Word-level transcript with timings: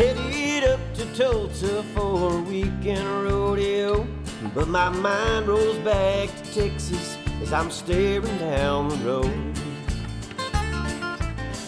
Headed 0.00 0.64
up 0.64 0.80
to 0.94 1.04
Tulsa 1.14 1.82
for 1.94 2.32
a 2.32 2.40
weekend 2.40 3.06
rodeo. 3.22 4.06
But 4.54 4.66
my 4.66 4.88
mind 4.88 5.46
rolls 5.46 5.76
back 5.80 6.30
to 6.36 6.54
Texas 6.54 7.18
as 7.42 7.52
I'm 7.52 7.70
staring 7.70 8.38
down 8.38 8.88
the 8.88 8.96
road. 9.04 9.54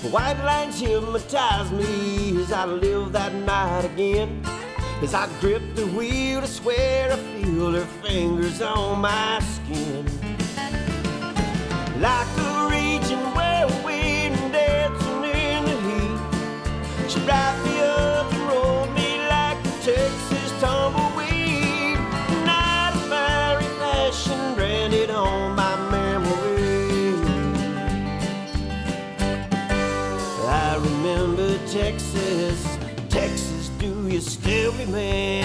The 0.01 0.09
White 0.09 0.43
lines 0.45 0.81
hypnotize 0.81 1.71
me 1.73 2.41
as 2.41 2.51
I 2.53 2.65
live 2.65 3.13
that 3.13 3.35
night 3.35 3.85
again. 3.85 4.43
As 5.03 5.13
I 5.13 5.29
grip 5.39 5.63
the 5.75 5.87
wheel, 5.89 6.41
I 6.41 6.47
swear 6.47 7.13
I 7.13 7.17
feel 7.17 7.73
her 7.73 7.85
fingers 8.03 8.63
on 8.63 9.03
my 9.03 9.41
skin. 9.41 10.07
Like 12.01 12.27
a 12.39 12.69
raging 12.71 13.27
whirlwind 13.35 14.37
dancing 14.55 15.25
in 15.25 15.65
the 15.67 15.77
heat. 15.87 17.11
She 17.11 17.21
still 34.93 35.42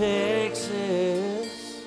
Texas. 0.00 1.84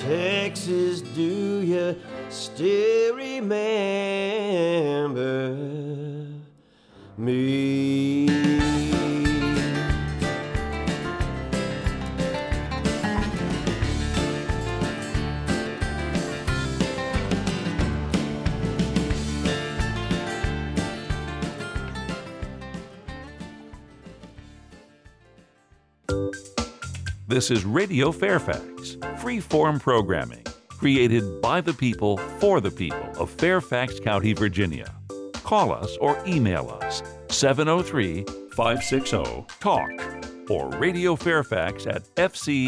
Texas, 0.00 1.00
do 1.00 1.62
you 1.62 1.96
still 2.28 3.16
remember 3.16 3.56
me? 7.16 7.81
This 27.32 27.50
is 27.50 27.64
Radio 27.64 28.12
Fairfax, 28.12 28.98
free 29.16 29.40
form 29.40 29.80
programming, 29.80 30.44
created 30.68 31.40
by 31.40 31.62
the 31.62 31.72
people 31.72 32.18
for 32.18 32.60
the 32.60 32.70
people 32.70 33.08
of 33.16 33.30
Fairfax 33.30 33.98
County, 33.98 34.34
Virginia. 34.34 34.94
Call 35.42 35.72
us 35.72 35.96
or 36.02 36.22
email 36.26 36.78
us 36.82 37.02
703 37.30 38.26
560 38.54 39.46
TALK 39.60 40.50
or 40.50 40.68
Radio 40.76 41.16
Fairfax 41.16 41.86
at 41.86 42.02
fcac.org. 42.16 42.60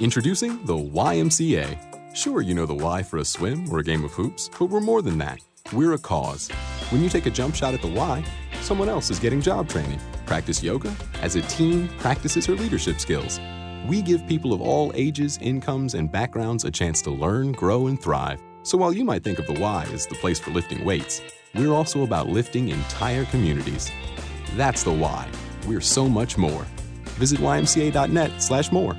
Introducing 0.00 0.62
the 0.66 0.76
YMCA. 0.76 2.14
Sure, 2.14 2.42
you 2.42 2.52
know 2.52 2.66
the 2.66 2.74
Y 2.74 3.02
for 3.02 3.16
a 3.16 3.24
swim 3.24 3.72
or 3.72 3.78
a 3.78 3.82
game 3.82 4.04
of 4.04 4.12
hoops, 4.12 4.50
but 4.58 4.66
we're 4.66 4.80
more 4.80 5.00
than 5.00 5.16
that. 5.16 5.38
We're 5.72 5.92
a 5.92 5.98
cause. 5.98 6.48
When 6.88 7.02
you 7.02 7.10
take 7.10 7.26
a 7.26 7.30
jump 7.30 7.54
shot 7.54 7.74
at 7.74 7.82
the 7.82 7.88
Y, 7.88 8.24
someone 8.62 8.88
else 8.88 9.10
is 9.10 9.18
getting 9.18 9.42
job 9.42 9.68
training. 9.68 10.00
Practice 10.24 10.62
yoga 10.62 10.94
as 11.20 11.36
a 11.36 11.42
team 11.42 11.90
practices 11.98 12.46
her 12.46 12.54
leadership 12.54 12.98
skills. 12.98 13.38
We 13.86 14.00
give 14.00 14.26
people 14.26 14.54
of 14.54 14.62
all 14.62 14.92
ages, 14.94 15.38
incomes, 15.42 15.92
and 15.92 16.10
backgrounds 16.10 16.64
a 16.64 16.70
chance 16.70 17.02
to 17.02 17.10
learn, 17.10 17.52
grow, 17.52 17.86
and 17.86 18.00
thrive. 18.00 18.40
So 18.62 18.78
while 18.78 18.94
you 18.94 19.04
might 19.04 19.22
think 19.22 19.38
of 19.38 19.46
the 19.46 19.60
Y 19.60 19.86
as 19.92 20.06
the 20.06 20.14
place 20.14 20.38
for 20.38 20.52
lifting 20.52 20.84
weights, 20.86 21.20
we're 21.54 21.72
also 21.72 22.02
about 22.02 22.28
lifting 22.28 22.70
entire 22.70 23.26
communities. 23.26 23.90
That's 24.56 24.82
the 24.82 24.92
Y. 24.92 25.28
We're 25.66 25.82
so 25.82 26.08
much 26.08 26.38
more. 26.38 26.66
Visit 27.18 27.40
ymca.net 27.40 28.42
slash 28.42 28.72
more. 28.72 28.96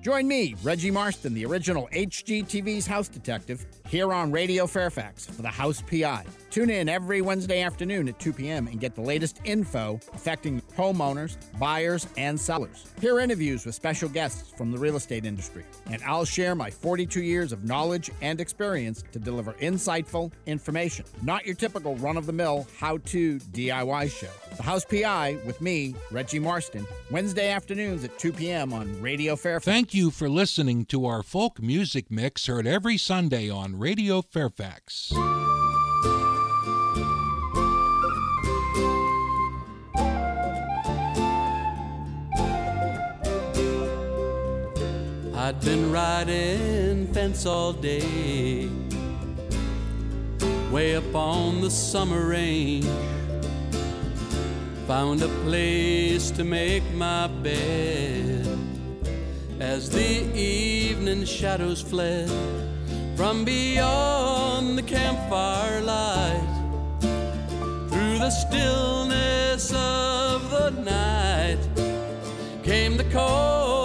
Join 0.00 0.28
me, 0.28 0.54
Reggie 0.62 0.92
Marston, 0.92 1.34
the 1.34 1.44
original 1.44 1.88
HGTV's 1.92 2.86
House 2.86 3.08
Detective, 3.08 3.66
here 3.88 4.12
on 4.12 4.30
Radio 4.30 4.66
Fairfax 4.66 5.26
for 5.26 5.42
the 5.42 5.48
House 5.48 5.82
PI. 5.82 6.24
Tune 6.50 6.70
in 6.70 6.88
every 6.88 7.20
Wednesday 7.20 7.62
afternoon 7.62 8.08
at 8.08 8.18
2 8.18 8.32
p.m. 8.32 8.66
and 8.68 8.80
get 8.80 8.94
the 8.94 9.00
latest 9.00 9.40
info 9.44 10.00
affecting 10.14 10.62
homeowners, 10.76 11.36
buyers, 11.58 12.06
and 12.16 12.40
sellers. 12.40 12.86
Hear 13.00 13.20
interviews 13.20 13.66
with 13.66 13.74
special 13.74 14.08
guests 14.08 14.50
from 14.56 14.70
the 14.70 14.78
real 14.78 14.96
estate 14.96 15.24
industry, 15.24 15.64
and 15.90 16.02
I'll 16.04 16.24
share 16.24 16.54
my 16.54 16.70
42 16.70 17.22
years 17.22 17.52
of 17.52 17.64
knowledge 17.64 18.10
and 18.22 18.40
experience 18.40 19.04
to 19.12 19.18
deliver 19.18 19.52
insightful 19.54 20.32
information. 20.46 21.04
Not 21.22 21.44
your 21.44 21.54
typical 21.54 21.96
run 21.96 22.16
of 22.16 22.26
the 22.26 22.32
mill 22.32 22.66
how 22.78 22.98
to 22.98 23.38
DIY 23.38 24.10
show. 24.10 24.56
The 24.56 24.62
House 24.62 24.84
PI 24.84 25.38
with 25.44 25.60
me, 25.60 25.94
Reggie 26.10 26.38
Marston, 26.38 26.86
Wednesday 27.10 27.50
afternoons 27.50 28.04
at 28.04 28.18
2 28.18 28.32
p.m. 28.32 28.72
on 28.72 29.00
Radio 29.00 29.36
Fairfax. 29.36 29.64
Thank 29.64 29.94
you 29.94 30.10
for 30.10 30.28
listening 30.28 30.84
to 30.86 31.04
our 31.06 31.22
folk 31.22 31.60
music 31.60 32.10
mix 32.10 32.46
heard 32.46 32.66
every 32.66 32.96
Sunday 32.96 33.50
on 33.50 33.78
Radio 33.78 34.22
Fairfax. 34.22 35.12
I'd 45.48 45.64
been 45.64 45.90
riding 45.90 47.06
fence 47.14 47.46
all 47.46 47.72
day, 47.72 48.68
way 50.70 50.94
up 50.94 51.14
on 51.14 51.62
the 51.62 51.70
summer 51.70 52.26
range. 52.26 52.84
Found 54.86 55.22
a 55.22 55.28
place 55.44 56.30
to 56.32 56.44
make 56.44 56.82
my 56.92 57.28
bed 57.28 58.46
as 59.58 59.88
the 59.88 60.20
evening 60.36 61.24
shadows 61.24 61.80
fled 61.80 62.28
from 63.16 63.46
beyond 63.46 64.76
the 64.76 64.82
campfire 64.82 65.80
light. 65.80 66.56
Through 67.88 68.18
the 68.18 68.30
stillness 68.30 69.72
of 69.72 70.50
the 70.50 70.70
night 70.84 71.58
came 72.62 72.98
the 72.98 73.04
call 73.04 73.77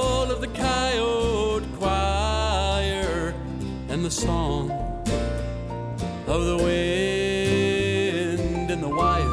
song 4.13 4.69
of 6.27 6.45
the 6.45 6.57
wind 6.63 7.89
and 8.69 8.83
the 8.83 8.87
wire. 8.87 9.23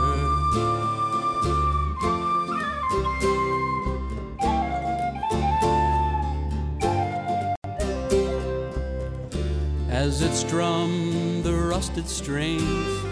As 9.91 10.23
it 10.23 10.33
strummed 10.35 11.45
the 11.45 11.53
rusted 11.53 12.09
strings, 12.09 13.05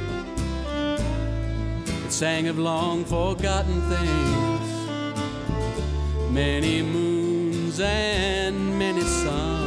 it 2.06 2.11
sang 2.11 2.49
of 2.49 2.59
long 2.59 3.05
forgotten 3.05 3.82
things 3.82 4.69
many 6.31 6.81
moons 6.82 7.79
and 7.79 8.79
many 8.79 9.03
suns 9.03 9.57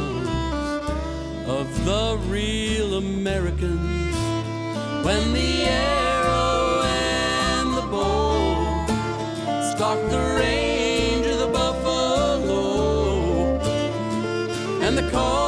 of 1.46 1.84
the 1.84 2.18
real 2.28 2.94
Americans. 2.94 4.14
When 5.04 5.32
the 5.32 5.64
arrow 5.64 6.82
and 6.84 7.76
the 7.76 7.82
bow 7.82 8.86
stalked 9.74 10.10
the 10.10 10.36
range 10.38 11.26
of 11.26 11.38
the 11.40 11.48
buffalo, 11.48 12.60
and 14.82 14.96
the 14.96 15.10
call 15.10 15.41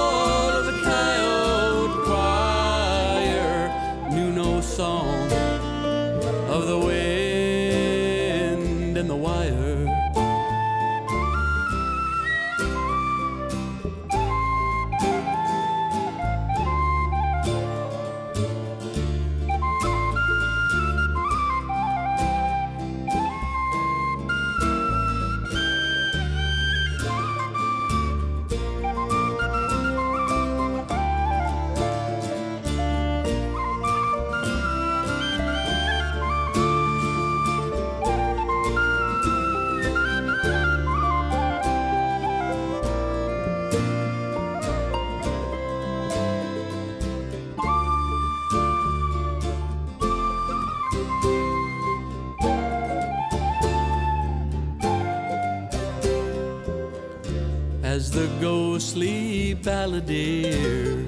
sleep 58.79 59.63
balladeer 59.63 61.05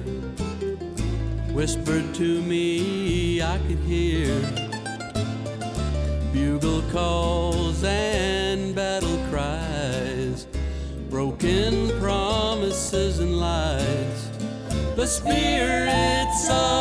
whispered 1.53 2.13
to 2.13 2.41
me 2.43 3.41
I 3.41 3.57
could 3.67 3.79
hear 3.79 4.39
bugle 6.31 6.83
calls 6.91 7.83
and 7.83 8.75
battle 8.75 9.17
cries, 9.29 10.45
broken 11.09 11.89
promises 11.99 13.19
and 13.19 13.39
lies, 13.39 14.29
the 14.95 15.07
spirits 15.07 16.49
of 16.49 16.76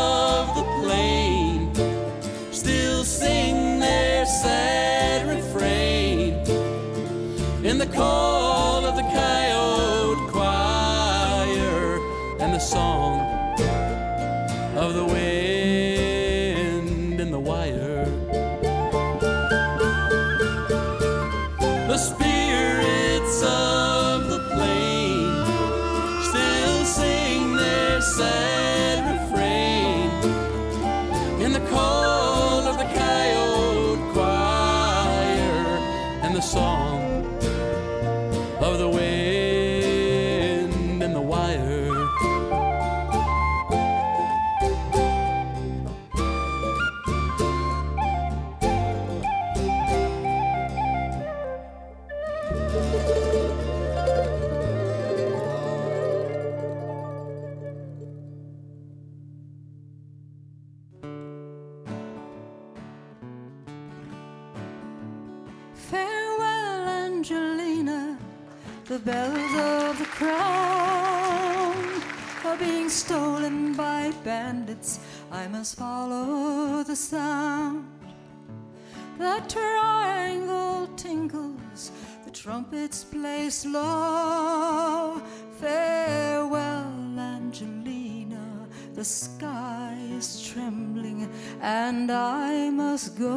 this. 83.65 85.23
Farewell, 85.61 87.19
Angelina. 87.19 88.69
The 88.95 89.05
sky 89.05 89.97
is 90.11 90.43
trembling, 90.47 91.31
and 91.63 92.11
I 92.11 92.71
must 92.71 93.19
go. 93.19 93.37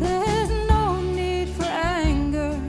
There's 0.00 0.50
no 0.68 1.00
need 1.00 1.48
for 1.50 1.64
anger, 1.64 2.60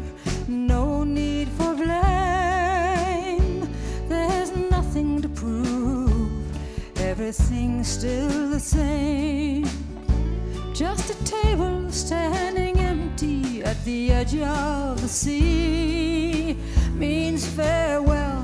no 0.47 1.03
need 1.03 1.49
for 1.49 1.73
blame. 1.73 3.67
There's 4.07 4.51
nothing 4.69 5.21
to 5.23 5.29
prove, 5.29 6.31
everything's 6.97 7.87
still 7.87 8.49
the 8.49 8.59
same. 8.59 9.67
Just 10.73 11.09
a 11.09 11.15
table 11.23 11.91
standing 11.91 12.64
at 13.65 13.83
the 13.83 14.11
edge 14.11 14.35
of 14.35 15.01
the 15.01 15.07
sea 15.07 16.55
means 16.93 17.45
farewell. 17.47 18.34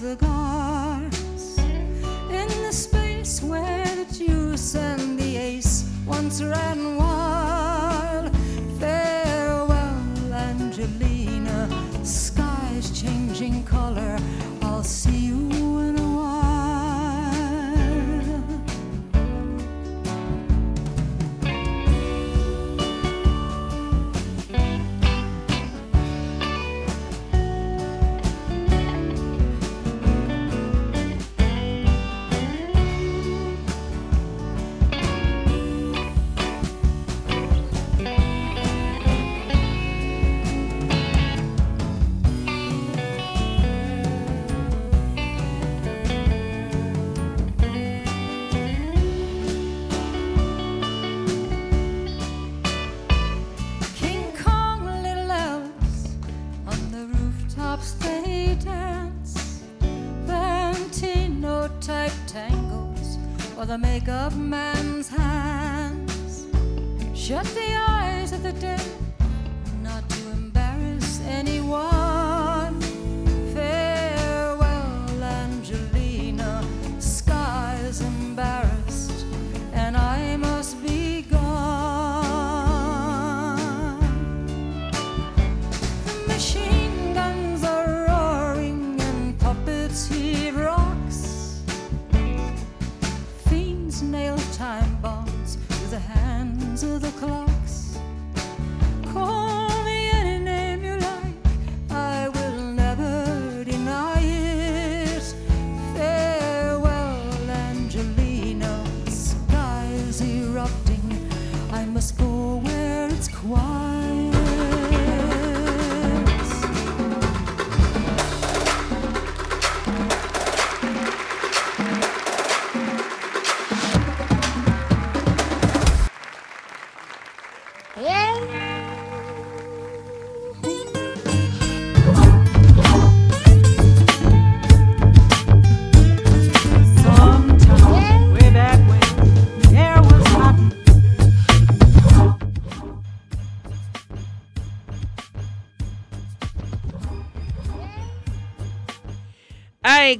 the 0.00 0.16
guards 0.16 1.58
in 1.58 2.48
the 2.62 2.72
space 2.72 3.42
where 3.42 3.84
the 3.96 4.06
juice 4.14 4.74
and 4.74 5.18
the 5.18 5.36
ace 5.36 5.84
once 6.06 6.42
ran. 6.42 6.69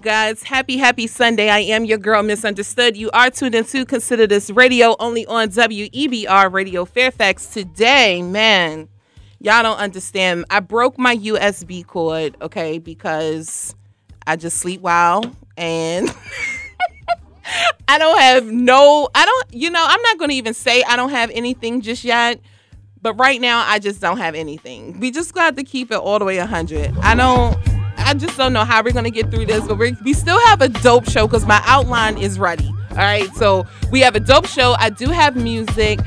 Guys. 0.00 0.42
Happy, 0.42 0.78
happy 0.78 1.06
Sunday. 1.06 1.50
I 1.50 1.58
am 1.58 1.84
your 1.84 1.98
girl, 1.98 2.22
Misunderstood. 2.22 2.96
You 2.96 3.10
are 3.10 3.30
tuned 3.30 3.54
into 3.54 3.84
Consider 3.84 4.26
This 4.26 4.50
Radio 4.50 4.96
only 4.98 5.26
on 5.26 5.50
WEBR 5.50 6.52
Radio 6.52 6.84
Fairfax. 6.84 7.46
Today, 7.46 8.22
man, 8.22 8.88
y'all 9.40 9.62
don't 9.62 9.78
understand. 9.78 10.46
I 10.48 10.60
broke 10.60 10.98
my 10.98 11.16
USB 11.16 11.86
cord, 11.86 12.36
okay, 12.40 12.78
because 12.78 13.74
I 14.26 14.36
just 14.36 14.56
sleep 14.58 14.80
well 14.80 15.22
and 15.56 16.14
I 17.88 17.98
don't 17.98 18.18
have 18.20 18.46
no, 18.46 19.08
I 19.14 19.26
don't, 19.26 19.54
you 19.54 19.70
know, 19.70 19.84
I'm 19.86 20.02
not 20.02 20.18
going 20.18 20.30
to 20.30 20.36
even 20.36 20.54
say 20.54 20.82
I 20.82 20.96
don't 20.96 21.10
have 21.10 21.30
anything 21.30 21.82
just 21.82 22.04
yet. 22.04 22.40
But 23.02 23.14
right 23.14 23.40
now, 23.40 23.64
I 23.66 23.78
just 23.78 24.00
don't 24.00 24.18
have 24.18 24.34
anything. 24.34 25.00
We 25.00 25.10
just 25.10 25.34
got 25.34 25.56
to 25.56 25.64
keep 25.64 25.90
it 25.90 25.96
all 25.96 26.18
the 26.18 26.24
way 26.26 26.36
100. 26.38 26.98
I 26.98 27.14
don't, 27.14 27.56
I 28.10 28.14
just 28.14 28.36
don't 28.36 28.52
know 28.52 28.64
how 28.64 28.82
we're 28.82 28.90
to 28.90 29.08
get 29.08 29.30
through 29.30 29.46
this, 29.46 29.64
but 29.68 29.78
we 29.78 29.96
we 30.02 30.14
still 30.14 30.40
have 30.46 30.60
a 30.62 30.68
dope 30.68 31.08
show 31.08 31.28
because 31.28 31.46
my 31.46 31.62
outline 31.64 32.18
is 32.18 32.40
ready. 32.40 32.66
All 32.90 32.96
right. 32.96 33.32
So 33.36 33.68
we 33.92 34.00
have 34.00 34.16
a 34.16 34.20
dope 34.20 34.46
show. 34.46 34.74
I 34.80 34.90
do 34.90 35.10
have 35.10 35.36
music 35.36 36.00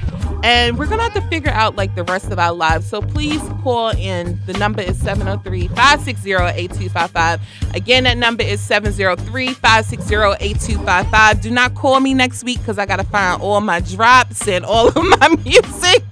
and 0.43 0.77
we're 0.77 0.87
to 0.87 0.97
have 0.97 1.13
to 1.13 1.21
figure 1.29 1.51
out 1.51 1.77
like 1.77 1.95
the 1.95 2.03
rest 2.03 2.29
of 2.29 2.39
our 2.39 2.51
lives. 2.51 2.89
So 2.89 3.01
please 3.01 3.41
call 3.61 3.91
in. 3.91 4.37
The 4.47 4.51
number 4.55 4.81
is 4.81 4.99
703 4.99 5.69
560 5.69 6.33
8255. 6.33 7.39
Again, 7.73 8.03
that 8.03 8.17
number 8.17 8.43
is 8.43 8.59
703 8.59 9.53
560 9.53 10.15
8255. 10.45 11.41
Do 11.41 11.51
not 11.51 11.73
call 11.73 12.01
me 12.01 12.13
next 12.13 12.43
week 12.43 12.59
because 12.59 12.79
I 12.79 12.85
got 12.85 12.97
to 12.97 13.05
find 13.05 13.41
all 13.41 13.61
my 13.61 13.79
drops 13.79 14.45
and 14.49 14.65
all 14.65 14.89
of 14.89 14.95
my 14.95 15.29
music 15.45 16.03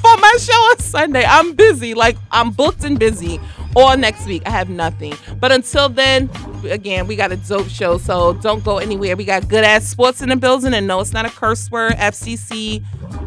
for 0.00 0.16
my 0.16 0.36
show 0.38 0.52
on 0.52 0.78
Sunday. 0.78 1.24
I'm 1.24 1.54
busy. 1.54 1.94
Like, 1.94 2.18
I'm 2.30 2.52
booked 2.52 2.84
and 2.84 3.00
busy 3.00 3.40
all 3.76 3.96
next 3.96 4.26
week. 4.26 4.42
I 4.46 4.50
have 4.50 4.68
nothing. 4.68 5.14
But 5.40 5.52
until 5.52 5.88
then, 5.88 6.30
again, 6.68 7.06
we 7.06 7.16
got 7.16 7.32
a 7.32 7.36
dope 7.36 7.68
show, 7.68 7.98
so 7.98 8.34
don't 8.34 8.64
go 8.64 8.78
anywhere. 8.78 9.16
We 9.16 9.24
got 9.24 9.48
Good 9.48 9.64
at 9.64 9.82
Sports 9.82 10.22
in 10.22 10.28
the 10.28 10.36
building, 10.36 10.74
and 10.74 10.86
no, 10.86 11.00
it's 11.00 11.12
not 11.12 11.26
a 11.26 11.30
curse 11.30 11.70
word. 11.70 11.92
FCC, 11.94 12.84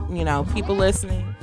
you 0.09 0.23
know, 0.25 0.45
people 0.53 0.75
listening. 0.75 1.36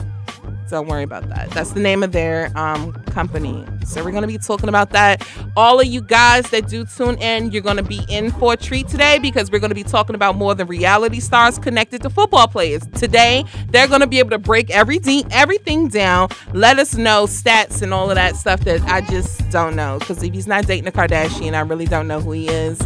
Don't 0.74 0.88
worry 0.88 1.04
about 1.04 1.28
that. 1.28 1.52
That's 1.52 1.70
the 1.70 1.78
name 1.78 2.02
of 2.02 2.10
their 2.10 2.50
um, 2.58 2.92
company. 3.04 3.64
So 3.86 4.02
we're 4.02 4.10
gonna 4.10 4.26
be 4.26 4.38
talking 4.38 4.68
about 4.68 4.90
that. 4.90 5.24
All 5.56 5.78
of 5.78 5.86
you 5.86 6.00
guys 6.00 6.50
that 6.50 6.66
do 6.66 6.84
tune 6.84 7.16
in, 7.18 7.52
you're 7.52 7.62
gonna 7.62 7.84
be 7.84 8.00
in 8.08 8.32
for 8.32 8.54
a 8.54 8.56
treat 8.56 8.88
today 8.88 9.20
because 9.20 9.52
we're 9.52 9.60
gonna 9.60 9.76
be 9.76 9.84
talking 9.84 10.16
about 10.16 10.34
more 10.34 10.52
than 10.52 10.66
reality 10.66 11.20
stars 11.20 11.60
connected 11.60 12.02
to 12.02 12.10
football 12.10 12.48
players. 12.48 12.82
Today, 12.88 13.44
they're 13.68 13.86
gonna 13.86 14.08
be 14.08 14.18
able 14.18 14.30
to 14.30 14.38
break 14.38 14.68
everything 14.70 15.22
everything 15.30 15.86
down, 15.86 16.30
let 16.52 16.80
us 16.80 16.96
know 16.96 17.26
stats 17.26 17.80
and 17.80 17.94
all 17.94 18.10
of 18.10 18.16
that 18.16 18.34
stuff 18.34 18.58
that 18.64 18.82
I 18.82 19.00
just 19.02 19.48
don't 19.50 19.76
know. 19.76 20.00
Because 20.00 20.24
if 20.24 20.34
he's 20.34 20.48
not 20.48 20.66
dating 20.66 20.88
a 20.88 20.90
Kardashian, 20.90 21.54
I 21.54 21.60
really 21.60 21.86
don't 21.86 22.08
know 22.08 22.20
who 22.20 22.32
he 22.32 22.48
is. 22.48 22.80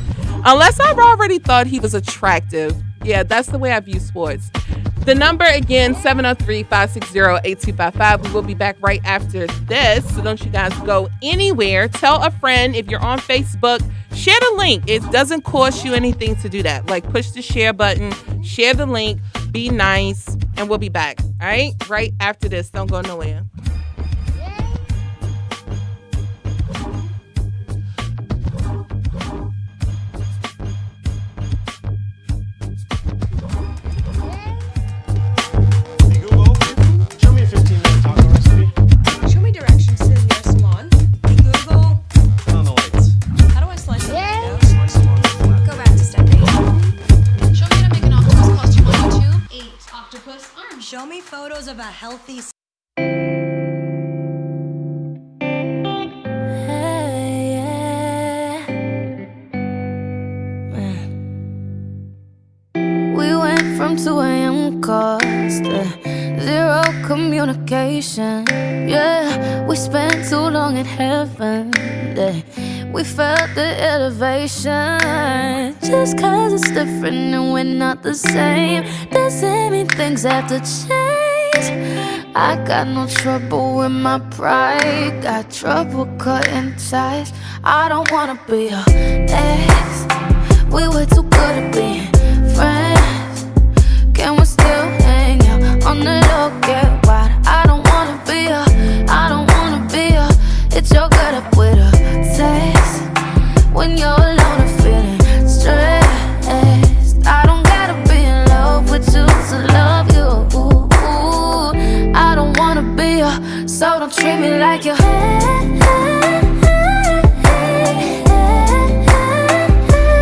Unless 0.44 0.78
I've 0.78 0.98
already 0.98 1.38
thought 1.38 1.66
he 1.66 1.80
was 1.80 1.94
attractive. 1.94 2.76
Yeah, 3.02 3.22
that's 3.22 3.48
the 3.48 3.58
way 3.58 3.72
I 3.72 3.80
view 3.80 3.98
sports. 3.98 4.50
The 5.08 5.14
number 5.14 5.46
again, 5.46 5.94
703 5.94 6.64
560 6.64 7.18
8255. 7.18 8.26
We 8.26 8.30
will 8.30 8.42
be 8.42 8.52
back 8.52 8.76
right 8.82 9.00
after 9.06 9.46
this. 9.46 10.14
So 10.14 10.22
don't 10.22 10.44
you 10.44 10.50
guys 10.50 10.78
go 10.80 11.08
anywhere. 11.22 11.88
Tell 11.88 12.22
a 12.22 12.30
friend 12.30 12.76
if 12.76 12.90
you're 12.90 13.00
on 13.00 13.18
Facebook, 13.18 13.80
share 14.14 14.38
the 14.38 14.56
link. 14.58 14.84
It 14.86 15.00
doesn't 15.10 15.44
cost 15.44 15.82
you 15.82 15.94
anything 15.94 16.36
to 16.36 16.50
do 16.50 16.62
that. 16.62 16.90
Like 16.90 17.10
push 17.10 17.30
the 17.30 17.40
share 17.40 17.72
button, 17.72 18.12
share 18.42 18.74
the 18.74 18.84
link, 18.84 19.22
be 19.50 19.70
nice, 19.70 20.36
and 20.58 20.68
we'll 20.68 20.76
be 20.76 20.90
back. 20.90 21.18
All 21.40 21.48
right? 21.48 21.72
Right 21.88 22.12
after 22.20 22.46
this. 22.46 22.68
Don't 22.68 22.90
go 22.90 23.00
nowhere. 23.00 23.46
A 51.88 51.90
healthy. 51.90 52.38
s- 52.38 52.52
We 63.18 63.34
went 63.36 63.76
from 63.76 63.96
2 63.96 64.20
a.m. 64.20 64.80
calls 64.80 65.60
to 65.66 65.82
zero 66.40 66.82
communication. 67.06 68.44
Yeah, 68.88 69.66
we 69.66 69.74
spent 69.76 70.28
too 70.28 70.46
long 70.58 70.76
in 70.76 70.86
heaven. 70.86 71.72
Yeah, 72.16 72.36
we 72.92 73.02
felt 73.04 73.48
the 73.54 73.68
elevation. 73.92 74.98
Just 75.82 76.18
cause 76.18 76.52
it's 76.52 76.70
different 76.70 77.34
and 77.34 77.52
we're 77.52 77.64
not 77.64 78.02
the 78.02 78.14
same, 78.14 78.84
doesn't 79.10 79.72
mean 79.72 79.86
things 79.88 80.22
have 80.22 80.46
to 80.48 80.58
change. 80.60 81.07
I 82.34 82.62
got 82.66 82.86
no 82.88 83.06
trouble 83.06 83.76
with 83.76 83.90
my 83.90 84.18
pride, 84.30 85.22
got 85.22 85.50
trouble 85.50 86.06
cutting 86.18 86.74
ties. 86.76 87.32
I 87.64 87.88
don't 87.88 88.10
wanna 88.12 88.38
be 88.46 88.68
your 88.70 88.84
ex. 88.88 90.06
We 90.70 90.86
were 90.88 91.06
too 91.06 91.24
good 91.24 91.54
at 91.60 91.72
being 91.72 92.12
friends. 92.54 93.46
Can 94.14 94.36
we 94.36 94.44
still 94.44 94.88
hang 95.06 95.40
out 95.48 95.84
on 95.84 96.00
the 96.00 96.20
low? 96.28 96.57
Like 114.58 114.84
you. 114.84 114.94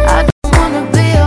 I 0.09 0.29
don't 0.43 0.53
wanna 0.59 0.83
be 0.93 1.07
a 1.17 1.27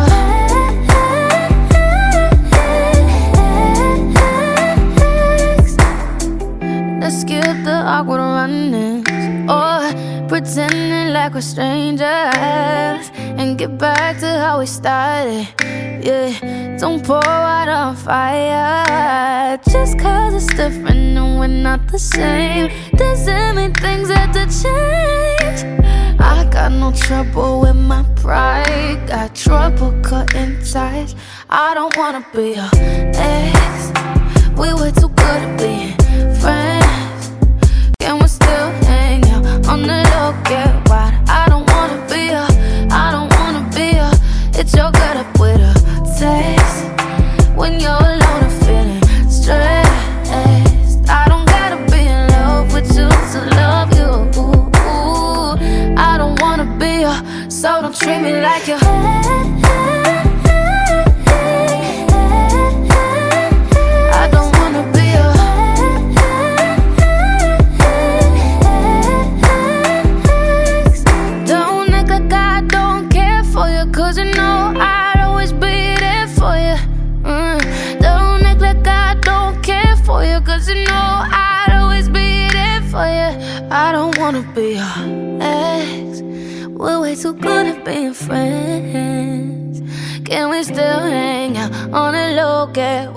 Let's 7.02 7.22
skip 7.22 7.58
the 7.64 7.82
awkward 7.84 8.20
runnings 8.20 9.10
or 9.50 9.92
pretending 10.28 11.14
like 11.14 11.34
we're 11.34 11.42
strangers 11.42 13.10
and 13.40 13.58
get 13.58 13.78
back 13.80 14.20
to 14.20 14.28
how 14.28 14.60
we 14.60 14.68
started. 14.68 15.48
Yeah, 16.02 16.78
don't 16.78 17.04
pour 17.04 17.24
out 17.26 17.68
on 17.68 17.96
fire 17.96 19.60
just 19.70 20.00
cause 20.00 20.34
it's 20.34 20.54
different 20.56 21.18
and 21.18 21.40
we're 21.40 21.48
not 21.48 21.88
the 21.88 22.00
same. 22.00 22.72
Doesn't 22.96 23.56
mean 23.56 23.74
things 23.74 24.10
have 24.10 24.32
to 24.34 24.46
change. 24.46 25.60
I 26.20 26.48
got 26.52 26.72
no 26.72 26.92
trouble 26.92 27.62
with 27.62 27.76
my 27.76 28.04
pride, 28.16 29.08
got 29.08 29.36
trouble 29.36 29.94
cutting 30.02 30.58
ties. 30.64 31.16
I 31.50 31.74
don't 31.74 31.96
wanna 31.98 32.26
be 32.34 32.56
your 32.56 32.70
ex. 33.16 33.92
We 34.58 34.74
were 34.74 34.92
too 34.92 35.10
good 35.10 35.42
at 35.48 35.60
being 35.60 35.96
friends. 36.40 37.32
Can 38.00 38.20
we 38.20 38.28
still 38.28 38.72
hang 38.88 39.24
out 39.26 39.68
on 39.68 39.82
the 39.84 39.99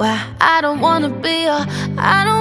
Why 0.03 0.21
I 0.41 0.61
don't 0.61 0.81
wanna 0.81 1.11
be 1.11 1.45
your, 1.45 1.65
I 1.97 2.25
don't 2.25 2.32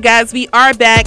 guys, 0.00 0.32
we 0.32 0.48
are 0.52 0.72
back. 0.74 1.06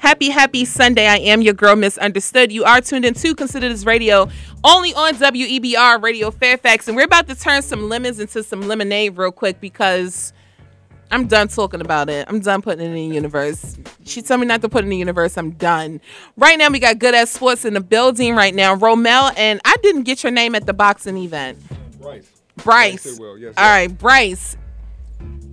Happy, 0.00 0.28
happy 0.30 0.64
Sunday. 0.64 1.06
I 1.06 1.16
am 1.16 1.42
your 1.42 1.54
girl, 1.54 1.76
Misunderstood. 1.76 2.52
You 2.52 2.64
are 2.64 2.80
tuned 2.80 3.04
in 3.04 3.14
to 3.14 3.34
Consider 3.34 3.68
This 3.68 3.84
Radio 3.84 4.28
only 4.64 4.92
on 4.94 5.14
WEBR 5.14 6.02
Radio 6.02 6.30
Fairfax. 6.30 6.88
And 6.88 6.96
we're 6.96 7.04
about 7.04 7.26
to 7.28 7.34
turn 7.34 7.62
some 7.62 7.88
lemons 7.88 8.18
into 8.20 8.42
some 8.42 8.62
lemonade 8.62 9.16
real 9.16 9.32
quick 9.32 9.60
because 9.60 10.32
I'm 11.10 11.26
done 11.26 11.48
talking 11.48 11.80
about 11.80 12.10
it. 12.10 12.26
I'm 12.28 12.40
done 12.40 12.62
putting 12.62 12.84
it 12.84 12.88
in 12.88 12.94
the 13.10 13.14
universe. 13.14 13.78
She 14.04 14.20
told 14.22 14.40
me 14.40 14.46
not 14.46 14.60
to 14.62 14.68
put 14.68 14.80
it 14.80 14.84
in 14.84 14.90
the 14.90 14.96
universe. 14.96 15.36
I'm 15.38 15.52
done. 15.52 16.00
Right 16.36 16.58
now, 16.58 16.68
we 16.68 16.78
got 16.80 16.98
Good 16.98 17.14
at 17.14 17.28
Sports 17.28 17.64
in 17.64 17.74
the 17.74 17.80
building 17.80 18.34
right 18.34 18.54
now. 18.54 18.76
Romel, 18.76 19.32
and 19.38 19.60
I 19.64 19.76
didn't 19.82 20.02
get 20.02 20.22
your 20.22 20.32
name 20.32 20.54
at 20.54 20.66
the 20.66 20.74
boxing 20.74 21.16
event. 21.16 21.58
Bryce. 22.00 22.30
Bryce. 22.56 22.64
Bryce 22.64 23.02
Sidwell, 23.02 23.38
yes, 23.38 23.54
All 23.56 23.64
yes. 23.64 23.70
right, 23.70 23.98
Bryce. 23.98 24.56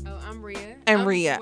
Oh, 0.08 0.20
I'm 0.28 0.42
Rhea. 0.44 0.76
And 0.88 1.02
I'm 1.02 1.08
Rhea. 1.08 1.40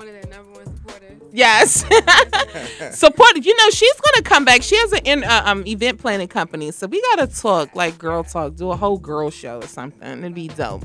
Yes. 1.34 1.80
Support. 2.96 3.44
You 3.44 3.56
know, 3.56 3.70
she's 3.70 4.00
gonna 4.00 4.22
come 4.22 4.44
back. 4.44 4.62
She 4.62 4.76
has 4.76 4.92
an 4.92 5.00
in, 5.04 5.24
uh, 5.24 5.42
um 5.44 5.66
event 5.66 5.98
planning 5.98 6.28
company, 6.28 6.70
so 6.70 6.86
we 6.86 7.02
gotta 7.14 7.26
talk 7.26 7.74
like 7.74 7.98
girl 7.98 8.22
talk. 8.22 8.54
Do 8.54 8.70
a 8.70 8.76
whole 8.76 8.98
girl 8.98 9.30
show 9.30 9.58
or 9.58 9.66
something. 9.66 10.18
It'd 10.20 10.32
be 10.32 10.46
dope. 10.46 10.84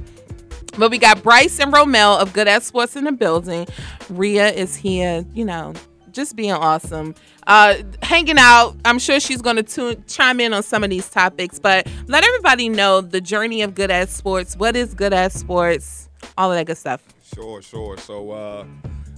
But 0.76 0.90
we 0.90 0.98
got 0.98 1.22
Bryce 1.22 1.60
and 1.60 1.72
Romel 1.72 2.20
of 2.20 2.34
Good 2.34 2.48
at 2.48 2.64
Sports 2.64 2.96
in 2.96 3.04
the 3.04 3.12
building. 3.12 3.68
Rhea 4.10 4.50
is 4.50 4.76
here. 4.76 5.24
You 5.36 5.46
know, 5.46 5.74
just 6.12 6.36
being 6.36 6.52
awesome. 6.52 7.14
Uh, 7.46 7.76
hanging 8.02 8.40
out. 8.40 8.76
I'm 8.86 8.98
sure 8.98 9.20
she's 9.20 9.44
gonna 9.44 9.62
tune, 9.62 10.04
chime 10.08 10.40
in 10.40 10.52
on 10.56 10.64
some 10.64 10.84
of 10.84 10.90
these 10.90 11.08
topics. 11.10 11.60
But 11.60 11.88
let 12.08 12.24
everybody 12.24 12.70
know 12.70 13.02
the 13.02 13.22
journey 13.22 13.62
of 13.62 13.76
Good 13.76 13.92
at 13.92 14.10
Sports. 14.10 14.56
What 14.58 14.76
is 14.76 14.96
Good 14.96 15.14
at 15.14 15.32
Sports? 15.32 16.10
All 16.40 16.52
of 16.52 16.58
that 16.58 16.66
good 16.66 16.78
stuff. 16.78 17.04
Sure, 17.36 17.62
sure. 17.62 17.98
So 17.98 18.32
uh, 18.32 18.66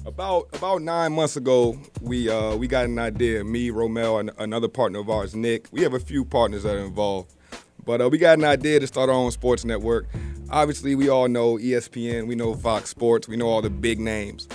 about 0.06 0.48
about 0.54 0.82
nine 0.82 1.14
months 1.14 1.36
ago, 1.36 1.78
we 2.02 2.30
uh, 2.30 2.56
we 2.56 2.68
got 2.68 2.86
an 2.86 3.00
idea. 3.00 3.44
Me, 3.44 3.70
Romel, 3.70 4.20
and 4.20 4.32
another 4.38 4.68
partner 4.68 5.00
of 5.00 5.10
ours, 5.10 5.36
Nick. 5.36 5.68
We 5.72 5.82
have 5.82 5.94
a 5.94 6.00
few 6.00 6.26
partners 6.26 6.64
that 6.64 6.76
are 6.76 6.86
involved, 6.86 7.34
but 7.86 8.02
uh, 8.02 8.10
we 8.10 8.18
got 8.18 8.38
an 8.38 8.46
idea 8.46 8.80
to 8.80 8.88
start 8.88 9.10
our 9.10 9.16
own 9.16 9.32
sports 9.32 9.66
network. 9.66 10.08
Obviously, 10.50 10.96
we 10.96 11.10
all 11.10 11.28
know 11.28 11.58
ESPN, 11.58 12.28
we 12.28 12.36
know 12.36 12.54
Fox 12.56 12.90
Sports, 12.90 13.28
we 13.28 13.38
know 13.38 13.48
all 13.48 13.62
the 13.62 13.70
big 13.70 14.00
names, 14.00 14.48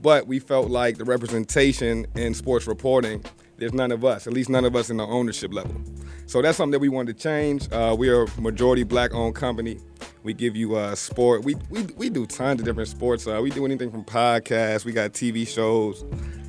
but 0.00 0.26
we 0.26 0.38
felt 0.38 0.68
like 0.68 0.98
the 0.98 1.04
representation 1.04 2.06
in 2.16 2.34
sports 2.34 2.66
reporting, 2.66 3.24
there's 3.64 3.72
none 3.72 3.92
of 3.92 4.04
us, 4.04 4.26
at 4.26 4.34
least 4.34 4.50
none 4.50 4.66
of 4.66 4.76
us 4.76 4.90
in 4.90 4.98
the 4.98 5.06
ownership 5.06 5.50
level. 5.54 5.74
So 6.26 6.42
that's 6.42 6.58
something 6.58 6.72
that 6.72 6.80
we 6.80 6.90
wanted 6.90 7.16
to 7.16 7.22
change. 7.22 7.66
Uh, 7.72 7.96
we 7.98 8.10
are 8.10 8.24
a 8.24 8.40
majority 8.40 8.82
black-owned 8.82 9.34
company. 9.34 9.80
We 10.22 10.34
give 10.34 10.54
you 10.54 10.76
uh, 10.76 10.94
sport. 10.94 11.44
We, 11.44 11.54
we 11.70 11.84
we 11.96 12.10
do 12.10 12.26
tons 12.26 12.60
of 12.60 12.66
different 12.66 12.90
sports. 12.90 13.26
Uh, 13.26 13.40
we 13.42 13.48
do 13.48 13.64
anything 13.64 13.90
from 13.90 14.04
podcasts. 14.04 14.84
We 14.84 14.92
got 14.92 15.12
TV 15.14 15.48
shows. 15.48 16.04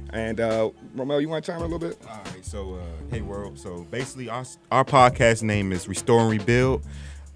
And 0.09 0.41
uh, 0.41 0.71
Romel, 0.93 1.21
you 1.21 1.29
want 1.29 1.45
to 1.45 1.51
chime 1.51 1.61
in 1.61 1.71
a 1.71 1.73
little 1.73 1.87
bit? 1.89 1.97
All 2.05 2.17
right. 2.17 2.43
So, 2.45 2.75
uh, 2.75 2.79
hey 3.09 3.21
world. 3.21 3.57
So 3.57 3.87
basically, 3.89 4.27
our 4.27 4.43
our 4.69 4.83
podcast 4.83 5.41
name 5.41 5.71
is 5.71 5.87
Restore 5.87 6.19
and 6.19 6.29
Rebuild. 6.29 6.83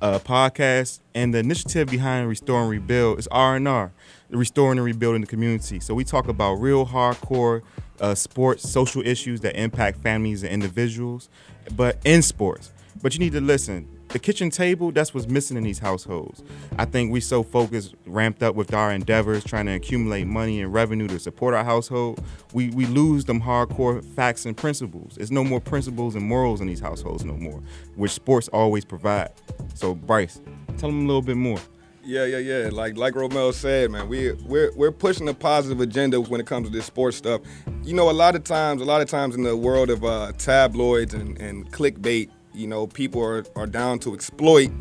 Uh, 0.02 0.20
podcast 0.20 1.00
and 1.14 1.34
the 1.34 1.40
initiative 1.40 1.90
behind 1.90 2.28
Restore 2.28 2.62
and 2.62 2.70
Rebuild 2.70 3.20
is 3.20 3.28
R 3.28 3.56
and 3.56 3.68
R, 3.68 3.92
restoring 4.30 4.78
and 4.78 4.86
rebuilding 4.86 5.22
the 5.22 5.28
community. 5.28 5.80
So 5.80 5.94
we 5.94 6.04
talk 6.04 6.28
about 6.28 6.56
real 6.56 6.86
hardcore 6.86 7.62
uh, 8.02 8.16
sports, 8.16 8.70
social 8.70 9.06
issues 9.06 9.42
that 9.42 9.56
impact 9.56 10.00
families 10.00 10.44
and 10.44 10.52
individuals, 10.52 11.30
but 11.76 11.98
in 12.06 12.22
sports. 12.22 12.72
But 13.02 13.14
you 13.14 13.20
need 13.20 13.34
to 13.34 13.42
listen. 13.42 13.88
The 14.10 14.18
kitchen 14.18 14.50
table, 14.50 14.92
that's 14.92 15.14
what's 15.14 15.28
missing 15.28 15.56
in 15.56 15.64
these 15.64 15.78
households. 15.78 16.42
I 16.80 16.86
think 16.86 17.12
we 17.12 17.20
so 17.20 17.44
focused, 17.44 17.94
ramped 18.08 18.42
up 18.42 18.56
with 18.56 18.74
our 18.74 18.92
endeavors, 18.92 19.44
trying 19.44 19.68
to 19.68 19.74
accumulate 19.74 20.26
money 20.26 20.62
and 20.64 20.74
revenue 20.74 21.08
to 21.10 21.20
support 21.20 21.54
our 21.54 21.64
household, 21.64 22.20
we, 22.52 22.72
we 22.72 22.88
lose 22.88 23.26
them 23.26 23.40
hardcore 23.40 24.04
facts 24.16 24.48
and 24.48 24.58
principles. 24.58 25.14
There's 25.16 25.30
no 25.30 25.44
more 25.44 25.62
principles 25.62 26.16
and 26.16 26.26
morals 26.26 26.60
in 26.60 26.66
these 26.66 26.80
households 26.80 27.24
no 27.24 27.34
more, 27.34 27.62
which 27.96 28.12
sports 28.12 28.48
always 28.48 28.84
provide. 28.84 29.32
So 29.76 29.94
Bryce, 29.94 30.42
tell 30.80 30.90
them 30.90 31.04
a 31.04 31.08
little 31.08 31.22
bit 31.22 31.38
more. 31.38 31.60
Yeah, 32.04 32.26
yeah, 32.26 32.38
yeah. 32.38 32.70
Like 32.72 32.98
like 32.98 33.14
Romel 33.14 33.54
said, 33.54 33.92
man, 33.92 34.08
we 34.08 34.32
we're 34.46 34.72
we're 34.76 34.92
pushing 34.92 35.28
a 35.28 35.34
positive 35.34 35.82
agenda 35.82 36.20
when 36.22 36.40
it 36.40 36.48
comes 36.48 36.68
to 36.68 36.74
this 36.74 36.86
sports 36.86 37.18
stuff. 37.18 37.42
You 37.84 37.94
know, 37.94 38.10
a 38.10 38.12
lot 38.12 38.36
of 38.36 38.44
times, 38.44 38.82
a 38.82 38.86
lot 38.86 39.02
of 39.02 39.10
times 39.10 39.36
in 39.36 39.44
the 39.44 39.56
world 39.56 39.90
of 39.90 40.04
uh, 40.04 40.32
tabloids 40.38 41.14
and, 41.14 41.40
and 41.42 41.70
clickbait, 41.72 42.30
you 42.54 42.68
know, 42.68 42.88
people 42.88 43.22
are, 43.24 43.44
are 43.56 43.68
down 43.68 44.00
to 44.00 44.14
exploit 44.14 44.72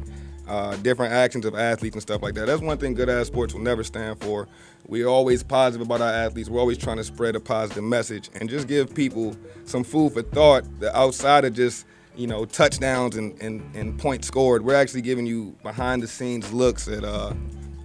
uh, 0.49 0.77
different 0.77 1.13
actions 1.13 1.45
of 1.45 1.55
athletes 1.55 1.95
and 1.95 2.03
stuff 2.03 2.23
like 2.23 2.35
that. 2.35 2.47
That's 2.47 2.63
one 2.63 2.79
thing 2.79 2.95
Good 2.95 3.09
at 3.09 3.27
Sports 3.27 3.53
will 3.53 3.63
never 3.63 3.85
stand 3.85 4.21
for. 4.21 4.49
We're 4.87 5.09
always 5.09 5.43
positive 5.43 5.87
about 5.87 6.01
our 6.01 6.13
athletes. 6.13 6.49
We're 6.49 6.61
always 6.61 6.79
trying 6.79 6.97
to 6.97 7.05
spread 7.05 7.37
a 7.37 7.41
positive 7.41 7.85
message 7.85 8.31
and 8.41 8.49
just 8.49 8.69
give 8.69 8.95
people 8.95 9.37
some 9.65 9.85
food 9.85 10.15
for 10.15 10.23
thought 10.23 10.65
outside 10.95 11.45
of 11.45 11.53
just 11.53 11.85
you 12.19 12.27
know, 12.27 12.45
touchdowns 12.45 13.17
and, 13.17 13.41
and, 13.41 13.63
and 13.77 13.97
points 13.97 14.27
scored. 14.27 14.65
We're 14.65 14.75
actually 14.75 15.03
giving 15.03 15.25
you 15.25 15.57
behind 15.63 16.03
the 16.03 16.09
scenes 16.09 16.53
looks 16.53 16.89
at 16.89 17.05
uh 17.05 17.33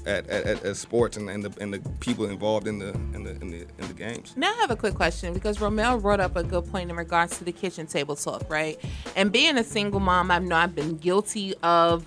at, 0.06 0.28
at, 0.28 0.65
at, 0.65 0.76
sports 0.76 1.15
and, 1.15 1.30
and 1.30 1.43
the 1.46 1.62
and 1.62 1.74
the 1.74 1.80
people 2.02 2.26
involved 2.26 2.67
in 2.67 2.78
the 2.80 2.89
in 3.13 3.24
the 3.24 3.32
in 3.39 3.52
the 3.52 3.60
in 3.62 3.88
the 3.88 3.93
games. 3.93 4.34
Now 4.36 4.52
I 4.52 4.58
have 4.58 4.72
a 4.72 4.76
quick 4.76 4.96
question 4.96 5.34
because 5.34 5.60
Romel 5.60 6.02
brought 6.02 6.19
up 6.19 6.36
a 6.36 6.43
good 6.43 6.65
point 6.65 6.89
in 6.89 6.98
regards 6.98 7.38
to 7.38 7.46
the 7.46 7.54
kitchen 7.54 7.88
table 7.88 8.17
talk, 8.17 8.43
right? 8.50 8.78
And 9.15 9.32
being 9.32 9.58
a 9.58 9.63
single 9.63 10.02
mom, 10.02 10.30
I've 10.30 10.76
been 10.76 10.98
guilty 10.98 11.54
of 11.63 12.06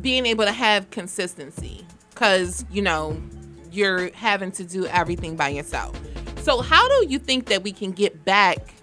being 0.00 0.26
able 0.26 0.44
to 0.44 0.52
have 0.52 0.90
consistency 0.90 1.84
because 2.10 2.64
you 2.70 2.82
know 2.82 3.20
you're 3.72 4.12
having 4.12 4.52
to 4.52 4.64
do 4.64 4.86
everything 4.86 5.34
by 5.34 5.48
yourself. 5.48 5.98
So 6.42 6.60
how 6.60 6.86
do 6.88 7.06
you 7.08 7.18
think 7.18 7.46
that 7.46 7.64
we 7.64 7.72
can 7.72 7.90
get 7.90 8.24
back 8.24 8.74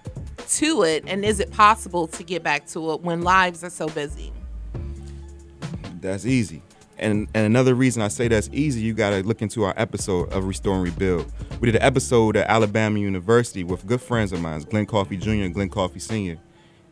to 0.49 0.83
it, 0.83 1.03
and 1.07 1.23
is 1.23 1.39
it 1.39 1.51
possible 1.51 2.07
to 2.07 2.23
get 2.23 2.43
back 2.43 2.65
to 2.67 2.91
it 2.91 3.01
when 3.01 3.21
lives 3.21 3.63
are 3.63 3.69
so 3.69 3.87
busy? 3.87 4.31
That's 6.01 6.25
easy. 6.25 6.61
And 6.97 7.27
and 7.33 7.45
another 7.45 7.75
reason 7.75 8.01
I 8.01 8.09
say 8.09 8.27
that's 8.27 8.49
easy, 8.51 8.81
you 8.81 8.93
gotta 8.93 9.21
look 9.21 9.41
into 9.41 9.63
our 9.63 9.73
episode 9.77 10.31
of 10.33 10.45
Restore 10.45 10.75
and 10.75 10.83
Rebuild. 10.83 11.31
We 11.59 11.67
did 11.67 11.75
an 11.75 11.81
episode 11.81 12.35
at 12.35 12.47
Alabama 12.47 12.99
University 12.99 13.63
with 13.63 13.85
good 13.85 14.01
friends 14.01 14.31
of 14.31 14.41
mine, 14.41 14.61
Glenn 14.61 14.85
Coffee 14.85 15.17
Jr. 15.17 15.43
and 15.43 15.53
Glenn 15.53 15.69
Coffee 15.69 15.99
Sr. 15.99 16.37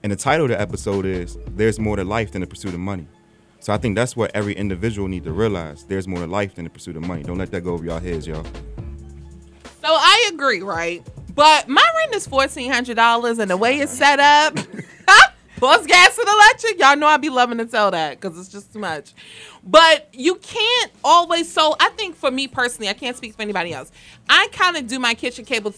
And 0.03 0.11
the 0.11 0.15
title 0.15 0.45
of 0.45 0.51
the 0.51 0.61
episode 0.61 1.05
is 1.05 1.37
There's 1.47 1.79
More 1.79 1.95
to 1.95 2.03
Life 2.03 2.31
Than 2.31 2.41
the 2.41 2.47
Pursuit 2.47 2.73
of 2.73 2.79
Money. 2.79 3.07
So 3.59 3.73
I 3.73 3.77
think 3.77 3.95
that's 3.95 4.15
what 4.15 4.31
every 4.33 4.53
individual 4.53 5.07
need 5.07 5.23
to 5.23 5.31
realize. 5.31 5.83
There's 5.83 6.07
more 6.07 6.19
to 6.19 6.27
life 6.27 6.55
than 6.55 6.63
the 6.63 6.69
pursuit 6.69 6.95
of 6.95 7.05
money. 7.05 7.23
Don't 7.23 7.37
let 7.37 7.51
that 7.51 7.61
go 7.61 7.73
over 7.73 7.83
your 7.83 7.99
heads, 7.99 8.27
y'all. 8.27 8.45
So 9.81 9.87
I 9.87 10.29
agree, 10.31 10.61
right? 10.61 11.05
But 11.37 11.69
my 11.69 11.87
rent 11.97 12.15
is 12.15 12.27
fourteen 12.27 12.71
hundred 12.71 12.95
dollars, 12.95 13.37
and 13.37 13.49
the 13.49 13.57
way 13.57 13.77
it's 13.77 13.91
set 13.91 14.19
up, 14.19 14.57
Plus 15.57 15.87
gas 15.87 16.17
and 16.17 16.27
electric. 16.27 16.79
Y'all 16.79 16.95
know 16.95 17.07
I'd 17.07 17.21
be 17.21 17.29
loving 17.29 17.57
to 17.57 17.65
tell 17.65 17.89
that 17.89 18.19
because 18.19 18.37
it's 18.39 18.49
just 18.49 18.73
too 18.73 18.79
much. 18.79 19.13
But 19.63 20.07
you 20.13 20.35
can't 20.35 20.91
always. 21.03 21.51
So 21.51 21.75
I 21.79 21.89
think 21.89 22.15
for 22.15 22.29
me 22.29 22.47
personally, 22.47 22.89
I 22.89 22.93
can't 22.93 23.17
speak 23.17 23.33
for 23.33 23.41
anybody 23.41 23.73
else. 23.73 23.91
I 24.29 24.49
kind 24.51 24.77
of 24.77 24.85
do 24.87 24.99
my 24.99 25.15
kitchen 25.15 25.45
cable, 25.45 25.73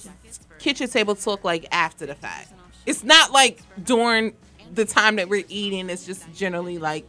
kitchen 0.59 0.89
table 0.89 1.15
talk 1.15 1.45
like 1.45 1.65
after 1.71 2.05
the 2.05 2.15
fact. 2.15 2.51
It's 2.85 3.05
not 3.05 3.31
like 3.31 3.61
during 3.83 4.33
the 4.73 4.83
time 4.83 5.15
that 5.15 5.29
we're 5.29 5.45
eating. 5.47 5.89
It's 5.89 6.05
just 6.05 6.25
generally 6.33 6.77
like 6.77 7.07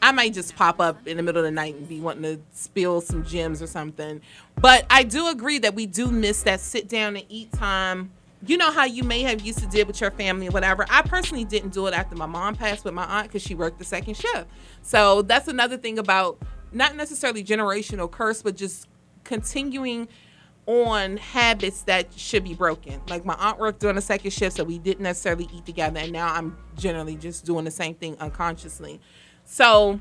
I 0.00 0.12
might 0.12 0.32
just 0.32 0.54
pop 0.56 0.80
up 0.80 1.06
in 1.06 1.16
the 1.16 1.22
middle 1.22 1.40
of 1.40 1.44
the 1.44 1.50
night 1.50 1.74
and 1.74 1.88
be 1.88 2.00
wanting 2.00 2.22
to 2.22 2.40
spill 2.52 3.00
some 3.00 3.24
gems 3.24 3.60
or 3.60 3.66
something. 3.66 4.20
But 4.60 4.86
I 4.90 5.02
do 5.02 5.28
agree 5.28 5.58
that 5.58 5.74
we 5.74 5.86
do 5.86 6.10
miss 6.10 6.42
that 6.42 6.60
sit 6.60 6.88
down 6.88 7.16
and 7.16 7.26
eat 7.28 7.52
time. 7.52 8.10
You 8.46 8.56
know 8.56 8.70
how 8.70 8.84
you 8.84 9.02
may 9.02 9.22
have 9.22 9.40
used 9.40 9.58
to 9.58 9.66
deal 9.66 9.86
with 9.86 10.00
your 10.00 10.12
family 10.12 10.46
or 10.46 10.52
whatever. 10.52 10.86
I 10.88 11.02
personally 11.02 11.44
didn't 11.44 11.70
do 11.70 11.88
it 11.88 11.94
after 11.94 12.14
my 12.14 12.26
mom 12.26 12.54
passed 12.54 12.84
with 12.84 12.94
my 12.94 13.04
aunt 13.04 13.28
because 13.28 13.42
she 13.42 13.56
worked 13.56 13.80
the 13.80 13.84
second 13.84 14.14
shift. 14.14 14.46
So 14.82 15.22
that's 15.22 15.48
another 15.48 15.76
thing 15.76 15.98
about 15.98 16.38
not 16.70 16.94
necessarily 16.94 17.42
generational 17.42 18.08
curse, 18.08 18.42
but 18.42 18.56
just 18.56 18.86
continuing 19.24 20.06
on 20.66 21.16
habits 21.16 21.82
that 21.82 22.12
should 22.14 22.44
be 22.44 22.54
broken. 22.54 23.00
Like 23.08 23.24
my 23.24 23.34
aunt 23.34 23.58
worked 23.58 23.80
during 23.80 23.96
the 23.96 24.02
second 24.02 24.30
shift, 24.32 24.56
so 24.56 24.64
we 24.64 24.78
didn't 24.78 25.02
necessarily 25.02 25.48
eat 25.52 25.64
together, 25.64 25.98
and 25.98 26.12
now 26.12 26.32
I'm 26.32 26.58
generally 26.76 27.16
just 27.16 27.46
doing 27.46 27.64
the 27.64 27.70
same 27.70 27.94
thing 27.94 28.16
unconsciously. 28.20 29.00
So 29.50 29.98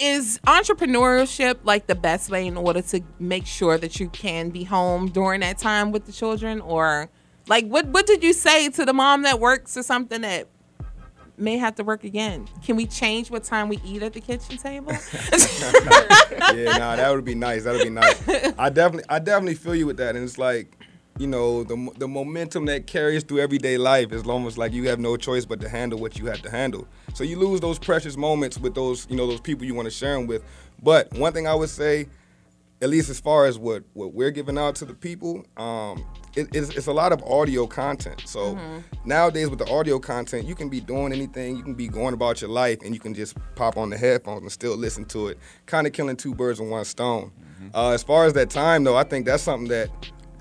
is 0.00 0.40
entrepreneurship 0.44 1.58
like 1.62 1.86
the 1.86 1.94
best 1.94 2.30
way 2.30 2.46
in 2.46 2.56
order 2.56 2.82
to 2.82 3.00
make 3.20 3.46
sure 3.46 3.78
that 3.78 4.00
you 4.00 4.08
can 4.08 4.50
be 4.50 4.64
home 4.64 5.08
during 5.08 5.40
that 5.40 5.56
time 5.56 5.92
with 5.92 6.06
the 6.06 6.12
children 6.12 6.60
or 6.62 7.08
like 7.46 7.64
what 7.66 7.86
what 7.88 8.06
did 8.06 8.24
you 8.24 8.32
say 8.32 8.70
to 8.70 8.84
the 8.84 8.92
mom 8.92 9.22
that 9.22 9.38
works 9.38 9.76
or 9.76 9.82
something 9.82 10.22
that 10.22 10.48
may 11.36 11.58
have 11.58 11.74
to 11.74 11.84
work 11.84 12.04
again 12.04 12.48
can 12.64 12.74
we 12.74 12.86
change 12.86 13.30
what 13.30 13.44
time 13.44 13.68
we 13.68 13.78
eat 13.84 14.02
at 14.02 14.14
the 14.14 14.20
kitchen 14.20 14.56
table 14.56 14.92
yeah, 16.54 16.76
nah, 16.78 16.96
that 16.96 17.10
would 17.14 17.24
be 17.24 17.34
nice. 17.34 17.64
That 17.64 17.74
would 17.74 17.84
be 17.84 17.90
nice. 17.90 18.22
I 18.58 18.70
definitely, 18.70 19.04
I 19.08 19.18
definitely 19.18 19.54
feel 19.54 19.74
you 19.74 19.86
with 19.86 19.96
that, 19.98 20.16
and 20.16 20.24
it's 20.24 20.38
like, 20.38 20.76
you 21.18 21.26
know, 21.26 21.62
the 21.62 21.90
the 21.98 22.08
momentum 22.08 22.64
that 22.66 22.86
carries 22.86 23.22
through 23.22 23.40
everyday 23.40 23.76
life 23.78 24.12
is 24.12 24.26
almost 24.26 24.58
like 24.58 24.72
you 24.72 24.88
have 24.88 24.98
no 24.98 25.16
choice 25.16 25.44
but 25.44 25.60
to 25.60 25.68
handle 25.68 25.98
what 25.98 26.18
you 26.18 26.26
have 26.26 26.42
to 26.42 26.50
handle. 26.50 26.86
So 27.14 27.24
you 27.24 27.38
lose 27.38 27.60
those 27.60 27.78
precious 27.78 28.16
moments 28.16 28.58
with 28.58 28.74
those, 28.74 29.06
you 29.10 29.16
know, 29.16 29.26
those 29.26 29.40
people 29.40 29.66
you 29.66 29.74
want 29.74 29.86
to 29.86 29.90
share 29.90 30.14
them 30.14 30.26
with. 30.26 30.42
But 30.82 31.12
one 31.12 31.32
thing 31.32 31.46
I 31.46 31.54
would 31.54 31.68
say, 31.68 32.08
at 32.80 32.88
least 32.88 33.10
as 33.10 33.20
far 33.20 33.46
as 33.46 33.58
what 33.58 33.84
what 33.92 34.14
we're 34.14 34.30
giving 34.30 34.56
out 34.56 34.74
to 34.76 34.84
the 34.84 34.94
people, 34.94 35.44
um, 35.58 36.04
it, 36.34 36.48
it's, 36.54 36.70
it's 36.70 36.86
a 36.86 36.92
lot 36.92 37.12
of 37.12 37.22
audio 37.24 37.66
content. 37.66 38.22
So 38.24 38.58
nowadays 39.04 39.50
with 39.50 39.58
the 39.58 39.70
audio 39.70 39.98
content, 39.98 40.46
you 40.46 40.54
can 40.54 40.68
be 40.70 40.80
doing 40.80 41.12
anything, 41.12 41.56
you 41.56 41.62
can 41.62 41.74
be 41.74 41.88
going 41.88 42.14
about 42.14 42.40
your 42.40 42.50
life, 42.50 42.78
and 42.84 42.94
you 42.94 43.00
can 43.00 43.12
just 43.12 43.36
pop 43.54 43.76
on 43.76 43.90
the 43.90 43.98
headphones 43.98 44.42
and 44.42 44.50
still 44.50 44.76
listen 44.76 45.04
to 45.06 45.28
it. 45.28 45.38
Kind 45.66 45.86
of 45.86 45.92
killing 45.92 46.16
two 46.16 46.34
birds 46.34 46.58
with 46.58 46.70
one 46.70 46.84
stone. 46.86 47.30
Uh, 47.74 47.90
as 47.90 48.02
far 48.02 48.24
as 48.24 48.32
that 48.32 48.50
time 48.50 48.82
though, 48.82 48.96
I 48.96 49.04
think 49.04 49.26
that's 49.26 49.42
something 49.42 49.68
that 49.68 49.90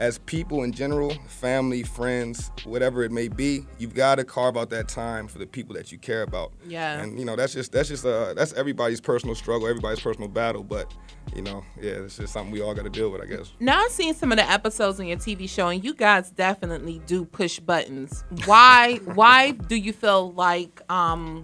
as 0.02 0.18
people 0.18 0.64
in 0.64 0.72
general, 0.72 1.14
family, 1.28 1.84
friends, 1.84 2.50
whatever 2.64 3.04
it 3.04 3.12
may 3.12 3.28
be, 3.28 3.68
you've 3.78 3.94
got 3.94 4.16
to 4.16 4.24
carve 4.24 4.58
out 4.58 4.72
that 4.72 4.88
time 4.88 5.28
for 5.28 5.38
the 5.38 5.46
people 5.46 5.76
that 5.76 5.92
you 5.92 6.00
care 6.00 6.24
about. 6.24 6.52
Yeah. 6.68 7.00
And 7.00 7.20
you 7.20 7.24
know, 7.24 7.36
that's 7.36 7.54
just 7.54 7.72
that's 7.72 7.88
just 7.88 8.04
uh 8.04 8.34
that's 8.34 8.52
everybody's 8.54 9.00
personal 9.00 9.36
struggle, 9.36 9.68
everybody's 9.68 10.00
personal 10.00 10.28
battle. 10.28 10.64
But 10.64 10.92
you 11.36 11.44
know, 11.44 11.64
yeah, 11.80 11.92
it's 11.92 12.18
just 12.18 12.34
something 12.34 12.52
we 12.52 12.62
all 12.62 12.74
got 12.74 12.84
to 12.84 12.90
deal 12.90 13.12
with, 13.12 13.22
I 13.22 13.26
guess. 13.28 13.54
now 13.60 13.80
i've 13.80 13.92
seen 13.92 14.16
some 14.16 14.32
of 14.32 14.40
the 14.40 14.50
episodes 14.50 15.00
on 15.00 15.06
your 15.06 15.18
tv 15.18 15.48
show 15.48 15.68
and 15.68 15.84
you 15.84 15.94
guys 15.94 16.32
definitely 16.32 17.00
do 17.06 17.24
push 17.24 17.60
buttons 17.60 18.24
why 18.46 18.96
why 19.14 19.52
do 19.52 19.76
you 19.76 19.94
feel 19.94 20.32
like 20.32 20.82
um 20.90 21.44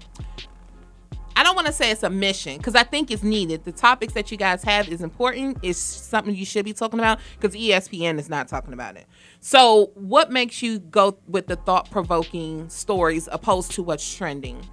I 1.37 1.43
don't 1.43 1.53
want 1.53 1.67
to 1.67 1.73
say 1.73 1.91
it's 1.91 2.01
a 2.01 2.09
mission 2.09 2.57
because 2.57 2.73
I 2.73 2.81
think 2.81 3.11
it's 3.11 3.21
needed. 3.21 3.63
The 3.63 3.71
topics 3.71 4.13
that 4.13 4.31
you 4.31 4.37
guys 4.37 4.63
have 4.63 4.89
is 4.89 5.03
important. 5.03 5.59
It's 5.61 5.77
something 5.77 6.33
you 6.33 6.45
should 6.45 6.65
be 6.65 6.73
talking 6.73 6.97
about 6.97 7.19
because 7.39 7.55
ESPN 7.55 8.17
is 8.17 8.27
not 8.27 8.47
talking 8.47 8.73
about 8.73 8.97
it. 8.97 9.05
So, 9.39 9.91
what 9.93 10.31
makes 10.31 10.63
you 10.63 10.79
go 10.79 11.19
with 11.27 11.45
the 11.45 11.55
thought 11.55 11.91
provoking 11.91 12.67
stories 12.69 13.29
opposed 13.31 13.71
to 13.73 13.83
what's 13.83 14.15
trending? 14.15 14.67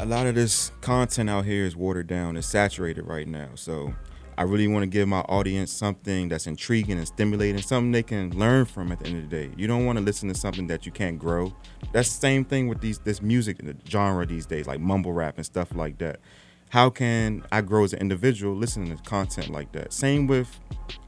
a 0.00 0.06
lot 0.06 0.28
of 0.28 0.36
this 0.36 0.70
content 0.80 1.28
out 1.28 1.44
here 1.44 1.64
is 1.64 1.74
watered 1.74 2.06
down 2.06 2.36
it's 2.36 2.46
saturated 2.46 3.02
right 3.02 3.26
now 3.26 3.48
so 3.56 3.92
i 4.38 4.42
really 4.42 4.68
want 4.68 4.84
to 4.84 4.86
give 4.86 5.08
my 5.08 5.20
audience 5.22 5.72
something 5.72 6.28
that's 6.28 6.46
intriguing 6.46 6.96
and 6.96 7.06
stimulating 7.06 7.60
something 7.60 7.90
they 7.90 8.04
can 8.04 8.30
learn 8.38 8.64
from 8.64 8.92
at 8.92 9.00
the 9.00 9.06
end 9.06 9.24
of 9.24 9.28
the 9.28 9.36
day. 9.36 9.52
You 9.56 9.66
don't 9.66 9.84
want 9.84 9.98
to 9.98 10.04
listen 10.04 10.28
to 10.28 10.34
something 10.34 10.68
that 10.68 10.86
you 10.86 10.92
can't 10.92 11.18
grow. 11.18 11.52
That's 11.92 12.08
the 12.14 12.20
same 12.20 12.44
thing 12.44 12.68
with 12.68 12.80
these 12.80 13.00
this 13.00 13.20
music 13.20 13.58
genre 13.88 14.24
these 14.24 14.46
days 14.46 14.68
like 14.68 14.80
mumble 14.80 15.12
rap 15.12 15.36
and 15.36 15.44
stuff 15.44 15.74
like 15.74 15.98
that. 15.98 16.20
How 16.70 16.88
can 16.88 17.44
i 17.50 17.60
grow 17.62 17.82
as 17.82 17.92
an 17.94 17.98
individual 17.98 18.54
listening 18.54 18.96
to 18.96 19.02
content 19.02 19.50
like 19.50 19.72
that? 19.72 19.92
Same 19.92 20.26
with 20.26 20.60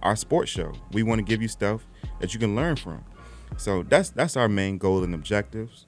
our 0.03 0.17
sports 0.17 0.51
show. 0.51 0.73
We 0.93 1.05
want 1.05 1.21
to 1.21 1.25
give 1.25 1.41
you 1.41 1.49
stuff 1.49 1.87
that 2.21 2.35
you 2.35 2.41
can 2.41 2.57
learn 2.57 2.77
from. 2.77 3.05
So 3.57 3.85
that's 3.85 4.11
that's 4.11 4.37
our 4.37 4.49
main 4.49 4.77
goal 4.77 5.05
and 5.05 5.15
objectives 5.15 5.87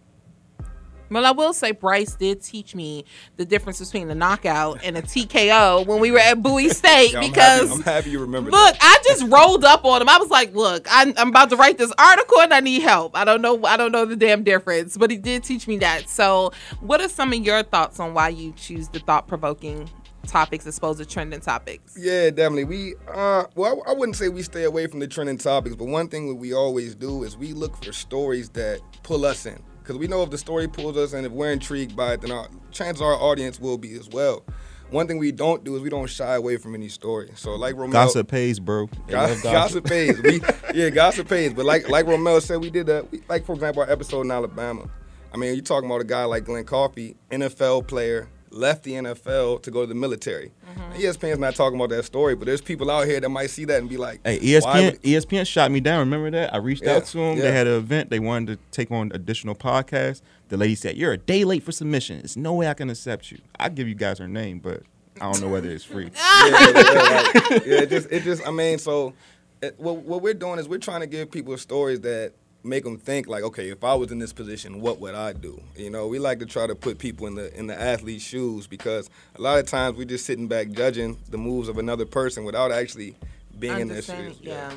Well, 1.13 1.27
I 1.27 1.31
will 1.31 1.53
say 1.53 1.73
Bryce 1.73 2.15
did 2.15 2.43
teach 2.43 2.75
me 2.75 3.05
the 3.37 3.45
difference 3.45 3.79
between 3.81 4.11
a 4.11 4.15
knockout 4.15 4.81
and 4.83 4.97
a 4.97 5.03
TKO 5.03 5.87
when 5.87 6.01
we 6.01 6.11
were 6.11 6.19
at 6.19 6.43
Bowie 6.43 6.69
State 6.71 7.13
Yeah, 7.13 7.21
I'm 7.21 7.31
because 7.31 7.69
happy, 7.69 7.73
I'm 7.73 7.83
happy 7.83 8.11
you 8.11 8.21
remember 8.21 8.51
Look, 8.51 8.79
that. 8.79 8.79
I 8.81 9.03
just 9.07 9.25
rolled 9.31 9.65
up 9.65 9.85
on 9.85 10.03
him. 10.03 10.09
I 10.09 10.19
was 10.19 10.31
like, 10.31 10.55
"Look, 10.55 10.87
I'm, 10.91 11.13
I'm 11.17 11.29
about 11.29 11.51
to 11.51 11.57
write 11.57 11.79
this 11.79 11.93
article 11.99 12.41
and 12.41 12.53
I 12.55 12.61
need 12.61 12.83
help. 12.83 13.17
I 13.17 13.25
don't 13.25 13.43
know, 13.43 13.65
I 13.65 13.77
don't 13.77 13.93
know 13.93 14.05
the 14.05 14.17
damn 14.17 14.43
difference." 14.43 14.97
But 14.97 15.11
he 15.11 15.17
did 15.17 15.45
teach 15.45 15.67
me 15.69 15.79
that. 15.79 16.09
So, 16.09 16.53
what 16.81 17.01
are 17.01 17.09
some 17.09 17.33
of 17.33 17.39
your 17.45 17.63
thoughts 17.63 18.01
on 18.01 18.15
why 18.15 18.29
you 18.31 18.53
choose 18.57 18.89
the 18.89 18.99
thought-provoking 19.01 19.91
topics 20.27 20.67
as 20.67 20.79
opposed 20.79 20.99
to 21.01 21.05
trending 21.05 21.41
topics? 21.41 21.97
Yeah, 21.99 22.31
definitely. 22.31 22.65
We 22.65 22.95
uh, 23.13 23.45
well, 23.55 23.83
I, 23.87 23.91
I 23.91 23.95
wouldn't 23.95 24.17
say 24.17 24.29
we 24.29 24.43
stay 24.43 24.65
away 24.65 24.87
from 24.87 25.01
the 25.01 25.07
trending 25.09 25.39
topics, 25.39 25.77
but 25.77 25.87
one 25.87 26.09
thing 26.09 26.29
that 26.29 26.37
we 26.37 26.55
always 26.55 26.95
do 26.95 27.23
is 27.25 27.37
we 27.37 27.53
look 27.53 27.83
for 27.83 27.93
stories 27.93 28.49
that 28.51 28.81
pull 29.03 29.25
us 29.25 29.47
in, 29.47 29.63
because 29.83 29.99
we 29.99 30.07
know 30.07 30.23
if 30.23 30.31
the 30.31 30.39
story 30.39 30.69
pulls 30.69 30.97
us 30.97 31.13
and 31.13 31.27
if 31.27 31.33
we're 31.33 31.51
intrigued 31.53 31.97
by 31.97 32.15
it, 32.15 32.21
then 32.21 32.31
our 32.31 32.49
chances 32.71 33.03
our 33.03 33.15
audience 33.15 33.59
will 33.61 33.79
be 33.79 33.95
as 33.95 34.09
well. 34.09 34.45
One 34.91 35.07
thing 35.09 35.19
we 35.19 35.33
don't 35.33 35.65
do 35.65 35.75
is 35.75 35.83
we 35.83 35.89
don't 35.89 36.07
shy 36.07 36.35
away 36.35 36.59
from 36.59 36.75
any 36.75 36.89
story. 36.89 37.31
So 37.35 37.55
like 37.55 37.75
Romel, 37.77 37.93
gossip 37.93 38.29
pays 38.29 38.61
bro 38.61 38.89
They 39.07 39.13
Go- 39.13 39.21
love 39.21 39.43
gossip 39.43 39.85
pays. 39.87 40.21
We 40.23 40.41
yeah, 40.75 40.91
gossip 40.91 41.29
pays. 41.29 41.55
But 41.55 41.65
like 41.65 41.89
like 41.89 42.07
Romel 42.07 42.41
said, 42.43 42.61
we 42.61 42.71
did 42.71 42.89
a 42.89 43.05
we, 43.11 43.23
like 43.29 43.45
for 43.47 43.55
example 43.55 43.83
our 43.83 43.91
episode 43.91 44.23
in 44.23 44.31
Alabama. 44.31 44.89
I 45.33 45.39
mean, 45.39 45.55
you're 45.55 45.65
talking 45.65 45.89
about 45.89 46.03
a 46.03 46.05
guy 46.05 46.25
like 46.25 46.45
Glenn 46.45 46.65
Coffee, 46.65 47.17
NFL 47.31 47.87
player, 47.87 48.29
left 48.53 48.83
the 48.85 48.93
NFL 48.93 49.63
to 49.63 49.71
go 49.71 49.81
to 49.83 49.87
the 49.87 49.95
military. 49.95 50.53
Mm-hmm. 50.77 50.93
ESPN's 51.01 51.39
not 51.39 51.55
talking 51.55 51.79
about 51.79 51.89
that 51.91 52.05
story, 52.05 52.35
but 52.35 52.47
there's 52.47 52.61
people 52.61 52.91
out 52.91 53.07
here 53.07 53.19
that 53.21 53.29
might 53.29 53.51
see 53.51 53.65
that 53.65 53.81
and 53.81 53.89
be 53.89 53.97
like, 53.97 54.21
Hey, 54.25 54.39
ESPN 54.39 54.93
would- 54.93 55.03
ESPN 55.03 55.47
shot 55.47 55.71
me 55.71 55.81
down. 55.81 56.01
Remember 56.01 56.31
that? 56.31 56.53
I 56.55 56.59
reached 56.59 56.83
Yeah, 56.85 56.97
out 56.97 57.07
to 57.07 57.17
them. 57.17 57.37
yeah. 57.39 57.43
They 57.45 57.53
had 57.53 57.67
an 57.67 57.75
event. 57.75 58.11
They 58.11 58.19
wanted 58.21 58.59
to 58.59 58.59
take 58.71 58.91
on 58.91 59.11
additional 59.15 59.55
podcasts. 59.55 60.23
The 60.49 60.57
lady 60.59 60.75
said, 60.75 60.97
"You're 60.97 61.13
a 61.13 61.19
day 61.19 61.45
late 61.45 61.63
for 61.63 61.73
submission. 61.73 62.19
There's 62.19 62.37
no 62.37 62.53
way 62.53 62.69
I 62.69 62.75
can 62.75 62.91
accept 62.91 63.31
you. 63.33 63.39
I 63.59 63.71
give 63.71 63.89
you 63.89 63.95
guys 63.95 64.19
her 64.19 64.29
name, 64.29 64.59
but 64.59 64.83
I 65.21 65.31
don't 65.33 65.41
know 65.41 65.49
whether 65.49 65.71
it's 65.71 65.85
free." 65.85 66.11
yeah, 66.15 66.49
yeah, 66.49 66.67
like, 66.75 67.67
yeah, 67.67 67.81
it 67.81 67.89
just, 67.91 68.13
it 68.13 68.23
just, 68.23 68.47
I 68.47 68.51
mean, 68.51 68.77
so 68.79 69.15
it, 69.63 69.75
what, 69.79 69.97
what 69.97 70.21
we're 70.21 70.35
doing 70.35 70.59
is 70.59 70.69
we're 70.69 70.77
trying 70.79 71.01
to 71.01 71.07
give 71.07 71.31
people 71.31 71.57
stories 71.57 72.01
that 72.03 72.35
make 72.65 72.85
them 72.85 72.97
think 72.97 73.27
like, 73.27 73.43
okay, 73.43 73.71
if 73.71 73.83
I 73.85 73.95
was 73.95 74.13
in 74.13 74.19
this 74.19 74.33
position, 74.33 74.81
what 74.81 75.01
would 75.01 75.15
I 75.15 75.33
do? 75.33 75.61
You 75.77 75.91
know, 75.91 76.07
we 76.07 76.19
like 76.19 76.39
to 76.41 76.47
try 76.47 76.67
to 76.67 76.75
put 76.75 76.99
people 76.99 77.27
in 77.27 77.35
the 77.35 77.57
in 77.59 77.67
the 77.67 77.81
athlete's 77.81 78.23
shoes 78.23 78.67
because 78.67 79.11
a 79.37 79.41
lot 79.41 79.59
of 79.59 79.67
times 79.67 79.97
we're 79.97 80.05
just 80.05 80.27
sitting 80.27 80.49
back 80.49 80.71
judging 80.71 81.19
the 81.31 81.39
moves 81.39 81.69
of 81.69 81.79
another 81.79 82.07
person 82.07 82.45
without 82.45 82.73
actually 82.73 83.17
being 83.59 83.81
in 83.81 83.89
their 83.89 84.03
shoes. 84.03 84.39
yeah. 84.41 84.73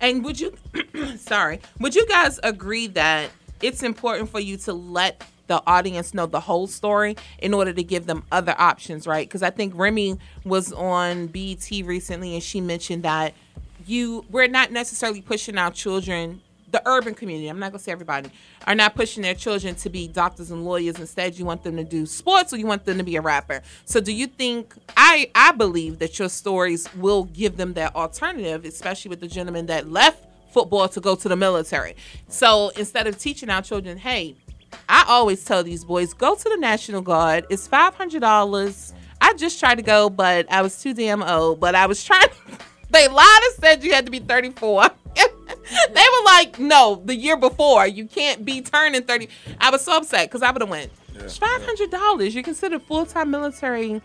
And 0.00 0.24
would 0.24 0.40
you, 0.40 0.52
sorry, 1.16 1.60
would 1.78 1.94
you 1.94 2.06
guys 2.08 2.40
agree 2.42 2.88
that 2.88 3.30
it's 3.62 3.84
important 3.84 4.28
for 4.30 4.40
you 4.40 4.56
to 4.58 4.72
let 4.72 5.22
the 5.46 5.62
audience 5.66 6.14
know 6.14 6.26
the 6.26 6.40
whole 6.40 6.66
story 6.66 7.16
in 7.38 7.54
order 7.54 7.72
to 7.72 7.82
give 7.82 8.06
them 8.06 8.24
other 8.32 8.54
options, 8.58 9.06
right? 9.06 9.28
Because 9.28 9.42
I 9.42 9.50
think 9.50 9.74
Remy 9.76 10.18
was 10.44 10.72
on 10.72 11.28
BET 11.28 11.68
recently 11.84 12.34
and 12.34 12.42
she 12.42 12.60
mentioned 12.60 13.04
that 13.04 13.34
you 13.86 14.24
we're 14.30 14.48
not 14.48 14.72
necessarily 14.72 15.20
pushing 15.20 15.58
our 15.58 15.70
children 15.70 16.40
the 16.72 16.82
urban 16.86 17.14
community 17.14 17.48
i'm 17.48 17.58
not 17.58 17.70
going 17.70 17.78
to 17.78 17.84
say 17.84 17.92
everybody 17.92 18.30
are 18.66 18.74
not 18.74 18.94
pushing 18.94 19.22
their 19.22 19.34
children 19.34 19.74
to 19.76 19.90
be 19.90 20.08
doctors 20.08 20.50
and 20.50 20.64
lawyers. 20.64 20.98
Instead 20.98 21.38
you 21.38 21.44
want 21.44 21.62
them 21.62 21.76
to 21.76 21.84
do 21.84 22.06
sports 22.06 22.52
or 22.52 22.56
you 22.56 22.66
want 22.66 22.84
them 22.84 22.98
to 22.98 23.04
be 23.04 23.16
a 23.16 23.20
rapper. 23.20 23.62
So 23.84 24.00
do 24.00 24.12
you 24.12 24.26
think 24.26 24.74
i 24.96 25.30
i 25.34 25.52
believe 25.52 25.98
that 25.98 26.18
your 26.18 26.28
stories 26.28 26.92
will 26.96 27.24
give 27.24 27.56
them 27.56 27.74
that 27.74 27.94
alternative 27.94 28.64
especially 28.64 29.08
with 29.08 29.20
the 29.20 29.28
gentleman 29.28 29.66
that 29.66 29.90
left 29.90 30.26
football 30.52 30.88
to 30.88 31.00
go 31.00 31.14
to 31.14 31.28
the 31.28 31.36
military. 31.36 31.96
So 32.28 32.70
instead 32.76 33.06
of 33.06 33.18
teaching 33.18 33.50
our 33.50 33.62
children 33.62 33.98
hey 33.98 34.36
i 34.88 35.04
always 35.06 35.44
tell 35.44 35.62
these 35.62 35.84
boys 35.84 36.14
go 36.14 36.34
to 36.34 36.44
the 36.44 36.56
national 36.56 37.02
guard. 37.02 37.46
It's 37.50 37.68
$500 37.68 38.92
i 39.20 39.32
just 39.34 39.60
tried 39.60 39.76
to 39.76 39.82
go 39.82 40.10
but 40.10 40.50
i 40.50 40.62
was 40.62 40.80
too 40.80 40.94
damn 40.94 41.22
old. 41.22 41.60
But 41.60 41.74
i 41.74 41.86
was 41.86 42.04
trying 42.04 42.28
they 42.90 43.08
lied 43.08 43.40
and 43.44 43.54
said 43.54 43.84
you 43.84 43.92
had 43.92 44.04
to 44.06 44.12
be 44.12 44.20
34 44.20 44.86
they 45.92 46.00
were 46.00 46.24
like, 46.24 46.58
no, 46.58 47.02
the 47.04 47.14
year 47.14 47.36
before. 47.36 47.86
You 47.86 48.06
can't 48.06 48.44
be 48.44 48.60
turning 48.60 49.02
30. 49.02 49.28
I 49.60 49.70
was 49.70 49.82
so 49.82 49.96
upset 49.96 50.28
because 50.28 50.42
I 50.42 50.50
would 50.50 50.62
have 50.62 50.70
went. 50.70 50.90
It's 51.14 51.36
five 51.38 51.64
hundred 51.64 51.90
dollars. 51.90 52.34
You're 52.34 52.42
considered 52.42 52.82
full 52.82 53.06
time 53.06 53.30
military, 53.30 54.00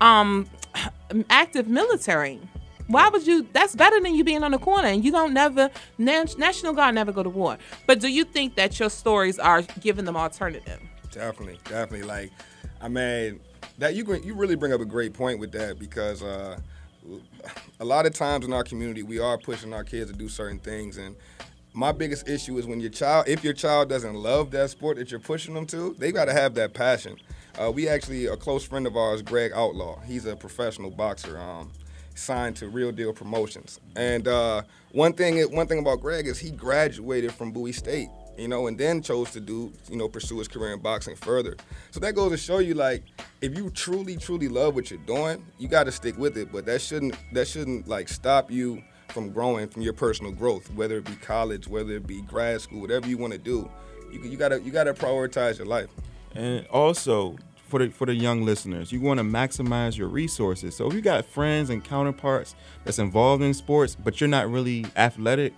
um, 0.00 0.48
active 1.30 1.68
military. 1.68 2.40
Why 2.88 3.08
would 3.08 3.26
you? 3.26 3.46
That's 3.52 3.74
better 3.74 4.00
than 4.00 4.14
you 4.14 4.24
being 4.24 4.42
on 4.42 4.52
the 4.52 4.58
corner 4.58 4.88
and 4.88 5.04
you 5.04 5.10
don't 5.10 5.32
never 5.32 5.70
National 5.98 6.72
Guard 6.72 6.94
never 6.94 7.12
go 7.12 7.22
to 7.22 7.28
war. 7.30 7.58
But 7.86 8.00
do 8.00 8.08
you 8.08 8.24
think 8.24 8.54
that 8.56 8.78
your 8.78 8.90
stories 8.90 9.38
are 9.38 9.62
giving 9.80 10.04
them 10.04 10.16
alternative? 10.16 10.80
Definitely, 11.10 11.58
definitely. 11.64 12.06
Like, 12.06 12.30
I 12.80 12.88
mean, 12.88 13.40
that 13.78 13.94
you 13.94 14.04
you 14.24 14.34
really 14.34 14.54
bring 14.54 14.72
up 14.72 14.80
a 14.80 14.84
great 14.84 15.12
point 15.12 15.38
with 15.38 15.52
that 15.52 15.78
because 15.78 16.22
uh, 16.22 16.58
a 17.80 17.84
lot 17.84 18.06
of 18.06 18.14
times 18.14 18.44
in 18.44 18.52
our 18.52 18.64
community 18.64 19.02
we 19.02 19.18
are 19.18 19.38
pushing 19.38 19.72
our 19.72 19.84
kids 19.84 20.10
to 20.10 20.16
do 20.16 20.28
certain 20.28 20.58
things 20.58 20.96
and. 20.96 21.16
My 21.78 21.92
biggest 21.92 22.26
issue 22.26 22.56
is 22.56 22.64
when 22.64 22.80
your 22.80 22.88
child, 22.88 23.28
if 23.28 23.44
your 23.44 23.52
child 23.52 23.90
doesn't 23.90 24.14
love 24.14 24.50
that 24.52 24.70
sport 24.70 24.96
that 24.96 25.10
you're 25.10 25.20
pushing 25.20 25.52
them 25.52 25.66
to, 25.66 25.94
they 25.98 26.10
got 26.10 26.24
to 26.24 26.32
have 26.32 26.54
that 26.54 26.72
passion. 26.72 27.18
Uh, 27.58 27.70
we 27.70 27.86
actually, 27.86 28.24
a 28.24 28.34
close 28.34 28.64
friend 28.64 28.86
of 28.86 28.96
ours, 28.96 29.20
Greg 29.20 29.52
Outlaw, 29.54 30.00
he's 30.06 30.24
a 30.24 30.34
professional 30.34 30.90
boxer. 30.90 31.38
Um, 31.38 31.70
signed 32.18 32.56
to 32.56 32.68
Real 32.68 32.92
Deal 32.92 33.12
Promotions. 33.12 33.80
And 33.94 34.26
uh, 34.26 34.62
one 34.92 35.12
thing, 35.12 35.40
one 35.54 35.66
thing 35.66 35.78
about 35.78 36.00
Greg 36.00 36.26
is 36.26 36.38
he 36.38 36.50
graduated 36.50 37.32
from 37.32 37.52
Bowie 37.52 37.72
State, 37.72 38.08
you 38.38 38.48
know, 38.48 38.66
and 38.66 38.78
then 38.78 39.02
chose 39.02 39.30
to 39.32 39.40
do, 39.40 39.72
you 39.88 39.96
know, 39.96 40.08
pursue 40.08 40.38
his 40.38 40.48
career 40.48 40.72
in 40.72 40.80
boxing 40.80 41.16
further. 41.16 41.56
So 41.90 42.00
that 42.00 42.14
goes 42.14 42.30
to 42.32 42.36
show 42.36 42.58
you, 42.58 42.74
like, 42.74 43.04
if 43.40 43.56
you 43.56 43.70
truly, 43.70 44.16
truly 44.16 44.48
love 44.48 44.74
what 44.74 44.90
you're 44.90 45.00
doing, 45.00 45.44
you 45.58 45.68
got 45.68 45.84
to 45.84 45.92
stick 45.92 46.18
with 46.18 46.36
it. 46.36 46.52
But 46.52 46.66
that 46.66 46.80
shouldn't, 46.80 47.16
that 47.32 47.48
shouldn't 47.48 47.88
like 47.88 48.08
stop 48.08 48.50
you 48.50 48.82
from 49.08 49.30
growing, 49.30 49.68
from 49.68 49.82
your 49.82 49.92
personal 49.92 50.32
growth, 50.32 50.70
whether 50.74 50.98
it 50.98 51.04
be 51.04 51.16
college, 51.16 51.68
whether 51.68 51.92
it 51.92 52.06
be 52.06 52.22
grad 52.22 52.60
school, 52.60 52.80
whatever 52.80 53.06
you 53.08 53.18
want 53.18 53.32
to 53.32 53.38
do. 53.38 53.70
You, 54.12 54.20
you 54.22 54.36
gotta, 54.36 54.60
you 54.60 54.70
gotta 54.70 54.94
prioritize 54.94 55.58
your 55.58 55.66
life. 55.66 55.88
And 56.34 56.66
also 56.66 57.36
for 57.68 57.80
the 57.80 57.88
for 57.88 58.06
the 58.06 58.14
young 58.14 58.44
listeners, 58.44 58.92
you 58.92 59.00
want 59.00 59.18
to 59.18 59.24
maximize 59.24 59.96
your 59.96 60.08
resources. 60.08 60.76
So 60.76 60.86
if 60.86 60.94
you 60.94 61.00
got 61.00 61.24
friends 61.24 61.70
and 61.70 61.82
counterparts 61.82 62.54
that's 62.84 62.98
involved 62.98 63.42
in 63.42 63.54
sports, 63.54 63.96
but 63.96 64.20
you're 64.20 64.28
not 64.28 64.50
really 64.50 64.86
athletic, 64.96 65.52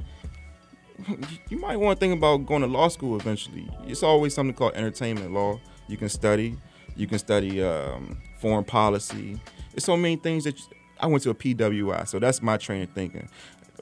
you 1.48 1.58
might 1.58 1.76
want 1.76 1.98
to 1.98 2.00
think 2.00 2.16
about 2.16 2.46
going 2.46 2.62
to 2.62 2.68
law 2.68 2.88
school 2.88 3.16
eventually. 3.18 3.68
It's 3.87 4.02
always 4.02 4.34
something 4.34 4.54
called 4.54 4.74
entertainment 4.74 5.32
law. 5.32 5.61
You 5.87 5.96
can 5.96 6.08
study. 6.08 6.56
You 6.96 7.06
can 7.06 7.18
study 7.18 7.62
um, 7.62 8.18
foreign 8.40 8.64
policy. 8.64 9.38
There's 9.72 9.84
so 9.84 9.96
many 9.96 10.16
things 10.16 10.44
that 10.44 10.58
you, 10.58 10.64
I 11.00 11.06
went 11.06 11.22
to 11.22 11.30
a 11.30 11.34
PWI, 11.34 12.08
so 12.08 12.18
that's 12.18 12.42
my 12.42 12.56
train 12.56 12.82
of 12.82 12.90
thinking. 12.90 13.28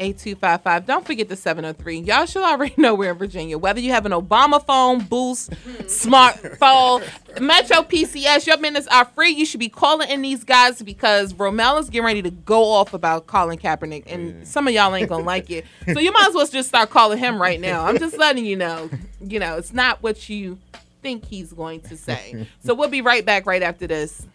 8255. 0.00 0.86
Don't 0.86 1.06
forget 1.06 1.28
the 1.28 1.36
703. 1.36 2.00
Y'all 2.00 2.26
should 2.26 2.42
already 2.42 2.74
know 2.80 2.94
we're 2.94 3.12
in 3.12 3.18
Virginia. 3.18 3.58
Whether 3.58 3.80
you 3.80 3.92
have 3.92 4.06
an 4.06 4.12
Obama 4.12 4.64
phone, 4.64 5.04
Boost, 5.04 5.50
smartphone, 5.82 7.02
Metro 7.40 7.78
PCS, 7.78 8.46
your 8.46 8.58
minutes 8.58 8.86
are 8.88 9.04
free. 9.04 9.30
You 9.30 9.46
should 9.46 9.60
be 9.60 9.68
calling 9.68 10.08
in 10.08 10.22
these 10.22 10.44
guys 10.44 10.82
because 10.82 11.32
Romel 11.34 11.80
is 11.80 11.90
getting 11.90 12.06
ready 12.06 12.22
to 12.22 12.30
go 12.30 12.64
off 12.64 12.94
about 12.94 13.26
Colin 13.26 13.58
Kaepernick, 13.58 14.04
and 14.06 14.46
some 14.46 14.68
of 14.68 14.74
y'all 14.74 14.94
ain't 14.94 15.08
gonna 15.08 15.24
like 15.24 15.50
it. 15.50 15.64
So 15.92 16.00
you 16.00 16.12
might 16.12 16.28
as 16.28 16.34
well 16.34 16.46
just 16.46 16.68
start 16.68 16.90
calling 16.90 17.18
him 17.18 17.40
right 17.40 17.60
now. 17.60 17.84
I'm 17.84 17.98
just 17.98 18.16
letting 18.18 18.44
you 18.44 18.56
know. 18.56 18.90
You 19.20 19.38
know, 19.40 19.56
it's 19.56 19.72
not 19.72 20.02
what 20.02 20.28
you 20.28 20.58
think 21.02 21.24
he's 21.24 21.52
going 21.52 21.80
to 21.82 21.96
say. 21.96 22.46
So 22.64 22.74
we'll 22.74 22.88
be 22.88 23.00
right 23.00 23.24
back 23.24 23.46
right 23.46 23.62
after 23.62 23.86
this. 23.86 24.26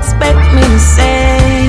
Expect 0.00 0.54
me 0.54 0.62
to 0.62 0.78
say. 0.78 1.60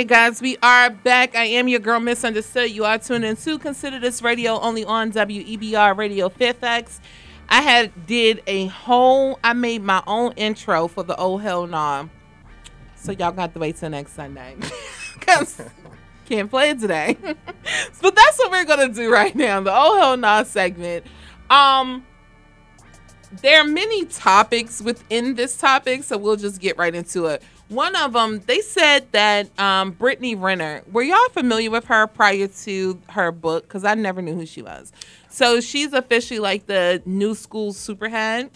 Right, 0.00 0.08
guys, 0.08 0.40
we 0.40 0.56
are 0.62 0.88
back. 0.88 1.36
I 1.36 1.44
am 1.44 1.68
your 1.68 1.78
girl, 1.78 2.00
Misunderstood. 2.00 2.70
You 2.70 2.86
are 2.86 2.96
tuned 2.96 3.22
in 3.22 3.36
to 3.36 3.58
Consider 3.58 3.98
This 3.98 4.22
Radio 4.22 4.58
only 4.58 4.82
on 4.82 5.12
WEBR 5.12 5.94
Radio 5.94 6.30
Fairfax. 6.30 7.02
I 7.50 7.62
had 7.62 8.06
did 8.06 8.42
a 8.46 8.66
whole, 8.66 9.38
I 9.42 9.52
made 9.54 9.82
my 9.82 10.02
own 10.06 10.32
intro 10.32 10.86
for 10.86 11.02
the 11.02 11.16
Oh 11.16 11.36
Hell 11.36 11.66
Nah. 11.66 12.06
So 12.94 13.12
y'all 13.12 13.32
got 13.32 13.54
to 13.54 13.58
wait 13.58 13.76
till 13.76 13.90
next 13.90 14.12
Sunday. 14.12 14.56
Because 15.18 15.60
can't 16.24 16.48
play 16.48 16.70
it 16.70 16.80
today. 16.80 17.14
but 17.22 18.16
that's 18.16 18.38
what 18.38 18.50
we're 18.50 18.64
to 18.88 18.94
do 18.94 19.12
right 19.12 19.34
now 19.34 19.60
the 19.60 19.72
Oh 19.74 19.98
Hell 19.98 20.16
Nah 20.16 20.44
segment. 20.44 21.04
Um, 21.50 22.06
there 23.42 23.60
are 23.60 23.66
many 23.66 24.06
topics 24.06 24.80
within 24.80 25.34
this 25.34 25.56
topic, 25.56 26.04
so 26.04 26.16
we'll 26.16 26.36
just 26.36 26.60
get 26.60 26.78
right 26.78 26.94
into 26.94 27.26
it. 27.26 27.42
One 27.70 27.94
of 27.94 28.14
them, 28.14 28.42
they 28.46 28.62
said 28.62 29.12
that 29.12 29.56
um, 29.56 29.92
Brittany 29.92 30.34
Renner. 30.34 30.82
Were 30.90 31.02
y'all 31.02 31.28
familiar 31.28 31.70
with 31.70 31.84
her 31.84 32.08
prior 32.08 32.48
to 32.48 33.00
her 33.10 33.30
book? 33.30 33.62
Because 33.62 33.84
I 33.84 33.94
never 33.94 34.20
knew 34.20 34.34
who 34.34 34.44
she 34.44 34.60
was. 34.60 34.92
So 35.28 35.60
she's 35.60 35.92
officially 35.92 36.40
like 36.40 36.66
the 36.66 37.00
new 37.06 37.36
school 37.36 37.72
superhead, 37.72 38.50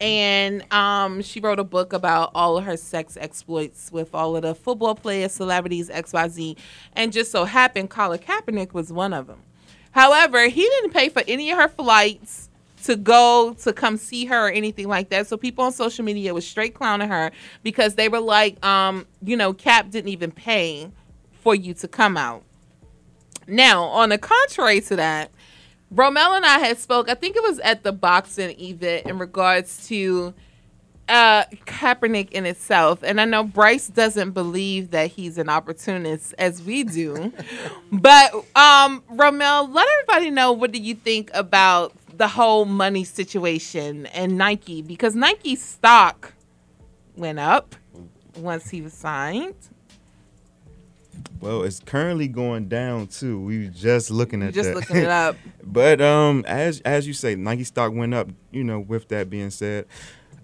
and 0.00 0.64
um, 0.72 1.20
she 1.20 1.40
wrote 1.40 1.58
a 1.58 1.64
book 1.64 1.92
about 1.92 2.30
all 2.34 2.56
of 2.56 2.64
her 2.64 2.78
sex 2.78 3.18
exploits 3.20 3.92
with 3.92 4.14
all 4.14 4.34
of 4.34 4.42
the 4.42 4.54
football 4.54 4.94
players, 4.94 5.32
celebrities, 5.32 5.90
X, 5.90 6.14
Y, 6.14 6.28
Z, 6.28 6.56
and 6.94 7.12
just 7.12 7.30
so 7.30 7.44
happened 7.44 7.90
Colin 7.90 8.18
Kaepernick 8.18 8.72
was 8.72 8.90
one 8.90 9.12
of 9.12 9.26
them. 9.26 9.42
However, 9.90 10.48
he 10.48 10.62
didn't 10.62 10.92
pay 10.92 11.10
for 11.10 11.22
any 11.28 11.50
of 11.50 11.58
her 11.58 11.68
flights 11.68 12.49
to 12.84 12.96
go 12.96 13.54
to 13.62 13.72
come 13.72 13.96
see 13.96 14.24
her 14.26 14.48
or 14.48 14.50
anything 14.50 14.88
like 14.88 15.10
that. 15.10 15.26
So 15.26 15.36
people 15.36 15.64
on 15.64 15.72
social 15.72 16.04
media 16.04 16.34
was 16.34 16.46
straight 16.46 16.74
clowning 16.74 17.08
her 17.08 17.30
because 17.62 17.94
they 17.94 18.08
were 18.08 18.20
like, 18.20 18.64
um, 18.64 19.06
you 19.22 19.36
know, 19.36 19.52
Cap 19.52 19.90
didn't 19.90 20.10
even 20.10 20.30
pay 20.30 20.90
for 21.42 21.54
you 21.54 21.74
to 21.74 21.88
come 21.88 22.16
out. 22.16 22.44
Now, 23.46 23.84
on 23.84 24.10
the 24.10 24.18
contrary 24.18 24.80
to 24.82 24.96
that, 24.96 25.30
Romel 25.92 26.36
and 26.36 26.46
I 26.46 26.58
had 26.60 26.78
spoke. 26.78 27.08
I 27.10 27.14
think 27.14 27.36
it 27.36 27.42
was 27.42 27.58
at 27.60 27.82
the 27.82 27.92
boxing 27.92 28.58
event 28.60 29.06
in 29.06 29.18
regards 29.18 29.88
to 29.88 30.34
uh 31.08 31.44
Kaepernick 31.66 32.30
in 32.30 32.46
itself. 32.46 33.02
And 33.02 33.20
I 33.20 33.24
know 33.24 33.42
Bryce 33.42 33.88
doesn't 33.88 34.30
believe 34.30 34.92
that 34.92 35.10
he's 35.10 35.36
an 35.36 35.48
opportunist 35.48 36.32
as 36.38 36.62
we 36.62 36.84
do. 36.84 37.32
but 37.92 38.32
um 38.54 39.02
Romel, 39.10 39.74
let 39.74 39.88
everybody 39.98 40.30
know 40.30 40.52
what 40.52 40.70
do 40.70 40.78
you 40.80 40.94
think 40.94 41.30
about 41.34 41.92
the 42.20 42.28
whole 42.28 42.66
money 42.66 43.02
situation 43.02 44.04
and 44.08 44.36
Nike 44.36 44.82
because 44.82 45.14
Nike 45.14 45.56
stock 45.56 46.34
went 47.16 47.38
up 47.38 47.74
once 48.36 48.68
he 48.68 48.82
was 48.82 48.92
signed. 48.92 49.54
Well, 51.40 51.62
it's 51.62 51.80
currently 51.80 52.28
going 52.28 52.68
down 52.68 53.06
too. 53.06 53.40
We 53.40 53.64
were 53.64 53.70
just 53.72 54.10
looking 54.10 54.42
at 54.42 54.52
Just 54.52 54.68
that. 54.68 54.74
looking 54.76 54.96
it 54.98 55.08
up. 55.08 55.36
but 55.64 56.02
um, 56.02 56.44
as 56.46 56.80
as 56.82 57.06
you 57.06 57.14
say, 57.14 57.36
Nike 57.36 57.64
stock 57.64 57.94
went 57.94 58.12
up. 58.12 58.28
You 58.50 58.64
know, 58.64 58.80
with 58.80 59.08
that 59.08 59.30
being 59.30 59.48
said, 59.48 59.86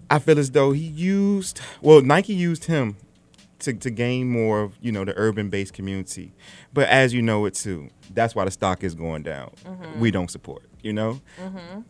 I 0.09 0.17
feel 0.17 0.39
as 0.39 0.49
though 0.49 0.71
he 0.71 0.81
used 0.83 1.61
well, 1.83 2.01
Nike 2.01 2.33
used 2.33 2.63
him 2.65 2.97
to 3.59 3.73
to 3.73 3.91
gain 3.91 4.29
more 4.29 4.61
of 4.61 4.79
you 4.81 4.91
know 4.91 5.05
the 5.05 5.13
urban 5.15 5.51
based 5.51 5.73
community. 5.75 6.33
But 6.73 6.89
as 6.89 7.13
you 7.13 7.21
know 7.21 7.45
it 7.45 7.53
too, 7.53 7.89
that's 8.15 8.33
why 8.33 8.45
the 8.45 8.51
stock 8.51 8.83
is 8.83 8.95
going 8.95 9.21
down. 9.21 9.51
Mhm. 9.63 9.99
We 9.99 10.09
don't 10.09 10.31
support. 10.31 10.63
You 10.87 10.93
know, 10.93 11.19
Mhm. 11.37 11.83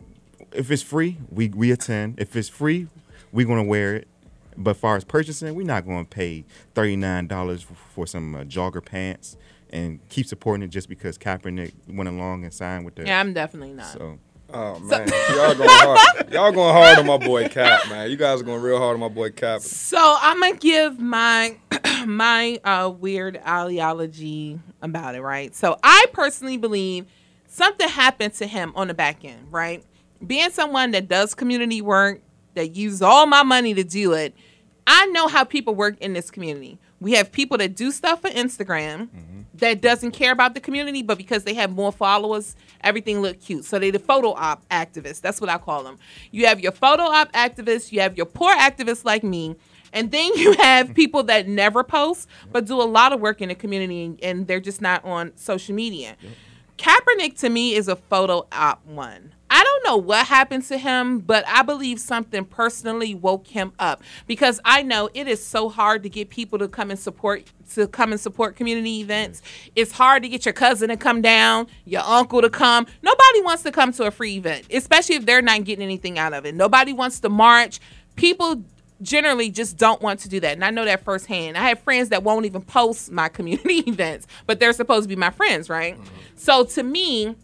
if 0.52 0.72
it's 0.72 0.82
free, 0.82 1.18
we 1.30 1.50
we 1.50 1.70
attend. 1.70 2.18
If 2.18 2.34
it's 2.34 2.48
free, 2.48 2.88
we're 3.30 3.46
gonna 3.46 3.62
wear 3.62 3.94
it. 3.94 4.08
But 4.56 4.76
far 4.76 4.96
as 4.96 5.04
purchasing, 5.04 5.54
we're 5.54 5.64
not 5.64 5.86
gonna 5.86 6.04
pay 6.04 6.44
thirty 6.74 6.96
nine 6.96 7.28
dollars 7.28 7.62
for, 7.62 7.74
for 7.94 8.06
some 8.08 8.34
uh, 8.34 8.40
jogger 8.42 8.84
pants 8.84 9.36
and 9.70 10.00
keep 10.08 10.26
supporting 10.26 10.64
it 10.64 10.70
just 10.70 10.88
because 10.88 11.16
Kaepernick 11.16 11.74
went 11.86 12.08
along 12.08 12.42
and 12.42 12.52
signed 12.52 12.84
with 12.84 12.96
the. 12.96 13.06
Yeah, 13.06 13.20
I'm 13.20 13.32
definitely 13.32 13.72
not. 13.74 13.86
So. 13.92 14.18
Oh 14.52 14.80
man, 14.80 15.06
y'all 15.36 15.54
going 15.54 15.68
hard. 15.70 16.32
Y'all 16.32 16.50
going 16.52 16.72
hard 16.74 16.98
on 16.98 17.06
my 17.06 17.18
boy 17.18 17.48
Cap, 17.48 17.88
man. 17.90 18.10
You 18.10 18.16
guys 18.16 18.40
are 18.40 18.44
going 18.44 18.62
real 18.62 18.78
hard 18.78 18.94
on 18.94 19.00
my 19.00 19.08
boy 19.08 19.30
Cap. 19.30 19.60
So 19.60 20.16
I'm 20.20 20.40
gonna 20.40 20.56
give 20.56 20.98
my 20.98 21.56
my 22.06 22.58
uh, 22.64 22.90
weird 22.90 23.36
ideology 23.46 24.58
about 24.82 25.14
it, 25.14 25.20
right? 25.20 25.54
So 25.54 25.76
I 25.84 26.06
personally 26.12 26.56
believe 26.56 27.06
something 27.48 27.88
happened 27.88 28.34
to 28.34 28.46
him 28.46 28.72
on 28.76 28.88
the 28.88 28.94
back 28.94 29.24
end, 29.24 29.48
right? 29.50 29.82
Being 30.24 30.50
someone 30.50 30.92
that 30.92 31.08
does 31.08 31.34
community 31.34 31.82
work, 31.82 32.20
that 32.54 32.76
uses 32.76 33.02
all 33.02 33.26
my 33.26 33.42
money 33.42 33.74
to 33.74 33.84
do 33.84 34.12
it, 34.12 34.34
I 34.86 35.06
know 35.06 35.28
how 35.28 35.44
people 35.44 35.74
work 35.74 35.98
in 36.00 36.12
this 36.12 36.30
community. 36.30 36.78
We 37.00 37.12
have 37.12 37.30
people 37.30 37.58
that 37.58 37.76
do 37.76 37.90
stuff 37.92 38.22
for 38.22 38.30
Instagram 38.30 39.08
mm-hmm. 39.08 39.40
that 39.54 39.80
doesn't 39.80 40.12
care 40.12 40.32
about 40.32 40.54
the 40.54 40.60
community, 40.60 41.02
but 41.02 41.18
because 41.18 41.44
they 41.44 41.54
have 41.54 41.70
more 41.70 41.92
followers, 41.92 42.56
everything 42.82 43.20
look 43.20 43.40
cute. 43.40 43.64
So 43.64 43.78
they 43.78 43.90
the 43.90 43.98
photo 43.98 44.30
op 44.30 44.66
activists. 44.70 45.20
That's 45.20 45.40
what 45.40 45.50
I 45.50 45.58
call 45.58 45.84
them. 45.84 45.98
You 46.30 46.46
have 46.46 46.58
your 46.60 46.72
photo 46.72 47.02
op 47.02 47.32
activists, 47.32 47.92
you 47.92 48.00
have 48.00 48.16
your 48.16 48.26
poor 48.26 48.52
activists 48.54 49.04
like 49.04 49.22
me, 49.22 49.56
and 49.92 50.10
then 50.10 50.34
you 50.34 50.52
have 50.58 50.94
people 50.94 51.22
that 51.24 51.46
never 51.46 51.84
post 51.84 52.28
but 52.50 52.64
do 52.66 52.80
a 52.80 52.84
lot 52.84 53.12
of 53.12 53.20
work 53.20 53.40
in 53.40 53.50
the 53.50 53.54
community 53.54 54.04
and, 54.04 54.18
and 54.22 54.46
they're 54.46 54.60
just 54.60 54.80
not 54.80 55.04
on 55.04 55.32
social 55.36 55.74
media. 55.74 56.16
Kaepernick 56.78 57.36
to 57.40 57.50
me 57.50 57.74
is 57.74 57.88
a 57.88 57.96
photo 57.96 58.46
op 58.52 58.86
one. 58.86 59.34
I 59.50 59.64
don't 59.64 59.84
know 59.84 59.96
what 59.96 60.26
happened 60.26 60.64
to 60.66 60.78
him, 60.78 61.18
but 61.18 61.44
I 61.48 61.62
believe 61.62 61.98
something 61.98 62.44
personally 62.44 63.14
woke 63.14 63.48
him 63.48 63.72
up 63.78 64.02
because 64.26 64.60
I 64.64 64.82
know 64.82 65.08
it 65.12 65.26
is 65.26 65.44
so 65.44 65.68
hard 65.68 66.04
to 66.04 66.08
get 66.08 66.30
people 66.30 66.58
to 66.60 66.68
come 66.68 66.90
and 66.90 67.00
support 67.00 67.44
to 67.74 67.88
come 67.88 68.12
and 68.12 68.20
support 68.20 68.56
community 68.56 69.00
events. 69.00 69.42
It's 69.74 69.92
hard 69.92 70.22
to 70.22 70.28
get 70.28 70.44
your 70.44 70.52
cousin 70.52 70.90
to 70.90 70.96
come 70.96 71.20
down, 71.20 71.66
your 71.84 72.02
uncle 72.02 72.42
to 72.42 72.50
come. 72.50 72.86
Nobody 73.02 73.42
wants 73.42 73.64
to 73.64 73.72
come 73.72 73.92
to 73.92 74.04
a 74.04 74.10
free 74.10 74.36
event, 74.36 74.66
especially 74.70 75.16
if 75.16 75.26
they're 75.26 75.42
not 75.42 75.64
getting 75.64 75.82
anything 75.82 76.18
out 76.18 76.32
of 76.32 76.46
it. 76.46 76.54
Nobody 76.54 76.92
wants 76.92 77.18
to 77.20 77.28
march. 77.28 77.80
People 78.16 78.62
generally 79.02 79.50
just 79.50 79.76
don't 79.76 80.00
want 80.02 80.20
to 80.20 80.28
do 80.28 80.40
that. 80.40 80.52
And 80.52 80.64
I 80.64 80.70
know 80.70 80.84
that 80.84 81.04
firsthand. 81.04 81.56
I 81.56 81.68
have 81.68 81.80
friends 81.80 82.08
that 82.08 82.22
won't 82.22 82.46
even 82.46 82.62
post 82.62 83.10
my 83.10 83.28
community 83.28 83.78
events, 83.86 84.26
but 84.46 84.60
they're 84.60 84.72
supposed 84.72 85.04
to 85.04 85.08
be 85.08 85.16
my 85.16 85.30
friends, 85.30 85.68
right? 85.68 85.94
Mm-hmm. 85.94 86.14
So 86.36 86.64
to 86.64 86.82
me, 86.82 87.36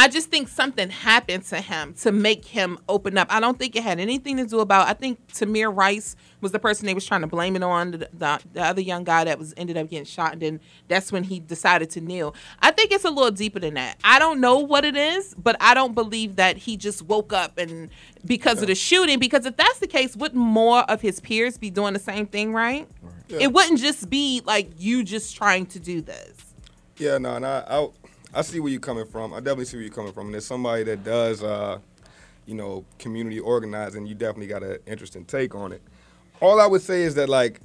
I 0.00 0.06
just 0.06 0.30
think 0.30 0.46
something 0.46 0.90
happened 0.90 1.42
to 1.46 1.60
him 1.60 1.92
to 1.94 2.12
make 2.12 2.44
him 2.44 2.78
open 2.88 3.18
up. 3.18 3.26
I 3.30 3.40
don't 3.40 3.58
think 3.58 3.74
it 3.74 3.82
had 3.82 3.98
anything 3.98 4.36
to 4.36 4.46
do 4.46 4.60
about. 4.60 4.86
I 4.86 4.92
think 4.92 5.26
Tamir 5.32 5.76
Rice 5.76 6.14
was 6.40 6.52
the 6.52 6.60
person 6.60 6.86
they 6.86 6.94
was 6.94 7.04
trying 7.04 7.22
to 7.22 7.26
blame 7.26 7.56
it 7.56 7.64
on. 7.64 7.90
The, 7.90 8.08
the, 8.12 8.40
the 8.52 8.62
other 8.62 8.80
young 8.80 9.02
guy 9.02 9.24
that 9.24 9.40
was 9.40 9.52
ended 9.56 9.76
up 9.76 9.90
getting 9.90 10.04
shot, 10.04 10.34
and 10.34 10.40
then 10.40 10.60
that's 10.86 11.10
when 11.10 11.24
he 11.24 11.40
decided 11.40 11.90
to 11.90 12.00
kneel. 12.00 12.36
I 12.62 12.70
think 12.70 12.92
it's 12.92 13.04
a 13.04 13.10
little 13.10 13.32
deeper 13.32 13.58
than 13.58 13.74
that. 13.74 13.98
I 14.04 14.20
don't 14.20 14.40
know 14.40 14.60
what 14.60 14.84
it 14.84 14.96
is, 14.96 15.34
but 15.34 15.56
I 15.58 15.74
don't 15.74 15.96
believe 15.96 16.36
that 16.36 16.58
he 16.58 16.76
just 16.76 17.02
woke 17.02 17.32
up 17.32 17.58
and 17.58 17.90
because 18.24 18.62
of 18.62 18.68
the 18.68 18.76
shooting. 18.76 19.18
Because 19.18 19.46
if 19.46 19.56
that's 19.56 19.80
the 19.80 19.88
case, 19.88 20.16
wouldn't 20.16 20.40
more 20.40 20.88
of 20.88 21.00
his 21.00 21.18
peers 21.18 21.58
be 21.58 21.70
doing 21.70 21.92
the 21.92 21.98
same 21.98 22.26
thing, 22.26 22.52
right? 22.52 22.88
Yeah. 23.28 23.38
It 23.40 23.52
wouldn't 23.52 23.80
just 23.80 24.08
be 24.08 24.42
like 24.44 24.70
you 24.78 25.02
just 25.02 25.34
trying 25.34 25.66
to 25.66 25.80
do 25.80 26.02
this. 26.02 26.54
Yeah, 26.98 27.18
no, 27.18 27.34
and 27.36 27.46
I, 27.46 27.64
I, 27.68 27.88
I 28.34 28.42
see 28.42 28.60
where 28.60 28.70
you're 28.70 28.80
coming 28.80 29.06
from. 29.06 29.32
I 29.32 29.38
definitely 29.38 29.64
see 29.66 29.76
where 29.76 29.84
you're 29.84 29.94
coming 29.94 30.12
from. 30.12 30.26
And 30.26 30.34
there's 30.34 30.46
somebody 30.46 30.82
that 30.84 31.04
does, 31.04 31.42
uh, 31.42 31.78
you 32.46 32.54
know, 32.54 32.84
community 32.98 33.40
organizing. 33.40 34.06
You 34.06 34.14
definitely 34.14 34.48
got 34.48 34.62
an 34.62 34.78
interesting 34.86 35.24
take 35.24 35.54
on 35.54 35.72
it. 35.72 35.82
All 36.40 36.60
I 36.60 36.66
would 36.66 36.82
say 36.82 37.02
is 37.02 37.14
that 37.16 37.28
like, 37.28 37.60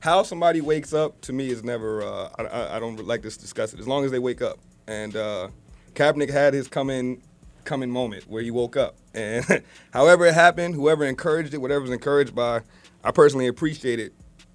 how 0.00 0.22
somebody 0.22 0.60
wakes 0.60 0.92
up 0.92 1.20
to 1.22 1.32
me 1.32 1.50
is 1.50 1.64
never. 1.64 2.02
Uh, 2.02 2.28
I, 2.38 2.42
I, 2.44 2.76
I 2.76 2.80
don't 2.80 3.04
like 3.06 3.22
to 3.22 3.28
discuss 3.28 3.72
it. 3.74 3.80
As 3.80 3.88
long 3.88 4.04
as 4.04 4.10
they 4.10 4.18
wake 4.18 4.42
up, 4.42 4.58
and 4.86 5.16
uh, 5.16 5.48
Kaepernick 5.94 6.30
had 6.30 6.54
his 6.54 6.68
coming 6.68 7.22
coming 7.64 7.90
moment 7.90 8.28
where 8.28 8.42
he 8.42 8.50
woke 8.50 8.76
up, 8.76 8.96
and 9.14 9.62
however 9.92 10.26
it 10.26 10.34
happened, 10.34 10.74
whoever 10.74 11.04
encouraged 11.04 11.52
it, 11.54 11.58
whatever 11.58 11.80
was 11.82 11.90
encouraged 11.90 12.34
by, 12.34 12.60
I 13.02 13.10
personally 13.10 13.48
appreciate 13.48 13.98
it, 13.98 14.12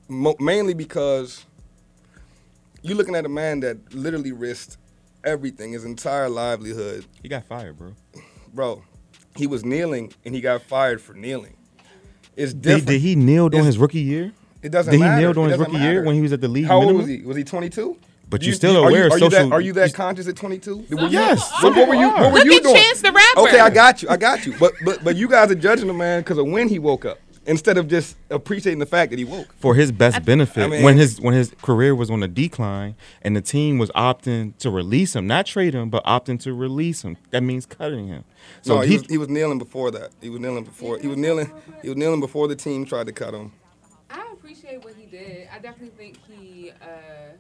mo- 0.08 0.36
mainly 0.40 0.74
because 0.74 1.46
you're 2.84 2.96
looking 2.98 3.16
at 3.16 3.26
a 3.26 3.30
man 3.30 3.62
that 3.62 3.94
literally 3.96 4.32
risked 4.32 4.78
everything, 5.24 5.72
his 5.74 5.86
entire 5.86 6.30
livelihood. 6.30 7.06
He 7.22 7.30
got 7.30 7.46
fired, 7.46 7.78
bro. 7.78 7.94
bro, 8.54 8.84
he 9.36 9.48
was 9.48 9.66
kneeling 9.66 10.14
and 10.26 10.36
he 10.36 10.42
got 10.42 10.62
fired 10.62 11.02
for 11.02 11.14
kneeling. 11.14 11.56
It's 12.36 12.54
Did, 12.54 12.62
different. 12.62 12.88
did 12.88 13.02
he 13.02 13.16
kneel 13.16 13.50
during 13.50 13.66
his 13.66 13.78
rookie 13.78 14.02
year? 14.02 14.32
It 14.62 14.70
doesn't 14.70 14.92
Did 14.92 15.00
matter. 15.00 15.16
he 15.18 15.22
kneel 15.22 15.34
during 15.34 15.50
his 15.50 15.60
doesn't 15.60 15.74
rookie 15.74 15.84
year 15.86 16.04
when 16.04 16.16
he 16.16 16.22
was 16.22 16.34
at 16.34 16.42
the 16.42 16.48
league 16.48 16.66
How 16.66 16.82
old 16.82 16.96
was 16.96 17.08
he? 17.08 17.22
Was 17.22 17.38
he 17.38 17.44
22? 17.44 17.98
But 18.30 18.42
You- 18.42 18.48
you're 18.48 18.56
still 18.56 18.78
are 18.78 18.90
aware 18.90 19.02
You, 19.02 19.06
of 19.08 19.12
are, 19.12 19.20
you 19.20 19.30
that, 19.30 19.52
are 19.52 19.62
you 19.62 19.74
that 19.74 19.94
conscious 19.94 20.28
at 20.28 20.36
22? 20.36 20.78
What- 20.90 21.12
Yes. 21.12 21.52
What, 21.62 21.76
what 21.76 21.88
were 21.88 21.96
you? 21.96 22.08
What 22.10 22.32
were 22.32 22.40
Look 22.40 22.46
you 22.46 22.58
at 22.58 22.64
doing? 22.64 22.76
Chance 22.76 23.02
the 23.02 23.12
Rapper. 23.12 23.40
Okay, 23.42 23.60
I 23.60 23.70
got 23.70 24.02
you. 24.02 24.10
I 24.10 24.18
got 24.18 24.46
you. 24.46 24.56
But 24.60 24.74
but 24.84 25.04
but 25.04 25.16
you 25.16 25.28
guys 25.28 25.52
are 25.52 25.56
judging 25.56 25.88
the 25.88 25.94
man 25.94 26.22
because 26.22 26.38
of 26.40 26.48
when 26.48 26.68
he 26.70 26.80
woke 26.80 27.06
up 27.06 27.20
instead 27.46 27.78
of 27.78 27.88
just 27.88 28.16
appreciating 28.30 28.80
the 28.80 28.86
fact 28.86 29.12
that 29.12 29.20
he 29.20 29.26
woke. 29.26 29.54
for 29.58 29.76
his 29.76 29.92
best 29.92 30.24
benefit 30.26 30.64
I 30.64 30.68
mean- 30.68 30.84
when 30.84 30.98
his 30.98 31.20
when 31.20 31.34
his 31.34 31.54
career 31.62 31.96
was 31.96 32.10
on 32.10 32.24
a 32.24 32.28
decline 32.28 32.96
and 33.22 33.36
the 33.36 33.42
team 33.42 33.78
was 33.78 33.90
opting 33.92 34.58
to 34.60 34.70
release 34.70 35.16
him, 35.16 35.28
not 35.28 35.46
trade 35.46 35.74
him, 35.74 35.90
but 35.90 36.04
opting 36.06 36.40
to 36.42 36.54
release 36.54 37.04
him. 37.04 37.18
That 37.32 37.44
means 37.44 37.66
cutting 37.66 38.08
him. 38.08 38.24
So 38.62 38.76
no, 38.76 38.82
he, 38.82 38.90
he, 38.90 38.98
was, 38.98 39.08
he 39.08 39.18
was 39.18 39.30
kneeling 39.30 39.58
before 39.58 39.92
that. 39.92 40.12
He 40.22 40.30
was 40.30 40.40
kneeling 40.40 40.64
before. 40.64 41.00
He 41.00 41.08
was 41.08 41.18
kneeling. 41.18 41.52
He 41.82 41.90
was 41.90 41.98
kneeling 41.98 42.20
before 42.20 42.48
the 42.48 42.56
team 42.56 42.86
tried 42.86 43.08
to 43.08 43.14
cut 43.14 43.34
him. 43.34 43.52
I 44.10 44.30
appreciate 44.32 44.84
what 44.84 44.94
he 44.96 45.06
did. 45.06 45.48
I 45.54 45.60
definitely 45.60 45.96
think 45.98 46.18
he 46.28 46.72
uh, 46.82 47.34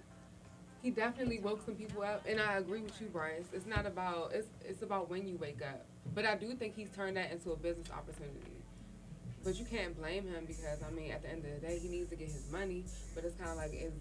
he 0.82 0.90
definitely 0.92 1.40
woke 1.40 1.64
some 1.66 1.76
people 1.76 2.04
up, 2.04 2.26
and 2.28 2.42
I 2.42 2.58
agree 2.58 2.82
with 2.82 3.00
you, 3.00 3.08
Bryce. 3.08 3.46
It's 3.54 3.66
not 3.66 3.86
about 3.86 4.32
it's 4.34 4.48
it's 4.66 4.82
about 4.82 5.10
when 5.10 5.28
you 5.28 5.38
wake 5.38 5.62
up. 5.62 5.86
But 6.14 6.26
I 6.26 6.36
do 6.36 6.54
think 6.56 6.76
he's 6.76 6.90
turned 6.90 7.16
that 7.18 7.32
into 7.32 7.52
a 7.52 7.56
business 7.56 7.88
opportunity. 7.90 8.52
But 9.44 9.60
you 9.60 9.66
can't 9.66 9.98
blame 9.98 10.24
him 10.28 10.46
because 10.48 10.82
I 10.86 10.92
mean, 10.92 11.12
at 11.12 11.22
the 11.22 11.30
end 11.30 11.46
of 11.46 11.62
the 11.62 11.68
day, 11.68 11.80
he 11.80 11.90
needs 11.90 12.10
to 12.10 12.16
get 12.16 12.30
his 12.30 12.50
money. 12.52 12.86
But 13.14 13.26
it's 13.26 13.36
kind 13.36 13.52
of 13.52 13.58
like, 13.58 13.74
is 13.74 13.94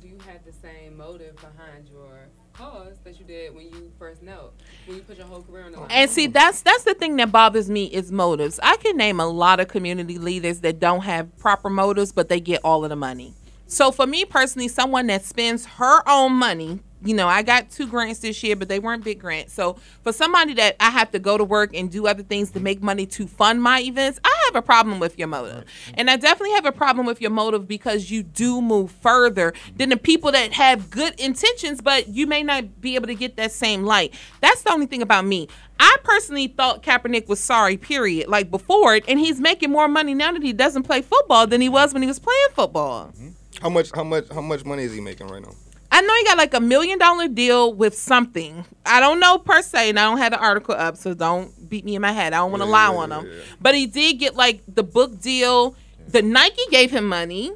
do 0.00 0.08
you 0.08 0.18
have 0.26 0.44
the 0.46 0.52
same 0.52 0.96
motive 0.96 1.34
behind 1.36 1.88
your 1.92 2.28
cause 2.54 2.96
that 3.04 3.18
you 3.18 3.26
did 3.26 3.54
when 3.54 3.66
you 3.66 3.92
first 3.98 4.22
knelt, 4.22 4.54
when 4.86 4.96
you 4.96 5.02
put 5.02 5.18
your 5.18 5.26
whole 5.26 5.42
career 5.42 5.64
on 5.64 5.72
the 5.72 5.80
line? 5.80 5.88
And 5.90 6.10
see, 6.10 6.26
that's 6.26 6.62
that's 6.62 6.84
the 6.84 6.94
thing 6.94 7.16
that 7.16 7.32
bothers 7.32 7.70
me 7.70 7.84
is 7.84 8.10
motives. 8.10 8.58
I 8.62 8.76
can 8.76 8.96
name 8.96 9.20
a 9.20 9.26
lot 9.26 9.60
of 9.60 9.68
community 9.68 10.18
leaders 10.18 10.60
that 10.60 10.80
don't 10.80 11.02
have 11.02 11.36
proper 11.38 11.70
motives, 11.70 12.12
but 12.12 12.28
they 12.28 12.40
get 12.40 12.60
all 12.64 12.84
of 12.84 12.90
the 12.90 12.96
money. 12.96 13.34
So 13.66 13.92
for 13.92 14.06
me 14.06 14.24
personally, 14.24 14.68
someone 14.68 15.06
that 15.08 15.24
spends 15.24 15.64
her 15.64 16.08
own 16.08 16.32
money, 16.32 16.80
you 17.02 17.14
know, 17.14 17.28
I 17.28 17.42
got 17.42 17.70
two 17.70 17.86
grants 17.86 18.20
this 18.20 18.42
year, 18.42 18.56
but 18.56 18.68
they 18.68 18.78
weren't 18.78 19.02
big 19.04 19.20
grants. 19.20 19.52
So 19.52 19.74
for 20.02 20.12
somebody 20.12 20.54
that 20.54 20.76
I 20.80 20.90
have 20.90 21.10
to 21.12 21.18
go 21.18 21.38
to 21.38 21.44
work 21.44 21.74
and 21.74 21.90
do 21.90 22.06
other 22.06 22.22
things 22.22 22.50
to 22.52 22.60
make 22.60 22.82
money 22.82 23.06
to 23.06 23.26
fund 23.26 23.62
my 23.62 23.80
events, 23.80 24.20
I 24.22 24.42
have 24.46 24.56
a 24.56 24.62
problem 24.62 25.00
with 25.00 25.18
your 25.18 25.28
motive. 25.28 25.64
And 25.94 26.10
I 26.10 26.16
definitely 26.16 26.54
have 26.54 26.66
a 26.66 26.72
problem 26.72 27.06
with 27.06 27.20
your 27.20 27.30
motive 27.30 27.66
because 27.66 28.10
you 28.10 28.22
do 28.22 28.60
move 28.60 28.90
further 28.90 29.54
than 29.76 29.88
the 29.88 29.96
people 29.96 30.30
that 30.32 30.52
have 30.52 30.90
good 30.90 31.18
intentions, 31.18 31.80
but 31.80 32.08
you 32.08 32.26
may 32.26 32.42
not 32.42 32.80
be 32.80 32.96
able 32.96 33.06
to 33.06 33.14
get 33.14 33.36
that 33.36 33.52
same 33.52 33.84
light. 33.84 34.14
That's 34.40 34.62
the 34.62 34.70
only 34.70 34.86
thing 34.86 35.02
about 35.02 35.24
me. 35.24 35.48
I 35.78 35.96
personally 36.04 36.48
thought 36.48 36.82
Kaepernick 36.82 37.26
was 37.26 37.40
sorry, 37.40 37.78
period, 37.78 38.28
like 38.28 38.50
before 38.50 38.96
it, 38.96 39.04
and 39.08 39.18
he's 39.18 39.40
making 39.40 39.70
more 39.70 39.88
money 39.88 40.12
now 40.12 40.32
that 40.32 40.42
he 40.42 40.52
doesn't 40.52 40.82
play 40.82 41.00
football 41.00 41.46
than 41.46 41.62
he 41.62 41.70
was 41.70 41.94
when 41.94 42.02
he 42.02 42.08
was 42.08 42.18
playing 42.18 42.48
football. 42.52 43.06
Hmm? 43.06 43.28
How 43.62 43.70
much? 43.70 43.90
How 43.94 44.04
much? 44.04 44.26
How 44.30 44.40
much 44.40 44.64
money 44.64 44.84
is 44.84 44.94
he 44.94 45.00
making 45.00 45.28
right 45.28 45.42
now? 45.42 45.54
I 45.92 46.00
know 46.02 46.14
he 46.14 46.24
got 46.24 46.38
like 46.38 46.54
a 46.54 46.60
million 46.60 46.98
dollar 46.98 47.26
deal 47.28 47.74
with 47.74 47.96
something. 47.96 48.64
I 48.86 49.00
don't 49.00 49.18
know 49.18 49.38
per 49.38 49.60
se, 49.62 49.90
and 49.90 49.98
I 49.98 50.04
don't 50.04 50.18
have 50.18 50.32
the 50.32 50.38
article 50.38 50.74
up, 50.74 50.96
so 50.96 51.14
don't 51.14 51.68
beat 51.68 51.84
me 51.84 51.96
in 51.96 52.02
my 52.02 52.12
head. 52.12 52.32
I 52.32 52.38
don't 52.38 52.52
want 52.52 52.62
to 52.62 52.68
lie 52.68 52.86
on 52.94 53.10
him. 53.10 53.28
But 53.60 53.74
he 53.74 53.86
did 53.86 54.14
get 54.14 54.36
like 54.36 54.62
the 54.68 54.82
book 54.84 55.20
deal. 55.20 55.74
The 56.06 56.22
Nike 56.22 56.62
gave 56.70 56.90
him 56.90 57.06
money. 57.06 57.52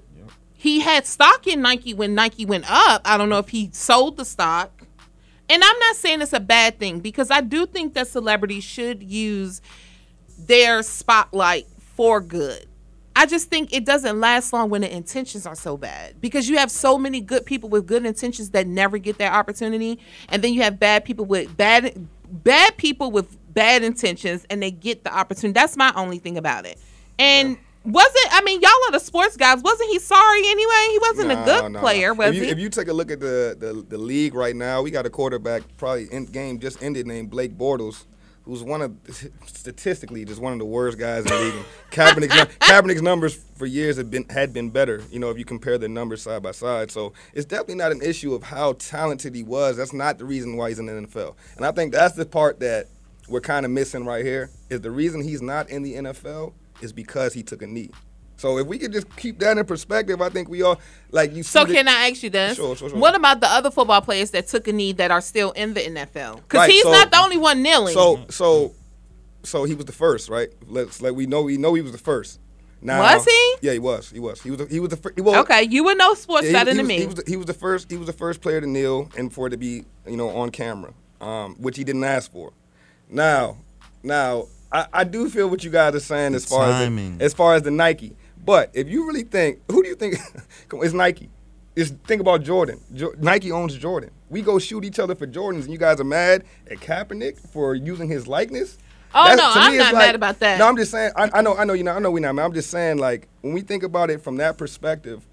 He 0.52 0.80
had 0.80 1.06
stock 1.06 1.46
in 1.46 1.62
Nike 1.62 1.94
when 1.94 2.14
Nike 2.14 2.44
went 2.46 2.64
up. 2.68 3.02
I 3.04 3.16
don't 3.18 3.28
know 3.28 3.38
if 3.38 3.50
he 3.50 3.70
sold 3.72 4.16
the 4.16 4.24
stock. 4.24 4.70
And 5.48 5.62
I'm 5.62 5.78
not 5.78 5.96
saying 5.96 6.22
it's 6.22 6.32
a 6.32 6.40
bad 6.40 6.78
thing 6.78 7.00
because 7.00 7.30
I 7.30 7.42
do 7.42 7.66
think 7.66 7.94
that 7.94 8.08
celebrities 8.08 8.64
should 8.64 9.02
use 9.02 9.60
their 10.38 10.82
spotlight 10.82 11.66
for 11.78 12.20
good. 12.20 12.66
I 13.16 13.26
just 13.26 13.48
think 13.48 13.72
it 13.72 13.84
doesn't 13.84 14.18
last 14.18 14.52
long 14.52 14.70
when 14.70 14.80
the 14.80 14.94
intentions 14.94 15.46
are 15.46 15.54
so 15.54 15.76
bad 15.76 16.20
because 16.20 16.48
you 16.48 16.58
have 16.58 16.70
so 16.70 16.98
many 16.98 17.20
good 17.20 17.46
people 17.46 17.68
with 17.68 17.86
good 17.86 18.04
intentions 18.04 18.50
that 18.50 18.66
never 18.66 18.98
get 18.98 19.18
that 19.18 19.32
opportunity, 19.32 20.00
and 20.28 20.42
then 20.42 20.52
you 20.52 20.62
have 20.62 20.80
bad 20.80 21.04
people 21.04 21.24
with 21.24 21.56
bad 21.56 22.08
bad 22.28 22.76
people 22.76 23.10
with 23.10 23.36
bad 23.54 23.84
intentions 23.84 24.44
and 24.50 24.62
they 24.62 24.70
get 24.70 25.04
the 25.04 25.16
opportunity. 25.16 25.52
That's 25.52 25.76
my 25.76 25.92
only 25.94 26.18
thing 26.18 26.36
about 26.36 26.66
it. 26.66 26.78
And 27.18 27.56
wasn't 27.84 28.26
I 28.30 28.42
mean 28.42 28.60
y'all 28.60 28.70
are 28.88 28.92
the 28.92 28.98
sports 28.98 29.36
guys? 29.36 29.62
Wasn't 29.62 29.90
he 29.90 29.98
sorry 29.98 30.40
anyway? 30.40 30.88
He 30.90 30.98
wasn't 31.00 31.32
a 31.32 31.44
good 31.44 31.72
nah. 31.72 31.80
player, 31.80 32.14
was 32.14 32.30
if 32.30 32.34
you, 32.34 32.44
he? 32.44 32.50
If 32.50 32.58
you 32.58 32.68
take 32.68 32.88
a 32.88 32.92
look 32.92 33.10
at 33.10 33.20
the, 33.20 33.56
the 33.58 33.84
the 33.88 33.98
league 33.98 34.34
right 34.34 34.56
now, 34.56 34.82
we 34.82 34.90
got 34.90 35.06
a 35.06 35.10
quarterback 35.10 35.62
probably 35.76 36.12
in 36.12 36.24
game 36.26 36.58
just 36.58 36.82
ended 36.82 37.06
named 37.06 37.30
Blake 37.30 37.56
Bortles, 37.56 38.04
who's 38.44 38.62
one 38.62 38.82
of 38.82 38.96
statistically 39.46 40.24
just 40.24 40.40
one 40.40 40.52
of 40.52 40.58
the 40.58 40.64
worst 40.64 40.98
guys 40.98 41.24
in 41.24 41.30
the 41.30 41.40
league. 41.40 41.64
Kaepernick's, 41.90 42.56
Kaepernick's 42.58 43.02
numbers 43.02 43.34
for 43.56 43.66
years 43.66 43.96
have 43.96 44.10
been 44.10 44.28
had 44.28 44.52
been 44.52 44.70
better. 44.70 45.02
You 45.10 45.18
know, 45.18 45.30
if 45.30 45.38
you 45.38 45.44
compare 45.44 45.78
the 45.78 45.88
numbers 45.88 46.22
side 46.22 46.42
by 46.42 46.52
side, 46.52 46.90
so 46.90 47.12
it's 47.32 47.46
definitely 47.46 47.76
not 47.76 47.92
an 47.92 48.02
issue 48.02 48.34
of 48.34 48.42
how 48.42 48.74
talented 48.74 49.34
he 49.34 49.42
was. 49.42 49.76
That's 49.76 49.92
not 49.92 50.18
the 50.18 50.24
reason 50.24 50.56
why 50.56 50.68
he's 50.68 50.78
in 50.78 50.86
the 50.86 50.92
NFL. 50.92 51.34
And 51.56 51.64
I 51.64 51.72
think 51.72 51.92
that's 51.92 52.14
the 52.14 52.26
part 52.26 52.60
that 52.60 52.86
we're 53.28 53.40
kind 53.40 53.64
of 53.64 53.72
missing 53.72 54.04
right 54.04 54.24
here. 54.24 54.50
Is 54.70 54.80
the 54.80 54.90
reason 54.90 55.22
he's 55.22 55.42
not 55.42 55.70
in 55.70 55.82
the 55.82 55.94
NFL 55.94 56.52
is 56.80 56.92
because 56.92 57.32
he 57.32 57.42
took 57.42 57.62
a 57.62 57.66
knee. 57.66 57.90
So 58.36 58.58
if 58.58 58.66
we 58.66 58.78
could 58.78 58.92
just 58.92 59.14
keep 59.16 59.38
that 59.38 59.56
in 59.58 59.64
perspective, 59.64 60.20
I 60.20 60.28
think 60.28 60.48
we 60.48 60.62
all 60.62 60.80
like 61.10 61.34
you. 61.34 61.42
So 61.42 61.64
the- 61.64 61.72
can 61.74 61.88
I 61.88 62.08
ask 62.10 62.22
you 62.22 62.30
this? 62.30 62.56
Sure, 62.56 62.74
sure, 62.76 62.90
sure. 62.90 62.98
What 62.98 63.14
about 63.14 63.40
the 63.40 63.46
other 63.48 63.70
football 63.70 64.00
players 64.00 64.30
that 64.32 64.48
took 64.48 64.66
a 64.68 64.72
knee 64.72 64.92
that 64.92 65.10
are 65.10 65.20
still 65.20 65.52
in 65.52 65.74
the 65.74 65.80
NFL? 65.80 66.36
Because 66.42 66.58
Right, 66.58 66.70
he's 66.70 66.82
so- 66.82 66.92
not 66.92 67.10
the 67.10 67.18
only 67.18 67.36
one 67.36 67.62
kneeling. 67.62 67.94
So 67.94 68.24
so 68.30 68.72
so 69.44 69.64
he 69.64 69.74
was 69.74 69.84
the 69.86 69.92
first, 69.92 70.28
right? 70.28 70.48
Let's 70.66 71.00
like 71.00 71.14
we 71.14 71.26
know 71.26 71.42
we 71.42 71.56
know 71.56 71.74
he 71.74 71.82
was 71.82 71.92
the 71.92 71.98
first. 71.98 72.40
Now, 72.82 73.00
Was 73.00 73.24
he? 73.24 73.54
Yeah, 73.62 73.72
he 73.72 73.78
was. 73.78 74.10
He 74.10 74.20
was. 74.20 74.42
He 74.42 74.50
was. 74.50 74.58
The, 74.58 74.66
he 74.66 74.78
was 74.78 74.90
the 74.90 74.96
first. 74.98 75.18
Well, 75.18 75.40
okay, 75.40 75.62
you 75.62 75.84
would 75.84 75.96
know 75.96 76.12
sports 76.12 76.44
yeah, 76.44 76.48
he- 76.48 76.52
better 76.52 76.70
he 76.72 76.76
than 76.76 76.84
was- 76.86 76.88
me. 76.88 76.98
He 77.00 77.06
was, 77.06 77.14
the, 77.14 77.24
he 77.26 77.36
was 77.38 77.46
the 77.46 77.54
first. 77.54 77.90
He 77.90 77.96
was 77.96 78.06
the 78.06 78.12
first 78.12 78.42
player 78.42 78.60
to 78.60 78.66
kneel 78.66 79.08
and 79.16 79.32
for 79.32 79.46
it 79.46 79.50
to 79.50 79.56
be 79.56 79.84
you 80.06 80.16
know 80.18 80.28
on 80.30 80.50
camera, 80.50 80.92
um, 81.20 81.54
which 81.54 81.78
he 81.78 81.84
didn't 81.84 82.04
ask 82.04 82.30
for. 82.30 82.52
Now, 83.08 83.56
now 84.02 84.48
I, 84.70 84.86
I 84.92 85.04
do 85.04 85.30
feel 85.30 85.48
what 85.48 85.64
you 85.64 85.70
guys 85.70 85.94
are 85.94 86.00
saying 86.00 86.34
as 86.34 86.44
far 86.44 86.68
timing. 86.68 87.12
as 87.14 87.18
the, 87.18 87.24
as 87.24 87.34
far 87.34 87.54
as 87.54 87.62
the 87.62 87.70
Nike. 87.70 88.16
But 88.44 88.70
if 88.74 88.88
you 88.88 89.06
really 89.06 89.22
think, 89.22 89.60
who 89.70 89.82
do 89.82 89.88
you 89.88 89.94
think? 89.94 90.16
it's 90.72 90.92
Nike. 90.94 91.30
It's 91.76 91.90
think 91.90 92.20
about 92.20 92.42
Jordan. 92.42 92.80
Jo- 92.94 93.14
Nike 93.18 93.50
owns 93.50 93.74
Jordan. 93.76 94.10
We 94.28 94.42
go 94.42 94.58
shoot 94.58 94.84
each 94.84 94.98
other 94.98 95.14
for 95.14 95.26
Jordans, 95.26 95.62
and 95.64 95.72
you 95.72 95.78
guys 95.78 96.00
are 96.00 96.04
mad 96.04 96.44
at 96.70 96.78
Kaepernick 96.78 97.38
for 97.48 97.74
using 97.74 98.08
his 98.08 98.26
likeness. 98.28 98.78
Oh, 99.14 99.24
That's- 99.24 99.38
no, 99.38 99.60
I'm 99.60 99.76
not 99.76 99.94
like- 99.94 100.06
mad 100.06 100.14
about 100.14 100.38
that. 100.40 100.58
No, 100.58 100.68
I'm 100.68 100.76
just 100.76 100.90
saying. 100.90 101.12
I, 101.16 101.30
I 101.34 101.40
know, 101.42 101.56
I 101.56 101.64
know 101.64 101.72
you 101.72 101.84
know, 101.84 101.92
I 101.92 101.98
know 101.98 102.10
we're 102.10 102.20
not. 102.20 102.34
mad. 102.34 102.44
I'm 102.44 102.52
just 102.52 102.70
saying, 102.70 102.98
like 102.98 103.28
when 103.40 103.54
we 103.54 103.60
think 103.62 103.82
about 103.82 104.10
it 104.10 104.22
from 104.22 104.36
that 104.36 104.58
perspective, 104.58 105.26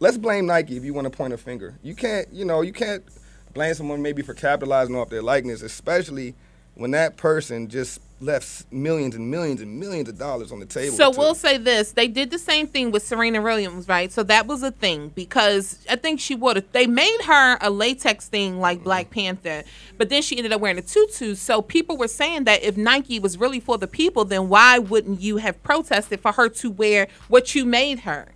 let's 0.00 0.18
blame 0.18 0.46
Nike 0.46 0.76
if 0.76 0.84
you 0.84 0.94
want 0.94 1.06
to 1.06 1.10
point 1.16 1.32
a 1.32 1.38
finger. 1.38 1.78
You 1.82 1.94
can't, 1.94 2.32
you 2.32 2.44
know, 2.44 2.60
you 2.62 2.72
can't 2.72 3.04
blame 3.54 3.74
someone 3.74 4.02
maybe 4.02 4.22
for 4.22 4.34
capitalizing 4.34 4.96
off 4.96 5.10
their 5.10 5.22
likeness, 5.22 5.62
especially 5.62 6.34
when 6.74 6.90
that 6.92 7.16
person 7.16 7.68
just 7.68 8.00
left 8.22 8.72
millions 8.72 9.14
and 9.16 9.30
millions 9.30 9.60
and 9.60 9.78
millions 9.80 10.08
of 10.08 10.16
dollars 10.16 10.52
on 10.52 10.60
the 10.60 10.64
table. 10.66 10.96
So 10.96 11.12
to- 11.12 11.18
we'll 11.18 11.34
say 11.34 11.58
this: 11.58 11.92
they 11.92 12.08
did 12.08 12.30
the 12.30 12.38
same 12.38 12.66
thing 12.66 12.90
with 12.92 13.02
Serena 13.06 13.42
Williams, 13.42 13.88
right? 13.88 14.10
So 14.12 14.22
that 14.22 14.46
was 14.46 14.62
a 14.62 14.70
thing 14.70 15.08
because 15.14 15.84
I 15.90 15.96
think 15.96 16.20
she 16.20 16.34
would 16.34 16.56
have. 16.56 16.72
They 16.72 16.86
made 16.86 17.18
her 17.24 17.58
a 17.60 17.68
latex 17.70 18.28
thing 18.28 18.58
like 18.60 18.78
Mm-hmm. 18.78 18.84
Black 18.84 19.10
Panther, 19.10 19.64
but 19.98 20.08
then 20.08 20.22
she 20.22 20.36
ended 20.38 20.52
up 20.52 20.60
wearing 20.60 20.78
a 20.78 20.82
tutu. 20.82 21.34
So 21.34 21.60
people 21.60 21.96
were 21.96 22.08
saying 22.08 22.44
that 22.44 22.62
if 22.62 22.76
Nike 22.76 23.18
was 23.18 23.36
really 23.36 23.60
for 23.60 23.76
the 23.76 23.86
people, 23.88 24.24
then 24.24 24.48
why 24.48 24.78
wouldn't 24.78 25.20
you 25.20 25.36
have 25.38 25.62
protested 25.62 26.20
for 26.20 26.32
her 26.32 26.48
to 26.48 26.70
wear 26.70 27.08
what 27.28 27.54
you 27.54 27.64
made 27.64 28.00
her? 28.00 28.28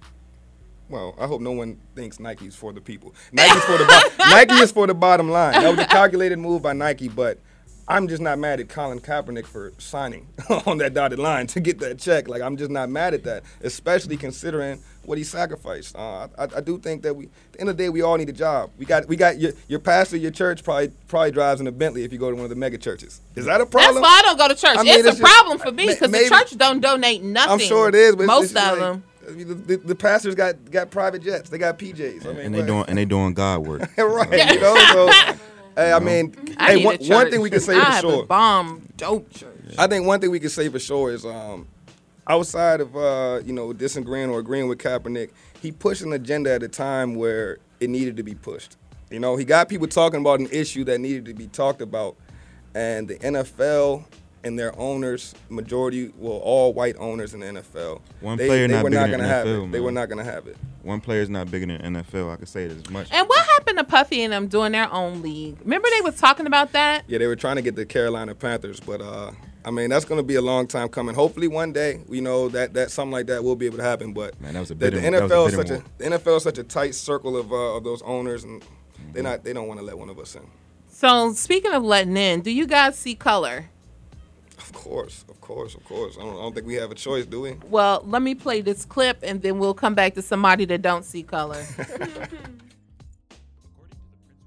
Well, 0.88 1.16
I 1.18 1.26
hope 1.26 1.40
no 1.40 1.50
one 1.52 1.78
thinks 1.96 2.20
Nike's 2.20 2.54
for 2.54 2.72
the 2.72 2.80
people. 2.80 3.12
Nike's 3.32 3.64
for 3.64 3.76
the 3.76 3.84
bo- 3.84 4.24
Nike 4.30 4.54
is 4.54 4.70
for 4.70 4.86
the 4.86 4.94
bottom 4.94 5.28
line. 5.28 5.52
That 5.54 5.70
was 5.70 5.80
a 5.80 5.86
calculated 5.88 6.38
move 6.38 6.62
by 6.62 6.74
Nike, 6.74 7.08
but 7.08 7.38
I'm 7.88 8.08
just 8.08 8.20
not 8.20 8.38
mad 8.38 8.58
at 8.58 8.68
Colin 8.68 8.98
Kaepernick 8.98 9.46
for 9.46 9.72
signing 9.78 10.26
on 10.66 10.78
that 10.78 10.92
dotted 10.92 11.20
line 11.20 11.46
to 11.48 11.60
get 11.60 11.78
that 11.80 11.98
check. 11.98 12.26
Like 12.28 12.42
I'm 12.42 12.56
just 12.56 12.70
not 12.70 12.88
mad 12.90 13.14
at 13.14 13.22
that, 13.24 13.44
especially 13.62 14.16
considering 14.16 14.82
what 15.04 15.18
he 15.18 15.22
sacrificed. 15.24 15.94
Uh, 15.94 16.26
I, 16.36 16.48
I 16.56 16.60
do 16.60 16.78
think 16.78 17.02
that 17.02 17.14
we, 17.14 17.26
at 17.26 17.30
the 17.52 17.60
end 17.60 17.70
of 17.70 17.76
the 17.76 17.84
day, 17.84 17.88
we 17.88 18.02
all 18.02 18.16
need 18.16 18.28
a 18.28 18.32
job. 18.32 18.72
We 18.76 18.86
got, 18.86 19.06
we 19.06 19.14
got 19.14 19.38
your, 19.38 19.52
your 19.68 19.78
pastor, 19.78 20.16
your 20.16 20.32
church 20.32 20.64
probably 20.64 20.90
probably 21.06 21.30
drives 21.30 21.60
in 21.60 21.68
a 21.68 21.72
Bentley 21.72 22.02
if 22.02 22.12
you 22.12 22.18
go 22.18 22.28
to 22.28 22.34
one 22.34 22.44
of 22.44 22.50
the 22.50 22.56
mega 22.56 22.76
churches. 22.76 23.20
Is 23.36 23.44
that 23.46 23.60
a 23.60 23.66
problem? 23.66 24.02
That's 24.02 24.04
why 24.04 24.18
I 24.18 24.22
don't 24.22 24.36
go 24.38 24.48
to 24.48 24.54
church. 24.56 24.76
I 24.78 24.82
mean, 24.82 24.98
it's, 24.98 25.06
it's 25.06 25.18
a 25.18 25.20
just- 25.20 25.32
problem 25.32 25.58
for 25.58 25.70
me 25.70 25.86
because 25.86 26.10
the 26.10 26.28
church 26.28 26.58
don't 26.58 26.80
donate 26.80 27.22
nothing. 27.22 27.52
I'm 27.52 27.58
sure 27.60 27.88
it 27.88 27.94
is, 27.94 28.16
but 28.16 28.26
most 28.26 28.50
it's 28.50 28.52
of 28.52 28.56
like- 28.56 28.78
them. 28.80 29.04
I 29.28 29.30
mean, 29.32 29.48
the, 29.48 29.54
the, 29.54 29.76
the 29.78 29.94
pastors 29.96 30.34
got 30.36 30.70
got 30.70 30.90
private 30.90 31.22
jets. 31.22 31.50
They 31.50 31.58
got 31.58 31.78
PJs. 31.78 32.26
I 32.26 32.28
mean, 32.32 32.38
and 32.46 32.54
they 32.54 32.60
but- 32.60 32.66
doing 32.66 32.84
and 32.88 32.98
they 32.98 33.04
doing 33.04 33.34
God 33.34 33.66
work. 33.66 33.82
right, 33.98 34.54
you 34.54 34.60
know. 34.60 34.76
So, 34.92 35.08
hey, 35.76 35.92
I 35.92 35.98
mean, 36.00 36.34
I 36.58 36.72
hey, 36.72 36.76
need 36.76 36.84
one, 36.84 36.94
a 36.94 36.98
one 36.98 37.06
church. 37.06 37.30
thing 37.32 37.40
we 37.40 37.50
can 37.50 37.60
say 37.60 37.76
I 37.76 37.84
for 37.84 37.90
have 37.90 38.00
sure. 38.00 38.22
a 38.24 38.26
bomb 38.26 38.88
dope 38.96 39.30
church. 39.32 39.74
I 39.78 39.86
think 39.86 40.06
one 40.06 40.20
thing 40.20 40.30
we 40.30 40.40
can 40.40 40.48
say 40.50 40.68
for 40.68 40.78
sure 40.78 41.10
is, 41.12 41.24
um, 41.26 41.68
outside 42.28 42.80
of 42.80 42.96
uh, 42.96 43.40
you 43.44 43.52
know 43.52 43.72
disagreeing 43.72 44.30
or 44.30 44.38
agreeing 44.40 44.68
with 44.68 44.78
Kaepernick, 44.78 45.30
he 45.60 45.72
pushed 45.72 46.02
an 46.02 46.12
agenda 46.12 46.52
at 46.52 46.62
a 46.62 46.68
time 46.68 47.14
where 47.14 47.58
it 47.80 47.90
needed 47.90 48.16
to 48.16 48.22
be 48.22 48.34
pushed. 48.34 48.76
You 49.10 49.20
know, 49.20 49.36
he 49.36 49.44
got 49.44 49.68
people 49.68 49.86
talking 49.86 50.20
about 50.20 50.40
an 50.40 50.48
issue 50.50 50.84
that 50.84 50.98
needed 51.00 51.26
to 51.26 51.34
be 51.34 51.46
talked 51.46 51.80
about, 51.80 52.16
and 52.74 53.06
the 53.08 53.16
NFL 53.16 54.04
and 54.46 54.58
their 54.58 54.78
owners, 54.78 55.34
majority, 55.48 56.12
well, 56.16 56.34
all 56.38 56.72
white 56.72 56.96
owners 56.98 57.34
in 57.34 57.40
the 57.40 57.46
NFL. 57.46 58.00
One 58.20 58.38
they, 58.38 58.46
player 58.46 58.68
they 58.68 58.74
not 58.74 58.84
were 58.84 58.90
bigger 58.90 59.00
not 59.00 59.10
than 59.10 59.20
gonna 59.20 59.28
have 59.32 59.46
NFL, 59.46 59.50
it. 59.68 59.72
They 59.72 59.78
man. 59.78 59.82
were 59.82 59.92
not 59.92 60.08
gonna 60.08 60.24
have 60.24 60.46
it. 60.46 60.56
One 60.82 61.00
player's 61.00 61.28
not 61.28 61.50
bigger 61.50 61.66
than 61.66 61.94
NFL. 61.94 62.32
I 62.32 62.36
can 62.36 62.46
say 62.46 62.64
it 62.64 62.70
as 62.70 62.88
much. 62.90 63.08
And 63.10 63.28
what 63.28 63.44
happened 63.44 63.78
to 63.78 63.84
Puffy 63.84 64.22
and 64.22 64.32
them 64.32 64.46
doing 64.46 64.70
their 64.72 64.92
own 64.92 65.20
league? 65.20 65.58
Remember 65.62 65.88
they 65.92 66.00
was 66.00 66.16
talking 66.16 66.46
about 66.46 66.72
that? 66.72 67.04
Yeah, 67.08 67.18
they 67.18 67.26
were 67.26 67.34
trying 67.36 67.56
to 67.56 67.62
get 67.62 67.74
the 67.74 67.84
Carolina 67.84 68.34
Panthers, 68.36 68.78
but 68.78 69.00
uh, 69.00 69.32
I 69.64 69.72
mean 69.72 69.90
that's 69.90 70.04
going 70.04 70.20
to 70.20 70.26
be 70.26 70.36
a 70.36 70.42
long 70.42 70.68
time 70.68 70.88
coming. 70.88 71.14
Hopefully, 71.16 71.48
one 71.48 71.72
day, 71.72 72.02
you 72.08 72.20
know 72.22 72.48
that 72.50 72.72
that 72.74 72.92
something 72.92 73.12
like 73.12 73.26
that 73.26 73.42
will 73.42 73.56
be 73.56 73.66
able 73.66 73.78
to 73.78 73.82
happen. 73.84 74.12
But 74.12 74.40
Man, 74.40 74.54
that 74.54 74.60
was 74.60 74.70
a 74.70 74.74
the, 74.74 74.90
the 74.90 74.90
bidding- 74.92 75.12
that 75.12 75.22
was 75.24 75.32
a 75.32 75.34
NFL 75.34 75.48
is 75.48 75.56
bidding 75.56 75.68
such 75.68 75.80
a 75.80 75.98
the 75.98 76.18
NFL 76.18 76.36
is 76.36 76.42
such 76.44 76.58
a 76.58 76.64
tight 76.64 76.94
circle 76.94 77.36
of 77.36 77.52
uh, 77.52 77.76
of 77.76 77.82
those 77.84 78.00
owners, 78.02 78.44
and 78.44 78.64
they 79.12 79.22
not 79.22 79.42
they 79.42 79.52
don't 79.52 79.66
want 79.66 79.80
to 79.80 79.84
let 79.86 79.98
one 79.98 80.08
of 80.08 80.20
us 80.20 80.36
in. 80.36 80.42
So 80.88 81.32
speaking 81.34 81.72
of 81.72 81.82
letting 81.82 82.16
in, 82.16 82.40
do 82.40 82.50
you 82.50 82.66
guys 82.66 82.96
see 82.96 83.14
color? 83.14 83.66
Of 84.58 84.72
course, 84.72 85.24
of 85.28 85.40
course, 85.40 85.74
of 85.74 85.84
course. 85.84 86.16
I 86.18 86.22
don't, 86.22 86.32
I 86.34 86.42
don't 86.42 86.54
think 86.54 86.66
we 86.66 86.74
have 86.74 86.90
a 86.90 86.94
choice, 86.94 87.26
do 87.26 87.42
we? 87.42 87.56
Well, 87.68 88.02
let 88.06 88.22
me 88.22 88.34
play 88.34 88.60
this 88.62 88.84
clip 88.84 89.18
and 89.22 89.42
then 89.42 89.58
we'll 89.58 89.74
come 89.74 89.94
back 89.94 90.14
to 90.14 90.22
somebody 90.22 90.64
that 90.66 90.82
don't 90.82 91.04
see 91.04 91.22
color. 91.22 91.64
According 91.78 91.88
to 91.92 92.36
the 93.60 93.66
Prince 93.72 93.94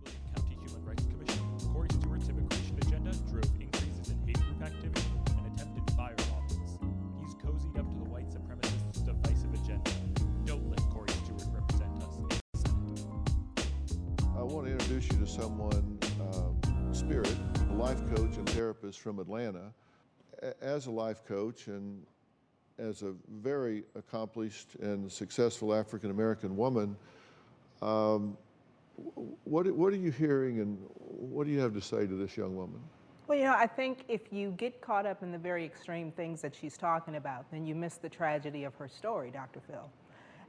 William 0.01 0.23
County 0.35 0.57
Human 0.65 0.85
Rights 0.85 1.03
Commission, 1.05 1.43
Corey 1.73 1.89
Stewart's 1.91 2.29
immigration 2.29 2.77
agenda 2.81 3.11
drove 3.31 3.45
increases 3.59 4.09
in 4.09 4.17
hate 4.27 4.39
group 4.39 4.61
activity 4.63 5.01
and 5.37 5.45
attempted 5.53 5.95
fire. 5.95 6.15
He's 7.21 7.35
cozied 7.35 7.77
up 7.79 7.87
to 7.89 7.97
the 7.97 8.09
white 8.09 8.27
supremacists' 8.29 9.05
divisive 9.05 9.53
agenda. 9.53 9.91
Don't 10.45 10.67
let 10.69 10.79
Corey 10.89 11.09
Stewart 11.23 11.43
represent 11.53 11.91
us 12.03 12.17
in 12.17 12.27
the 12.27 12.35
Senate. 12.57 12.99
I 14.37 14.41
want 14.43 14.65
to 14.67 14.71
introduce 14.73 15.05
you 15.11 15.17
to 15.19 15.27
someone, 15.27 15.99
um, 16.33 16.93
Spirit, 16.93 17.33
a 17.69 17.73
life 17.73 17.99
coach 18.15 18.37
and 18.37 18.49
therapist 18.49 18.99
from 18.99 19.19
Atlanta. 19.19 19.71
As 20.61 20.87
a 20.87 20.91
life 20.91 21.25
coach 21.25 21.67
and 21.67 22.05
as 22.77 23.01
a 23.01 23.13
very 23.41 23.83
accomplished 23.95 24.75
and 24.81 25.11
successful 25.11 25.73
African 25.73 26.11
American 26.11 26.55
woman, 26.55 26.95
um, 27.81 28.37
what, 29.43 29.69
what 29.71 29.93
are 29.93 29.97
you 29.97 30.11
hearing 30.11 30.59
and 30.59 30.77
what 30.95 31.45
do 31.45 31.51
you 31.51 31.59
have 31.59 31.73
to 31.73 31.81
say 31.81 32.07
to 32.07 32.15
this 32.15 32.35
young 32.37 32.55
woman? 32.55 32.79
Well, 33.27 33.37
you 33.37 33.43
know, 33.43 33.53
I 33.53 33.67
think 33.67 34.05
if 34.07 34.33
you 34.33 34.51
get 34.51 34.81
caught 34.81 35.05
up 35.05 35.21
in 35.21 35.31
the 35.31 35.37
very 35.37 35.63
extreme 35.63 36.11
things 36.11 36.41
that 36.41 36.55
she's 36.55 36.77
talking 36.77 37.15
about, 37.15 37.45
then 37.51 37.65
you 37.65 37.75
miss 37.75 37.97
the 37.97 38.09
tragedy 38.09 38.63
of 38.63 38.73
her 38.75 38.87
story, 38.87 39.29
Dr. 39.29 39.61
Phil. 39.67 39.87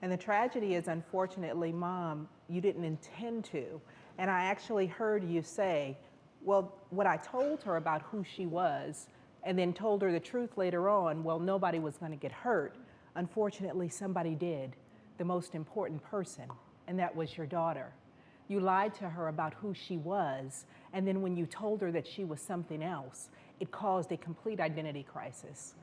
And 0.02 0.10
the 0.10 0.16
tragedy 0.16 0.74
is, 0.74 0.88
unfortunately, 0.88 1.72
Mom, 1.72 2.26
you 2.48 2.60
didn't 2.62 2.84
intend 2.84 3.44
to. 3.46 3.80
And 4.16 4.30
I 4.30 4.44
actually 4.44 4.86
heard 4.86 5.22
you 5.22 5.42
say, 5.42 5.96
well, 6.42 6.74
what 6.88 7.06
I 7.06 7.18
told 7.18 7.62
her 7.64 7.76
about 7.76 8.00
who 8.02 8.24
she 8.24 8.46
was, 8.46 9.08
and 9.42 9.58
then 9.58 9.72
told 9.72 10.02
her 10.02 10.12
the 10.12 10.20
truth 10.20 10.56
later 10.56 10.88
on, 10.88 11.24
well, 11.24 11.38
nobody 11.38 11.78
was 11.78 11.96
going 11.96 12.12
to 12.12 12.18
get 12.18 12.32
hurt. 12.32 12.76
Unfortunately, 13.16 13.88
somebody 13.88 14.34
did, 14.34 14.76
the 15.18 15.24
most 15.24 15.54
important 15.54 16.02
person, 16.02 16.44
and 16.86 16.98
that 16.98 17.14
was 17.14 17.36
your 17.36 17.46
daughter. 17.46 17.92
You 18.48 18.60
lied 18.60 18.94
to 18.94 19.08
her 19.08 19.28
about 19.28 19.54
who 19.54 19.74
she 19.74 19.96
was, 19.96 20.64
and 20.92 21.06
then 21.06 21.22
when 21.22 21.36
you 21.36 21.46
told 21.46 21.80
her 21.80 21.92
that 21.92 22.06
she 22.06 22.24
was 22.24 22.40
something 22.40 22.82
else, 22.82 23.28
it 23.60 23.70
caused 23.70 24.10
a 24.12 24.16
complete 24.16 24.60
identity 24.60 25.04
crisis. 25.04 25.74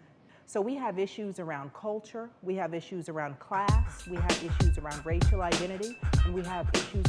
So 0.46 0.62
we 0.62 0.76
have 0.76 0.98
issues 0.98 1.40
around 1.40 1.74
culture, 1.74 2.30
we 2.42 2.56
have 2.56 2.74
issues 2.74 3.10
around 3.10 3.38
class, 3.40 4.08
we 4.08 4.16
have 4.16 4.44
issues 4.44 4.78
around 4.78 5.06
racial 5.06 5.42
identity, 5.42 5.98
and 6.26 6.34
we 6.34 6.42
have 6.44 6.70
issues. 6.74 7.06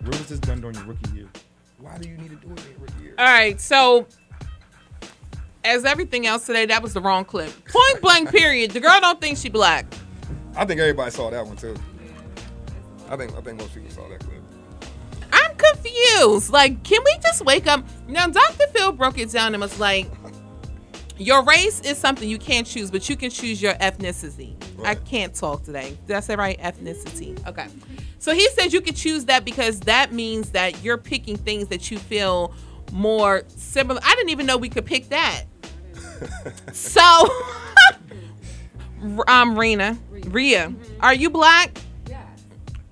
Where 0.00 0.18
was 0.18 0.26
this 0.26 0.38
done 0.38 0.60
during 0.60 0.76
your 0.76 0.84
rookie 0.84 1.16
year? 1.16 1.28
Why 1.78 1.96
do 1.96 2.08
you 2.08 2.16
need 2.18 2.30
to 2.30 2.36
do 2.36 2.52
it 2.52 2.64
in 2.64 2.70
your 2.72 2.80
rookie 2.80 3.02
year? 3.02 3.14
All 3.18 3.24
right, 3.24 3.58
so 3.60 4.06
as 5.64 5.84
everything 5.84 6.26
else 6.26 6.46
today, 6.46 6.66
that 6.66 6.82
was 6.82 6.94
the 6.94 7.00
wrong 7.00 7.24
clip. 7.24 7.52
Point 7.66 8.00
blank, 8.00 8.30
period. 8.30 8.70
The 8.70 8.80
girl 8.80 8.98
don't 9.00 9.20
think 9.20 9.38
she 9.38 9.48
black. 9.48 9.86
I 10.56 10.64
think 10.64 10.80
everybody 10.80 11.10
saw 11.10 11.30
that 11.30 11.46
one 11.46 11.56
too. 11.56 11.76
I 13.08 13.16
think 13.16 13.34
I 13.36 13.40
think 13.40 13.58
most 13.58 13.74
people 13.74 13.90
saw 13.90 14.08
that 14.08 14.20
clip. 14.20 14.42
I'm 15.32 15.56
confused. 15.56 16.50
Like, 16.50 16.82
can 16.82 17.00
we 17.04 17.16
just 17.22 17.44
wake 17.44 17.66
up? 17.66 17.84
Now, 18.08 18.26
Dr. 18.26 18.66
Phil 18.68 18.92
broke 18.92 19.18
it 19.18 19.30
down 19.30 19.54
and 19.54 19.60
was 19.60 19.78
like, 19.78 20.10
your 21.18 21.44
race 21.44 21.80
is 21.80 21.98
something 21.98 22.28
you 22.28 22.38
can't 22.38 22.66
choose, 22.66 22.90
but 22.90 23.08
you 23.08 23.16
can 23.16 23.30
choose 23.30 23.60
your 23.60 23.74
ethnicity. 23.74 24.56
I 24.82 24.94
can't 24.94 25.34
talk 25.34 25.64
today. 25.64 25.98
Did 26.06 26.16
I 26.16 26.20
say 26.20 26.34
right? 26.34 26.58
Ethnicity. 26.60 27.46
Okay. 27.46 27.66
So 28.18 28.34
he 28.34 28.48
says 28.50 28.72
you 28.72 28.80
can 28.80 28.94
choose 28.94 29.26
that 29.26 29.44
because 29.44 29.80
that 29.80 30.12
means 30.12 30.50
that 30.50 30.82
you're 30.82 30.98
picking 30.98 31.36
things 31.36 31.68
that 31.68 31.90
you 31.90 31.98
feel 31.98 32.54
more 32.92 33.42
similar. 33.48 34.00
I 34.02 34.14
didn't 34.14 34.30
even 34.30 34.46
know 34.46 34.56
we 34.56 34.68
could 34.68 34.86
pick 34.86 35.10
that. 35.10 35.44
so, 36.72 37.28
um, 39.28 39.58
Rena, 39.58 39.98
Ria, 40.26 40.72
are 41.00 41.14
you 41.14 41.30
black? 41.30 41.78
Yeah. 42.08 42.22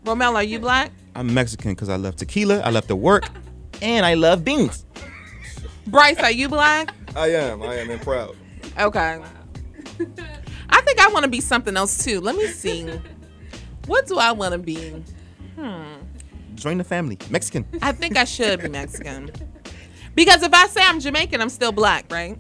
Romel, 0.04 0.34
are 0.34 0.42
you 0.42 0.58
black? 0.58 0.92
I'm 1.14 1.32
Mexican 1.32 1.72
because 1.72 1.88
I 1.88 1.96
love 1.96 2.16
tequila, 2.16 2.60
I 2.60 2.70
love 2.70 2.86
to 2.88 2.96
work, 2.96 3.24
and 3.82 4.06
I 4.06 4.14
love 4.14 4.44
beans. 4.44 4.84
Bryce, 5.86 6.18
are 6.18 6.30
you 6.30 6.48
black? 6.48 6.94
I 7.16 7.28
am. 7.32 7.62
I 7.62 7.76
am 7.76 7.90
and 7.90 8.00
proud. 8.00 8.36
Okay. 8.78 9.20
I 10.70 10.80
think 10.82 11.00
I 11.00 11.08
want 11.08 11.24
to 11.24 11.30
be 11.30 11.40
something 11.40 11.76
else 11.76 12.04
too. 12.04 12.20
Let 12.20 12.36
me 12.36 12.46
see. 12.46 12.88
What 13.86 14.06
do 14.06 14.18
I 14.18 14.32
want 14.32 14.52
to 14.52 14.58
be? 14.58 15.02
Hmm. 15.56 15.94
Join 16.54 16.78
the 16.78 16.84
family. 16.84 17.18
Mexican. 17.30 17.64
I 17.80 17.92
think 17.92 18.16
I 18.16 18.24
should 18.24 18.60
be 18.60 18.68
Mexican. 18.68 19.30
Because 20.14 20.42
if 20.42 20.52
I 20.52 20.66
say 20.66 20.82
I'm 20.84 21.00
Jamaican, 21.00 21.40
I'm 21.40 21.48
still 21.48 21.72
black, 21.72 22.10
right? 22.12 22.36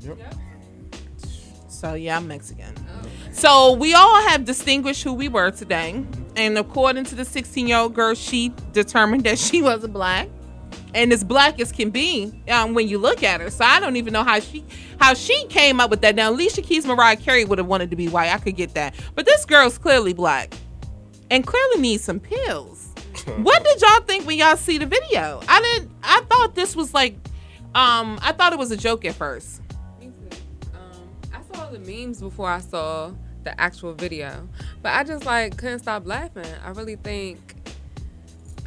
So 1.78 1.94
yeah, 1.94 2.16
I'm 2.16 2.26
Mexican. 2.26 2.74
So 3.30 3.72
we 3.74 3.94
all 3.94 4.20
have 4.26 4.44
distinguished 4.44 5.04
who 5.04 5.12
we 5.12 5.28
were 5.28 5.52
today. 5.52 6.04
And 6.34 6.58
according 6.58 7.04
to 7.04 7.14
the 7.14 7.24
16 7.24 7.68
year 7.68 7.78
old 7.78 7.94
girl, 7.94 8.16
she 8.16 8.52
determined 8.72 9.22
that 9.24 9.38
she 9.38 9.62
wasn't 9.62 9.92
black. 9.92 10.28
And 10.92 11.12
as 11.12 11.22
black 11.22 11.60
as 11.60 11.70
can 11.70 11.90
be 11.90 12.32
um, 12.48 12.74
when 12.74 12.88
you 12.88 12.98
look 12.98 13.22
at 13.22 13.40
her. 13.40 13.48
So 13.50 13.64
I 13.64 13.78
don't 13.78 13.94
even 13.94 14.12
know 14.12 14.24
how 14.24 14.40
she 14.40 14.64
how 14.98 15.14
she 15.14 15.46
came 15.46 15.78
up 15.78 15.88
with 15.88 16.00
that. 16.00 16.16
Now 16.16 16.30
Alicia 16.30 16.62
Keys, 16.62 16.84
Mariah 16.84 17.14
Carey 17.14 17.44
would 17.44 17.58
have 17.58 17.68
wanted 17.68 17.90
to 17.90 17.96
be 17.96 18.08
white. 18.08 18.32
I 18.32 18.38
could 18.38 18.56
get 18.56 18.74
that. 18.74 18.96
But 19.14 19.24
this 19.24 19.44
girl's 19.44 19.78
clearly 19.78 20.12
black. 20.12 20.54
And 21.30 21.46
clearly 21.46 21.80
needs 21.80 22.02
some 22.02 22.18
pills. 22.18 22.88
what 23.36 23.62
did 23.62 23.80
y'all 23.80 24.00
think 24.00 24.26
when 24.26 24.36
y'all 24.36 24.56
see 24.56 24.78
the 24.78 24.86
video? 24.86 25.40
I 25.46 25.60
didn't 25.60 25.92
I 26.02 26.22
thought 26.22 26.56
this 26.56 26.74
was 26.74 26.92
like 26.92 27.14
um 27.76 28.18
I 28.20 28.32
thought 28.32 28.52
it 28.52 28.58
was 28.58 28.72
a 28.72 28.76
joke 28.76 29.04
at 29.04 29.14
first. 29.14 29.62
The 31.70 31.78
memes 31.80 32.20
before 32.20 32.48
I 32.48 32.60
saw 32.60 33.12
the 33.44 33.58
actual 33.60 33.92
video, 33.92 34.48
but 34.82 34.94
I 34.94 35.04
just 35.04 35.26
like 35.26 35.56
couldn't 35.56 35.80
stop 35.80 36.06
laughing. 36.06 36.46
I 36.64 36.70
really 36.70 36.96
think 36.96 37.56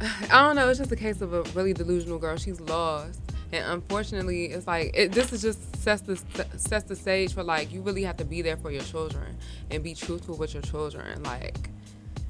I 0.30 0.46
don't 0.46 0.56
know. 0.56 0.68
It's 0.68 0.78
just 0.78 0.92
a 0.92 0.96
case 0.96 1.20
of 1.20 1.32
a 1.32 1.42
really 1.54 1.72
delusional 1.72 2.18
girl. 2.18 2.36
She's 2.36 2.60
lost, 2.60 3.20
and 3.52 3.64
unfortunately, 3.66 4.46
it's 4.46 4.66
like 4.66 4.92
it, 4.94 5.12
this 5.12 5.32
is 5.32 5.42
just 5.42 5.76
sets 5.76 6.02
the 6.02 6.16
sets 6.56 6.84
the 6.84 6.96
stage 6.96 7.34
for 7.34 7.42
like 7.42 7.72
you 7.72 7.80
really 7.82 8.04
have 8.04 8.16
to 8.18 8.24
be 8.24 8.40
there 8.40 8.56
for 8.56 8.70
your 8.70 8.82
children 8.82 9.36
and 9.70 9.82
be 9.82 9.94
truthful 9.94 10.36
with 10.36 10.54
your 10.54 10.62
children. 10.62 11.22
Like 11.22 11.70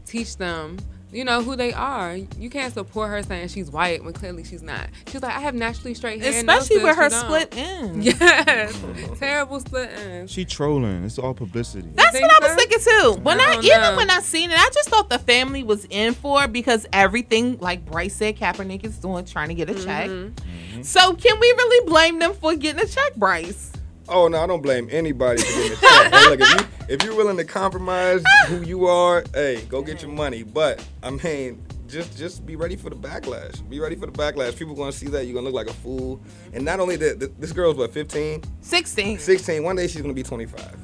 teach 0.07 0.37
them. 0.37 0.79
You 1.13 1.25
know 1.25 1.43
who 1.43 1.57
they 1.57 1.75
are. 1.75 2.17
You 2.17 2.49
can't 2.49 2.73
support 2.73 3.11
her 3.11 3.23
saying 3.23 3.49
she's 3.49 3.71
white 3.71 4.03
when 4.03 4.15
clearly 4.15 4.45
she's 4.45 4.63
not. 4.63 4.89
She's 5.09 5.21
like, 5.23 5.37
I 5.37 5.41
have 5.41 5.55
naturally 5.55 5.93
straight 5.93 6.23
hair, 6.23 6.31
Especially 6.31 6.77
sis, 6.77 6.83
with 6.83 6.97
her 6.97 7.11
split 7.11 7.55
ends. 7.57 8.07
Yes, 8.23 8.83
terrible 9.19 9.61
split 9.61 9.91
ends. 9.91 10.33
She 10.33 10.45
trolling. 10.45 11.05
It's 11.05 11.19
all 11.19 11.35
publicity. 11.35 11.89
That's 11.95 12.13
think 12.13 12.23
what 12.23 12.43
I 12.43 12.47
was 12.47 12.57
thinking 12.57 12.79
too. 12.81 13.21
When 13.23 13.41
I, 13.41 13.45
I 13.45 13.59
even 13.59 13.81
know. 13.81 13.97
when 13.97 14.11
I 14.11 14.21
seen 14.21 14.51
it, 14.51 14.59
I 14.59 14.71
just 14.73 14.89
thought 14.89 15.11
the 15.11 15.19
family 15.19 15.63
was 15.63 15.87
in 15.91 16.15
for 16.15 16.49
because 16.49 16.87
everything, 16.93 17.59
like 17.59 17.85
Bryce 17.85 18.17
said, 18.17 18.37
Kaepernick 18.37 18.85
is 18.85 18.97
doing, 18.99 19.25
trying 19.27 19.49
to 19.49 19.55
get 19.55 19.69
a 19.69 19.75
check. 19.75 20.09
Mm-hmm. 20.09 20.83
So 20.83 21.15
can 21.15 21.39
we 21.39 21.47
really 21.47 21.87
blame 21.87 22.19
them 22.19 22.33
for 22.35 22.57
getting 22.57 22.83
a 22.83 22.87
check, 22.87 23.15
Bryce? 23.17 23.73
Oh 24.09 24.29
no, 24.29 24.43
I 24.43 24.47
don't 24.47 24.63
blame 24.63 24.89
anybody 24.91 25.41
for 25.43 25.53
getting 25.53 25.73
a 25.73 25.77
check. 25.81 26.13
hey, 26.13 26.29
look, 26.31 26.41
if 26.41 26.49
you 26.61 26.67
if 26.89 27.03
you're 27.05 27.15
willing 27.17 27.37
to 27.37 27.45
compromise 27.45 28.23
who 28.49 28.63
you 28.63 28.87
are, 28.87 29.25
hey, 29.35 29.63
go 29.69 29.83
get 29.83 30.03
your 30.03 30.11
money. 30.11 30.43
But 30.43 30.85
I 31.03 31.11
mean, 31.11 31.65
just 31.87 32.17
just 32.19 32.45
be 32.45 32.57
ready 32.57 32.77
for 32.77 32.91
the 32.91 32.97
backlash. 32.97 33.67
Be 33.71 33.79
ready 33.81 33.97
for 33.97 34.07
the 34.07 34.13
backlash. 34.13 34.57
People 34.57 34.75
gonna 34.75 34.93
see 34.93 35.07
that 35.09 35.25
you're 35.27 35.35
gonna 35.35 35.47
look 35.47 35.55
like 35.55 35.69
a 35.71 35.79
fool. 35.79 36.21
And 36.53 36.65
not 36.65 36.81
only 36.81 36.97
that, 36.97 37.21
th- 37.21 37.33
this 37.39 37.53
girl's 37.53 37.77
what 37.77 37.93
15, 37.93 38.43
16, 38.61 39.19
16. 39.19 39.63
One 39.63 39.77
day 39.77 39.87
she's 39.87 40.03
gonna 40.03 40.15
be 40.15 40.23
25, 40.25 40.77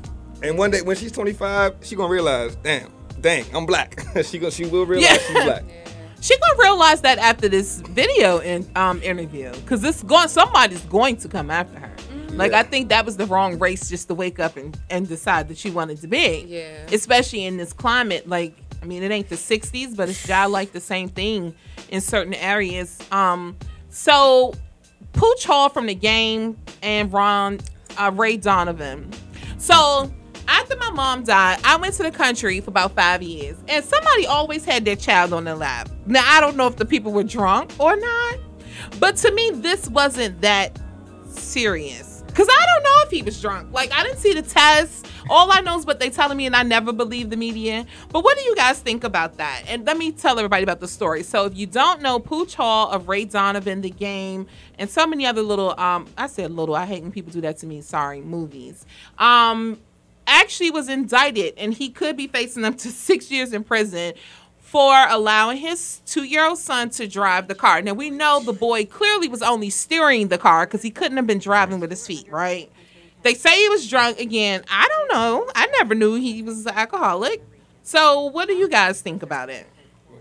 and 0.43 0.57
one 0.57 0.71
day 0.71 0.83
when 0.83 0.97
she's 0.97 1.13
25, 1.13 1.77
she 1.83 1.97
gonna 1.97 2.09
realize, 2.13 2.57
damn, 2.57 2.91
dang, 3.21 3.45
I'm 3.55 3.67
black. 3.67 4.01
she 4.25 4.39
gonna 4.39 4.53
she 4.53 4.65
will 4.67 4.87
realize 4.87 5.11
Yeah. 5.11 5.19
she's 5.19 5.45
black. 5.45 5.65
Yeah. 5.69 5.75
She 6.21 6.37
gonna 6.37 6.59
realize 6.61 7.01
that 7.03 7.19
after 7.19 7.49
this 7.49 7.81
video 7.81 8.39
in, 8.39 8.69
um, 8.75 9.01
interview, 9.05 9.53
because 9.53 9.81
this 9.83 10.03
going 10.03 10.27
somebody's 10.27 10.81
going 10.87 11.17
to 11.19 11.29
come 11.29 11.49
after 11.49 11.79
her. 11.79 11.93
Like 12.39 12.53
I 12.53 12.63
think 12.63 12.89
that 12.89 13.05
was 13.05 13.17
the 13.17 13.27
wrong 13.27 13.59
race 13.59 13.89
just 13.89 14.09
to 14.09 14.15
wake 14.15 14.39
up 14.39 14.57
and, 14.57 14.79
and 14.91 15.09
decide 15.09 15.49
that 15.49 15.59
she 15.59 15.71
wanted 15.71 16.01
to 16.01 16.07
be. 16.07 16.45
Yeah. 16.49 16.87
Especially 16.93 17.45
in 17.45 17.57
this 17.57 17.73
climate, 17.73 18.29
like 18.29 18.55
I 18.81 18.87
mean, 18.87 19.03
it 19.03 19.11
ain't 19.11 19.29
the 19.29 19.37
'60s, 19.37 19.97
but 19.97 20.09
it's 20.09 20.27
job 20.27 20.51
like 20.51 20.73
the 20.73 20.81
same 20.81 21.09
thing 21.09 21.55
in 21.91 22.01
certain 22.01 22.35
areas. 22.35 22.99
Um, 23.11 23.57
so 23.91 24.55
Pooch 25.13 25.45
Hall 25.45 25.69
from 25.69 25.87
the 25.87 25.95
game 25.95 26.57
and 26.83 27.13
Ron 27.13 27.59
uh, 27.99 28.13
Ray 28.15 28.37
Donovan. 28.37 29.11
So 29.59 30.13
after 30.47 30.77
my 30.77 30.91
mom 30.91 31.25
died, 31.25 31.59
I 31.65 31.77
went 31.77 31.95
to 31.95 32.05
the 32.05 32.11
country 32.11 32.61
for 32.61 32.71
about 32.71 32.95
five 32.95 33.23
years, 33.23 33.57
and 33.69 33.85
somebody 33.85 34.27
always 34.27 34.65
had 34.65 34.85
their 34.85 34.97
child 34.97 35.33
on 35.33 35.45
their 35.45 35.57
lap. 35.57 35.89
Now 36.07 36.23
I 36.25 36.41
don't 36.41 36.57
know 36.57 36.67
if 36.67 36.77
the 36.77 36.87
people 36.87 37.13
were 37.13 37.25
drunk 37.25 37.73
or 37.79 37.97
not, 37.97 38.39
but 39.01 39.17
to 39.17 39.33
me 39.33 39.51
this 39.51 39.89
wasn't 39.89 40.41
that 40.43 40.79
serious. 41.29 42.08
Cause 42.39 42.47
I 42.49 42.67
don't 42.67 42.85
know 42.85 43.03
if 43.05 43.11
he 43.11 43.23
was 43.23 43.43
drunk. 43.43 43.73
Like 43.73 43.93
I 43.93 44.05
didn't 44.05 44.19
see 44.19 44.33
the 44.33 44.43
test. 44.43 45.09
All 45.29 45.51
I 45.51 45.61
know 45.61 45.77
is 45.77 45.85
what 45.85 45.99
they 45.99 46.09
telling 46.09 46.37
me, 46.37 46.47
and 46.47 46.55
I 46.55 46.63
never 46.63 46.93
believe 46.93 47.31
the 47.31 47.37
media. 47.37 47.85
But 48.13 48.23
what 48.23 48.39
do 48.39 48.45
you 48.45 48.55
guys 48.55 48.79
think 48.79 49.03
about 49.03 49.39
that? 49.39 49.65
And 49.67 49.85
let 49.85 49.99
me 49.99 50.13
tell 50.13 50.39
everybody 50.39 50.63
about 50.63 50.79
the 50.79 50.87
story. 50.87 51.25
So 51.25 51.47
if 51.47 51.57
you 51.57 51.67
don't 51.67 52.01
know, 52.01 52.21
Pooch 52.21 52.55
Hall 52.55 52.91
of 52.93 53.09
Ray 53.09 53.25
Donovan, 53.25 53.81
the 53.81 53.91
game, 53.91 54.47
and 54.79 54.89
so 54.89 55.05
many 55.05 55.27
other 55.27 55.43
little 55.43 55.75
um 55.81 56.07
I 56.17 56.29
said 56.29 56.53
little, 56.53 56.77
I 56.77 56.87
hate 56.87 57.03
when 57.03 57.11
people 57.11 57.33
do 57.33 57.41
that 57.41 57.59
to 57.59 57.67
me, 57.67 57.81
sorry, 57.81 58.21
movies. 58.21 58.87
Um 59.19 59.81
actually 60.29 60.71
was 60.71 60.89
indicted 60.89 61.55
and 61.57 61.75
he 61.75 61.89
could 61.89 62.17
be 62.17 62.29
facing 62.29 62.65
up 62.65 62.79
to 62.79 62.89
six 62.93 63.33
years 63.33 63.53
in 63.53 63.65
prison 63.65 64.13
for 64.71 65.07
allowing 65.09 65.57
his 65.57 66.03
two-year-old 66.05 66.59
son 66.59 66.91
to 66.91 67.09
drive 67.09 67.49
the 67.49 67.55
car. 67.55 67.81
Now 67.81 67.95
we 67.95 68.11
know 68.11 68.39
the 68.39 68.53
boy 68.53 68.85
clearly 68.85 69.27
was 69.27 69.41
only 69.41 69.71
steering 69.71 70.29
the 70.29 70.37
car 70.37 70.67
because 70.67 70.83
he 70.83 70.91
couldn't 70.91 71.17
have 71.17 71.27
been 71.27 71.39
driving 71.39 71.81
with 71.81 71.89
his 71.89 72.07
feet, 72.07 72.31
right? 72.31 72.71
They 73.23 73.33
say 73.33 73.57
he 73.63 73.69
was 73.71 73.89
drunk 73.89 74.21
again. 74.21 74.63
I 74.71 74.87
don't 74.87 75.13
know. 75.13 75.51
I 75.55 75.69
never 75.79 75.95
knew 75.95 76.17
he 76.17 76.43
was 76.43 76.67
an 76.67 76.75
alcoholic. 76.75 77.43
So 77.83 78.25
what 78.25 78.47
do 78.47 78.55
you 78.55 78.69
guys 78.69 79.01
think 79.01 79.23
about 79.23 79.49
it? 79.49 79.67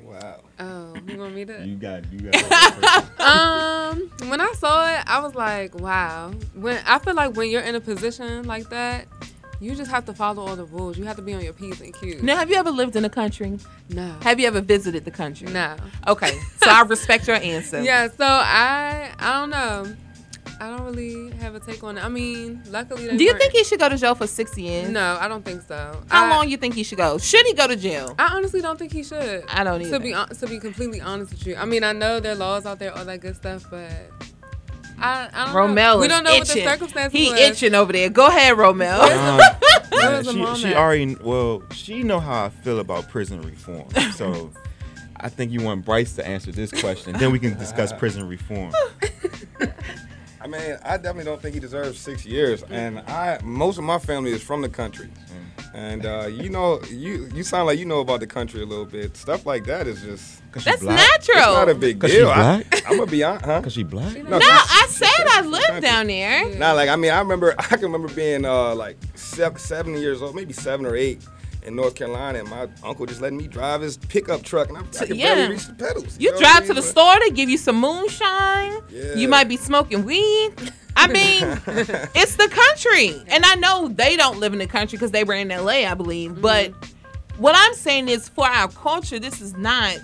Wow. 0.02 0.40
Oh, 0.60 0.94
you 1.06 1.18
want 1.18 1.36
me 1.36 1.44
to? 1.44 1.68
You 1.68 1.76
got 1.76 2.10
you 2.14 2.32
got. 2.32 3.20
um, 3.20 4.10
when 4.30 4.40
I 4.40 4.54
saw 4.54 4.90
it, 4.90 5.04
I 5.06 5.20
was 5.20 5.36
like, 5.36 5.76
wow. 5.76 6.32
When 6.56 6.82
I 6.86 7.00
feel 7.00 7.16
like 7.16 7.36
when 7.36 7.50
you're 7.50 7.62
in 7.64 7.76
a 7.76 7.82
position 7.82 8.48
like 8.48 8.70
that, 8.70 9.08
you 9.60 9.76
just 9.76 9.90
have 9.92 10.06
to 10.06 10.14
follow 10.14 10.46
all 10.48 10.56
the 10.56 10.66
rules. 10.66 10.98
You 10.98 11.06
have 11.06 11.16
to 11.16 11.22
be 11.22 11.34
on 11.34 11.44
your 11.44 11.54
p's 11.54 11.82
and 11.82 11.94
q's. 11.94 12.22
Now, 12.24 12.38
have 12.38 12.50
you 12.50 12.56
ever 12.58 12.72
lived 12.72 12.96
in 12.96 13.04
the 13.04 13.10
country? 13.10 13.58
No. 13.90 14.16
Have 14.22 14.40
you 14.40 14.48
ever 14.48 14.62
visited 14.62 15.06
the 15.06 15.12
country? 15.12 15.48
No. 15.52 15.76
Okay, 16.08 16.32
so 16.64 16.70
I 16.70 16.82
respect 16.84 17.28
your 17.28 17.38
answer. 17.38 17.82
Yeah. 17.88 18.08
So 18.10 18.26
I, 18.26 19.12
I 19.20 19.40
don't 19.40 19.50
know. 19.50 19.96
I 20.60 20.70
don't 20.76 20.86
really 20.86 21.30
have 21.38 21.54
a 21.54 21.60
take 21.60 21.84
on 21.84 22.00
it. 22.00 22.04
I 22.04 22.10
mean, 22.10 22.64
luckily. 22.72 23.08
Do 23.16 23.24
you 23.24 23.30
weren't- 23.30 23.40
think 23.42 23.54
he 23.54 23.64
should 23.64 23.80
go 23.80 23.90
to 23.90 23.98
jail 23.98 24.16
for 24.16 24.26
six 24.26 24.58
years? 24.58 24.90
No, 24.90 25.16
I 25.22 25.28
don't 25.28 25.46
think 25.46 25.62
so. 25.62 26.02
How 26.10 26.26
I- 26.26 26.30
long 26.36 26.50
you 26.50 26.58
think 26.58 26.74
he 26.74 26.84
should 26.84 26.98
go? 26.98 27.18
Should 27.20 27.46
he 27.46 27.54
go 27.54 27.68
to 27.68 27.76
jail? 27.76 28.16
I 28.18 28.34
honestly 28.36 28.62
don't 28.62 28.78
think 28.80 28.92
he 28.92 29.04
should. 29.04 29.44
I 29.50 29.64
don't 29.64 29.82
either. 29.82 30.00
To 30.00 30.04
be 30.04 30.14
to 30.14 30.48
be 30.48 30.60
completely 30.60 31.00
honest 31.00 31.32
with 31.32 31.46
you, 31.46 31.56
I 31.56 31.66
mean, 31.66 31.84
I 31.84 31.92
know 31.94 32.20
there 32.20 32.32
are 32.32 32.36
laws 32.36 32.66
out 32.66 32.80
there, 32.80 32.92
all 32.98 33.06
that 33.06 33.20
good 33.22 33.36
stuff, 33.36 33.66
but 33.70 33.92
I, 35.00 35.30
I 35.34 35.54
don't 35.54 35.76
know. 35.76 35.82
Romel 35.82 36.00
We 36.02 36.08
don't 36.08 36.24
know 36.24 36.34
what 36.34 36.48
the 36.48 36.54
itching. 36.54 36.68
circumstances 36.68 37.20
He 37.20 37.30
was. 37.32 37.40
itching 37.40 37.76
over 37.76 37.92
there. 37.94 38.10
Go 38.10 38.28
ahead, 38.28 38.56
Romel. 38.58 39.00
Um, 39.00 39.38
Where 39.90 40.02
yeah, 40.02 40.18
was 40.18 40.58
she, 40.60 40.68
she 40.68 40.76
already 40.76 41.16
well, 41.16 41.64
she 41.72 42.04
know 42.04 42.20
how 42.20 42.46
I 42.46 42.50
feel 42.50 42.80
about 42.80 43.10
prison 43.10 43.42
reform. 43.42 43.90
So 44.14 44.52
I 45.20 45.30
think 45.30 45.52
you 45.52 45.62
want 45.62 45.86
Bryce 45.86 46.14
to 46.16 46.28
answer 46.28 46.52
this 46.52 46.72
question. 46.72 47.14
Then 47.14 47.32
we 47.32 47.40
can 47.40 47.58
discuss 47.58 47.92
prison 47.94 48.28
reform. 48.28 48.72
I 50.48 50.58
mean, 50.58 50.78
I 50.84 50.96
definitely 50.98 51.26
don't 51.26 51.42
think 51.42 51.54
he 51.56 51.60
deserves 51.60 52.00
six 52.00 52.26
years. 52.26 52.64
And 52.70 53.00
I, 53.00 53.40
most 53.44 53.78
of 53.78 53.84
my 53.84 54.00
family 54.00 54.32
is 54.32 54.42
from 54.42 54.62
the 54.62 54.70
country, 54.70 55.10
and 55.74 56.06
uh, 56.06 56.28
you 56.28 56.50
know, 56.50 56.82
you 56.90 57.30
you 57.34 57.44
sound 57.44 57.68
like 57.68 57.78
you 57.80 57.86
know 57.86 58.00
about 58.00 58.22
the 58.22 58.28
country 58.28 58.62
a 58.62 58.66
little 58.66 58.86
bit. 58.86 59.18
Stuff 59.18 59.46
like 59.46 59.66
that 59.66 59.88
is 59.88 60.02
just 60.02 60.42
That's 60.64 60.82
natural. 60.82 61.38
It's 61.38 61.48
not 61.48 61.70
a 61.70 61.76
big 61.76 62.00
'Cause 62.00 62.12
she 62.12 62.18
deal. 62.18 62.30
I, 62.30 62.64
black? 62.64 62.84
I'm 62.90 62.98
gonna 62.98 63.12
be 63.12 63.24
honest, 63.24 63.46
huh? 63.46 63.62
Cause 63.62 63.74
she 63.74 63.84
black. 63.84 64.24
No, 64.24 64.40
I 64.42 64.86
said 64.90 65.10
I 65.32 65.42
lived 65.42 65.82
down 65.82 66.08
there. 66.08 66.56
Nah, 66.58 66.72
like 66.72 66.90
I 66.90 66.96
mean, 66.96 67.12
I 67.12 67.20
remember 67.20 67.54
I 67.60 67.64
can 67.64 67.82
remember 67.82 68.08
being 68.14 68.46
uh 68.46 68.74
like 68.74 68.98
seven, 69.16 69.60
seven 69.60 69.94
years 69.98 70.22
old, 70.22 70.34
maybe 70.34 70.54
seven 70.54 70.86
or 70.86 70.96
eight. 70.96 71.22
In 71.68 71.76
North 71.76 71.96
Carolina, 71.96 72.40
and 72.40 72.50
my 72.50 72.70
uncle 72.82 73.06
just 73.06 73.20
letting 73.20 73.38
me 73.38 73.46
drive 73.46 73.82
his 73.82 73.98
pickup 73.98 74.42
truck, 74.42 74.70
and 74.70 74.78
I, 74.78 74.82
I 74.82 75.06
could 75.06 75.18
yeah. 75.18 75.36
barely 75.36 75.56
reach 75.56 75.68
the 75.68 75.74
pedals. 75.74 76.18
You 76.18 76.32
know 76.32 76.40
drive 76.40 76.64
I 76.64 76.68
to 76.68 76.68
the 76.68 76.76
mean? 76.76 76.84
store, 76.84 77.20
they 77.20 77.30
give 77.30 77.50
you 77.50 77.58
some 77.58 77.76
moonshine. 77.76 78.82
Yeah. 78.90 79.16
You 79.16 79.28
might 79.28 79.50
be 79.50 79.58
smoking 79.58 80.06
weed. 80.06 80.54
I 80.96 81.08
mean, 81.08 81.44
it's 82.16 82.38
the 82.38 82.48
country. 82.48 83.22
And 83.28 83.46
I 83.46 83.56
know 83.56 83.90
they 83.90 84.16
don't 84.16 84.40
live 84.40 84.54
in 84.54 84.60
the 84.60 84.68
country 84.68 84.98
because 84.98 85.12
they 85.12 85.26
were 85.26 85.34
in 85.34 85.50
LA, 85.50 85.86
I 85.86 85.94
believe. 85.94 86.32
Mm-hmm. 86.32 86.42
But 86.42 86.74
what 87.38 87.54
I'm 87.58 87.74
saying 87.74 88.08
is 88.08 88.30
for 88.30 88.48
our 88.48 88.70
culture, 88.70 89.20
this 89.20 89.42
is 89.42 89.54
not 89.56 90.00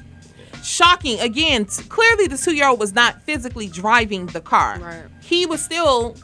shocking. 0.64 1.20
Again, 1.20 1.66
t- 1.66 1.84
clearly 1.84 2.28
the 2.28 2.38
two 2.38 2.56
year 2.56 2.68
old 2.68 2.80
was 2.80 2.94
not 2.94 3.22
physically 3.24 3.68
driving 3.68 4.28
the 4.28 4.42
car. 4.42 4.80
Right. 4.80 5.04
He 5.22 5.46
was 5.46 5.64
still 5.64 6.16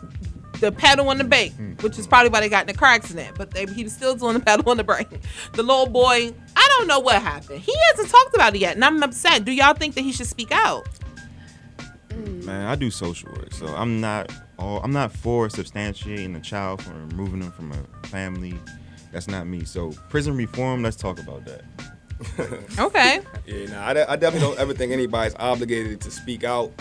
the 0.60 0.72
pedal 0.72 1.10
on 1.10 1.18
the 1.18 1.24
brake, 1.24 1.53
mm. 1.53 1.82
which 1.82 1.97
is 1.97 2.07
probably 2.07 2.30
why 2.30 2.39
they 2.39 2.49
got 2.49 2.62
in 2.62 2.68
the 2.68 2.74
car 2.74 2.89
accident. 2.89 3.38
But 3.38 3.51
they, 3.51 3.66
he 3.66 3.84
was 3.84 3.93
still 3.93 4.16
doing 4.16 4.34
the 4.34 4.39
pedal 4.45 4.70
on 4.70 4.78
the 4.78 4.84
brake. 4.84 5.10
The 5.53 5.64
little 5.64 5.88
boy, 5.88 6.34
I 6.55 6.76
don't 6.78 6.88
know 6.88 6.99
what 6.99 7.22
happened. 7.22 7.62
He 7.62 7.74
hasn't 7.91 8.10
talked 8.10 8.36
about 8.36 8.55
it 8.55 8.60
yet, 8.60 8.76
and 8.76 8.84
I'm 8.84 9.01
upset. 9.03 9.45
Do 9.45 9.51
y'all 9.51 9.74
think 9.74 9.95
that 9.95 10.01
he 10.01 10.12
should 10.12 10.28
speak 10.28 10.51
out? 10.51 10.88
Mm. 12.10 12.45
Man, 12.45 12.66
I 12.68 12.76
do 12.76 12.91
social 12.91 13.32
work, 13.32 13.53
so 13.53 13.68
I'm 13.68 14.01
not 14.01 14.32
all 14.57 14.82
I'm 14.84 14.91
not 14.91 15.12
for 15.12 15.47
substantiating 15.47 16.36
a 16.36 16.39
child 16.41 16.82
from 16.82 17.10
removing 17.10 17.39
them 17.39 17.51
from 17.51 17.72
a 17.72 18.07
family. 18.07 18.60
That's 19.12 19.28
not 19.28 19.47
me. 19.47 19.64
So 19.64 19.91
prison 20.10 20.36
reform, 20.36 20.84
let's 20.84 20.97
talk 20.97 21.20
about 21.20 21.45
that. 21.45 21.64
Okay. 22.78 23.22
Yeah, 23.45 23.66
nah, 23.68 23.88
I, 23.88 23.93
de- 23.93 24.12
I 24.12 24.16
definitely 24.18 24.49
don't 24.49 24.60
ever 24.60 24.74
think 24.74 24.91
anybody's 24.91 25.36
obligated 25.36 26.01
to 26.01 26.12
speak 26.12 26.43
out. 26.43 26.72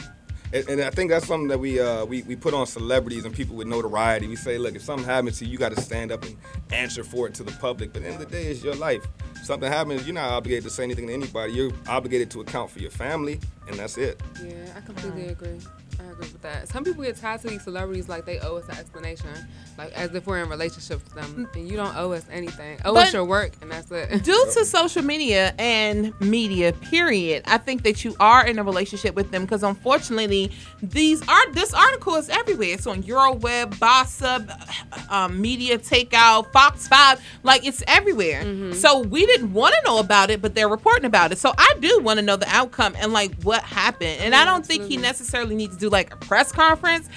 And, 0.53 0.69
and 0.69 0.81
I 0.81 0.91
think 0.91 1.11
that's 1.11 1.27
something 1.27 1.49
that 1.49 1.59
we, 1.59 1.79
uh, 1.79 2.05
we 2.05 2.23
we 2.23 2.37
put 2.37 2.55
on 2.55 2.67
celebrities 2.67 3.25
and 3.25 3.35
people 3.35 3.57
with 3.57 3.67
notoriety. 3.67 4.27
We 4.27 4.37
say, 4.37 4.59
look, 4.59 4.75
if 4.75 4.83
something 4.83 5.07
happens 5.07 5.39
to 5.39 5.45
you, 5.45 5.53
you 5.53 5.59
got 5.59 5.75
to 5.75 5.81
stand 5.81 6.11
up 6.11 6.25
and 6.25 6.37
answer 6.73 7.05
for 7.05 7.27
it 7.27 7.35
to 7.35 7.45
the 7.45 7.53
public. 7.53 7.93
But 7.93 8.03
at 8.03 8.05
the 8.05 8.13
end 8.13 8.23
of 8.23 8.31
the 8.31 8.37
day, 8.37 8.47
it's 8.47 8.65
your 8.65 8.75
life. 8.75 9.07
If 9.37 9.45
something 9.45 9.71
happens, 9.71 10.07
you're 10.07 10.15
not 10.15 10.31
obligated 10.31 10.65
to 10.65 10.71
say 10.71 10.85
anything 10.85 11.09
to 11.09 11.13
anybody. 11.13 11.53
You're 11.53 11.73
obligated 11.87 12.31
to 12.33 12.41
account 12.41 12.71
for 12.71 12.79
your 12.79 12.91
family, 12.91 13.41
and 13.69 13.79
that's 13.79 13.99
it. 13.99 14.21
Yeah, 14.43 14.55
I 14.77 14.81
completely 14.81 15.29
agree. 15.29 15.59
I 16.01 16.05
agree 16.05 16.29
with 16.33 16.43
that. 16.43 16.69
Some 16.69 16.85
people 16.85 17.03
get 17.03 17.17
tied 17.17 17.41
to 17.41 17.49
these 17.49 17.63
celebrities 17.65 18.09
like 18.09 18.25
they 18.25 18.39
owe 18.41 18.57
us 18.57 18.69
an 18.69 18.77
explanation, 18.79 19.29
like 19.77 19.93
as 19.93 20.15
if 20.15 20.27
we're 20.27 20.39
in 20.43 20.49
relationship 20.49 21.03
with 21.03 21.15
them, 21.15 21.49
and 21.55 21.69
you 21.69 21.77
don't 21.77 21.97
owe 21.97 22.13
us 22.13 22.25
anything. 22.31 22.79
Owe 22.85 22.95
But- 22.95 23.09
us 23.09 23.13
your 23.13 23.25
work, 23.25 23.53
and 23.63 23.71
that's 23.71 23.91
it. 23.91 24.23
Due 24.25 24.47
to 24.55 24.65
social 24.65 25.03
media 25.03 25.55
and 25.59 26.13
media, 26.21 26.73
period, 26.73 27.43
I 27.47 27.59
think 27.59 27.83
that 27.83 28.05
you 28.05 28.15
are 28.21 28.47
in 28.47 28.59
a 28.59 28.63
relationship 28.63 29.15
with 29.17 29.31
them 29.33 29.43
because 29.43 29.63
unfortunately, 29.65 30.53
these 30.83 31.21
are 31.29 31.53
this 31.53 31.75
article 31.75 32.15
is 32.15 32.29
everywhere. 32.29 32.75
It's 32.75 32.87
on 32.87 33.03
EURweb, 33.03 33.75
Bossip, 33.79 35.11
um, 35.11 35.41
Media 35.41 35.79
Takeout, 35.79 36.53
Fox 36.53 36.87
Five, 36.87 37.21
like 37.43 37.67
it's 37.67 37.83
everywhere. 37.89 38.73
So 38.75 39.01
we 39.01 39.27
didn't 39.27 39.53
want 39.53 39.75
to 39.75 39.83
know 39.85 39.99
about 39.99 40.31
it, 40.31 40.41
but 40.41 40.55
they're 40.55 40.69
reporting 40.69 41.07
about 41.07 41.33
it. 41.33 41.39
So 41.39 41.53
I 41.59 41.75
do 41.81 42.01
want 42.01 42.19
to 42.19 42.25
know 42.25 42.37
the 42.37 42.49
outcome 42.49 42.95
and 42.99 43.13
like 43.13 43.35
what 43.43 43.63
happened. 43.65 44.21
And 44.21 44.35
I 44.35 44.45
don't 44.45 44.65
think 44.65 44.85
he 44.85 44.97
necessarily 44.97 45.55
needs 45.57 45.75
to 45.75 45.81
do 45.81 45.88
like 45.89 46.13
a 46.13 46.17
press 46.17 46.53
conference. 46.53 47.09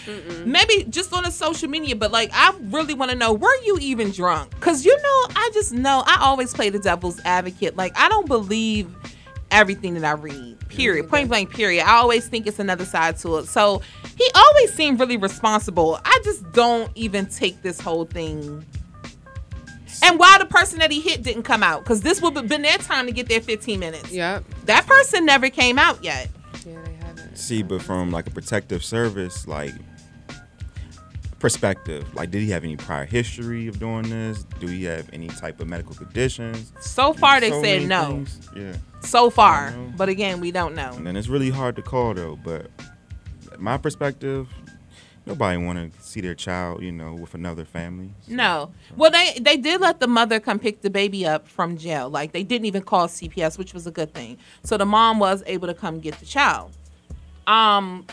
Maybe 0.45 0.85
just 0.85 1.13
on 1.13 1.25
a 1.25 1.31
social 1.31 1.69
media, 1.69 1.95
but 1.95 2.11
like 2.11 2.31
I 2.33 2.53
really 2.63 2.93
want 2.93 3.11
to 3.11 3.17
know 3.17 3.33
were 3.33 3.55
you 3.63 3.77
even 3.79 4.11
drunk? 4.11 4.59
Cause 4.59 4.85
you 4.85 4.95
know, 4.95 5.25
I 5.35 5.49
just 5.53 5.73
know 5.73 6.03
I 6.05 6.17
always 6.21 6.53
play 6.53 6.69
the 6.69 6.79
devil's 6.79 7.19
advocate. 7.25 7.75
Like 7.75 7.97
I 7.97 8.09
don't 8.09 8.27
believe 8.27 8.93
everything 9.51 9.93
that 9.95 10.05
I 10.05 10.13
read. 10.13 10.57
Period. 10.69 11.09
Point 11.09 11.27
blank. 11.27 11.51
Period. 11.53 11.85
I 11.85 11.97
always 11.97 12.27
think 12.27 12.47
it's 12.47 12.59
another 12.59 12.85
side 12.85 13.17
to 13.17 13.37
it. 13.37 13.47
So 13.47 13.81
he 14.17 14.27
always 14.33 14.73
seemed 14.73 14.99
really 14.99 15.17
responsible. 15.17 15.99
I 16.03 16.21
just 16.23 16.49
don't 16.53 16.91
even 16.95 17.25
take 17.27 17.61
this 17.61 17.79
whole 17.79 18.05
thing. 18.05 18.65
And 20.03 20.17
why 20.17 20.37
the 20.39 20.45
person 20.45 20.79
that 20.79 20.89
he 20.89 20.99
hit 20.99 21.21
didn't 21.21 21.43
come 21.43 21.61
out? 21.61 21.83
Because 21.83 22.01
this 22.01 22.21
would 22.21 22.35
have 22.35 22.47
been 22.47 22.63
their 22.63 22.77
time 22.77 23.05
to 23.05 23.11
get 23.11 23.27
their 23.27 23.41
15 23.41 23.79
minutes. 23.79 24.11
Yep. 24.11 24.43
That 24.65 24.87
person 24.87 25.25
never 25.25 25.49
came 25.49 25.77
out 25.77 26.03
yet. 26.03 26.29
See, 27.33 27.63
but 27.63 27.81
from 27.81 28.11
like 28.11 28.27
a 28.27 28.31
protective 28.31 28.83
service, 28.83 29.47
like 29.47 29.73
perspective, 31.39 32.13
like 32.13 32.29
did 32.31 32.41
he 32.41 32.49
have 32.51 32.63
any 32.63 32.75
prior 32.77 33.05
history 33.05 33.67
of 33.67 33.79
doing 33.79 34.03
this? 34.09 34.43
Do 34.59 34.67
he 34.67 34.83
have 34.85 35.09
any 35.11 35.27
type 35.27 35.59
of 35.59 35.67
medical 35.67 35.95
conditions? 35.95 36.71
So 36.81 37.13
far, 37.13 37.39
they 37.39 37.49
So 37.49 37.61
said 37.63 37.87
no. 37.87 38.05
things. 38.07 38.49
Yeah. 38.55 38.73
So 39.01 39.29
far. 39.29 39.71
But 39.97 40.09
again, 40.09 40.39
we 40.39 40.51
don't 40.51 40.75
know. 40.75 40.91
And 40.93 41.07
then 41.07 41.15
it's 41.15 41.27
really 41.27 41.49
hard 41.49 41.75
to 41.77 41.81
call 41.81 42.13
though. 42.13 42.37
But 42.43 42.69
my 43.57 43.77
perspective, 43.77 44.47
nobody 45.25 45.57
want 45.57 45.93
to 45.93 46.01
see 46.03 46.21
their 46.21 46.35
child, 46.35 46.83
you 46.83 46.91
know, 46.91 47.15
with 47.15 47.33
another 47.33 47.65
family. 47.65 48.13
No. 48.27 48.71
Well, 48.95 49.09
they 49.09 49.39
they 49.41 49.57
did 49.57 49.81
let 49.81 49.99
the 49.99 50.07
mother 50.07 50.39
come 50.39 50.59
pick 50.59 50.81
the 50.81 50.91
baby 50.91 51.25
up 51.25 51.47
from 51.47 51.75
jail. 51.77 52.07
Like 52.09 52.33
they 52.33 52.43
didn't 52.43 52.65
even 52.65 52.83
call 52.83 53.07
CPS, 53.07 53.57
which 53.57 53.73
was 53.73 53.87
a 53.87 53.91
good 53.91 54.13
thing. 54.13 54.37
So 54.63 54.77
the 54.77 54.85
mom 54.85 55.17
was 55.17 55.41
able 55.47 55.67
to 55.67 55.73
come 55.73 55.99
get 55.99 56.19
the 56.19 56.25
child. 56.25 56.77
Um 57.47 58.05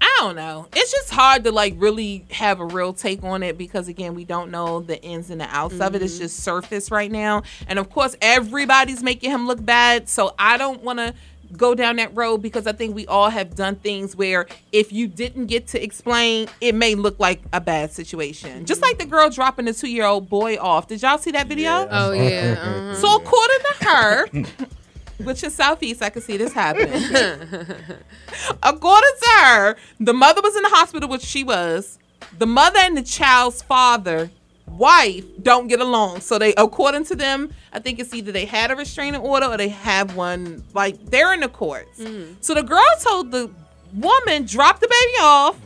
I 0.00 0.16
don't 0.20 0.36
know. 0.36 0.66
It's 0.74 0.90
just 0.90 1.10
hard 1.10 1.44
to 1.44 1.52
like 1.52 1.74
really 1.76 2.24
have 2.30 2.60
a 2.60 2.64
real 2.64 2.92
take 2.92 3.22
on 3.24 3.42
it 3.42 3.58
because 3.58 3.88
again, 3.88 4.14
we 4.14 4.24
don't 4.24 4.50
know 4.50 4.80
the 4.80 5.00
ins 5.02 5.30
and 5.30 5.40
the 5.40 5.48
outs 5.48 5.80
of 5.80 5.94
it. 5.94 6.02
It's 6.02 6.18
just 6.18 6.40
surface 6.40 6.90
right 6.90 7.10
now. 7.10 7.42
And 7.66 7.78
of 7.78 7.90
course, 7.90 8.16
everybody's 8.22 9.02
making 9.02 9.30
him 9.30 9.46
look 9.46 9.64
bad. 9.64 10.08
So 10.08 10.34
I 10.38 10.56
don't 10.56 10.82
want 10.82 10.98
to 10.98 11.14
go 11.56 11.74
down 11.74 11.96
that 11.96 12.14
road 12.14 12.38
because 12.38 12.66
I 12.66 12.72
think 12.72 12.94
we 12.94 13.06
all 13.06 13.30
have 13.30 13.54
done 13.54 13.76
things 13.76 14.14
where 14.14 14.46
if 14.72 14.92
you 14.92 15.06
didn't 15.06 15.46
get 15.46 15.66
to 15.68 15.82
explain, 15.82 16.48
it 16.60 16.74
may 16.74 16.94
look 16.94 17.18
like 17.18 17.40
a 17.52 17.60
bad 17.60 17.90
situation. 17.90 18.66
Just 18.66 18.82
like 18.82 18.98
the 18.98 19.06
girl 19.06 19.30
dropping 19.30 19.64
the 19.64 19.72
two 19.72 19.90
year 19.90 20.04
old 20.04 20.28
boy 20.28 20.58
off. 20.58 20.88
Did 20.88 21.02
y'all 21.02 21.18
see 21.18 21.30
that 21.32 21.46
video? 21.46 21.88
Oh 21.90 22.12
yeah. 22.12 22.56
uh-huh. 22.58 22.94
So 22.94 23.16
according 23.16 23.58
to 23.58 23.84
her, 23.88 24.28
which 25.18 25.42
is 25.42 25.54
southeast, 25.54 26.02
I 26.02 26.10
can 26.10 26.22
see 26.22 26.36
this 26.36 26.52
happen. 26.52 26.88
according 28.62 29.14
to 29.22 29.28
her, 29.42 29.76
the 30.00 30.14
mother 30.14 30.40
was 30.42 30.56
in 30.56 30.62
the 30.62 30.68
hospital, 30.68 31.08
which 31.08 31.22
she 31.22 31.44
was. 31.44 31.98
The 32.38 32.46
mother 32.46 32.78
and 32.78 32.96
the 32.96 33.02
child's 33.02 33.62
father, 33.62 34.30
wife, 34.66 35.24
don't 35.42 35.68
get 35.68 35.80
along. 35.80 36.20
So 36.20 36.38
they, 36.38 36.54
according 36.56 37.04
to 37.06 37.16
them, 37.16 37.52
I 37.72 37.80
think 37.80 37.98
it's 37.98 38.14
either 38.14 38.32
they 38.32 38.44
had 38.44 38.70
a 38.70 38.76
restraining 38.76 39.20
order 39.20 39.46
or 39.46 39.56
they 39.56 39.68
have 39.68 40.14
one. 40.14 40.64
Like 40.74 41.04
they're 41.06 41.32
in 41.34 41.40
the 41.40 41.48
courts. 41.48 42.00
Mm. 42.00 42.36
So 42.40 42.54
the 42.54 42.62
girl 42.62 42.84
told 43.00 43.30
the 43.30 43.50
woman, 43.92 44.44
drop 44.44 44.80
the 44.80 44.88
baby 44.88 45.22
off. 45.22 45.58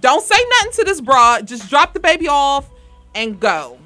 Don't 0.00 0.24
say 0.24 0.42
nothing 0.58 0.72
to 0.72 0.84
this 0.84 1.00
broad. 1.00 1.46
Just 1.46 1.68
drop 1.68 1.92
the 1.92 2.00
baby 2.00 2.26
off 2.28 2.68
and 3.14 3.38
go. 3.38 3.78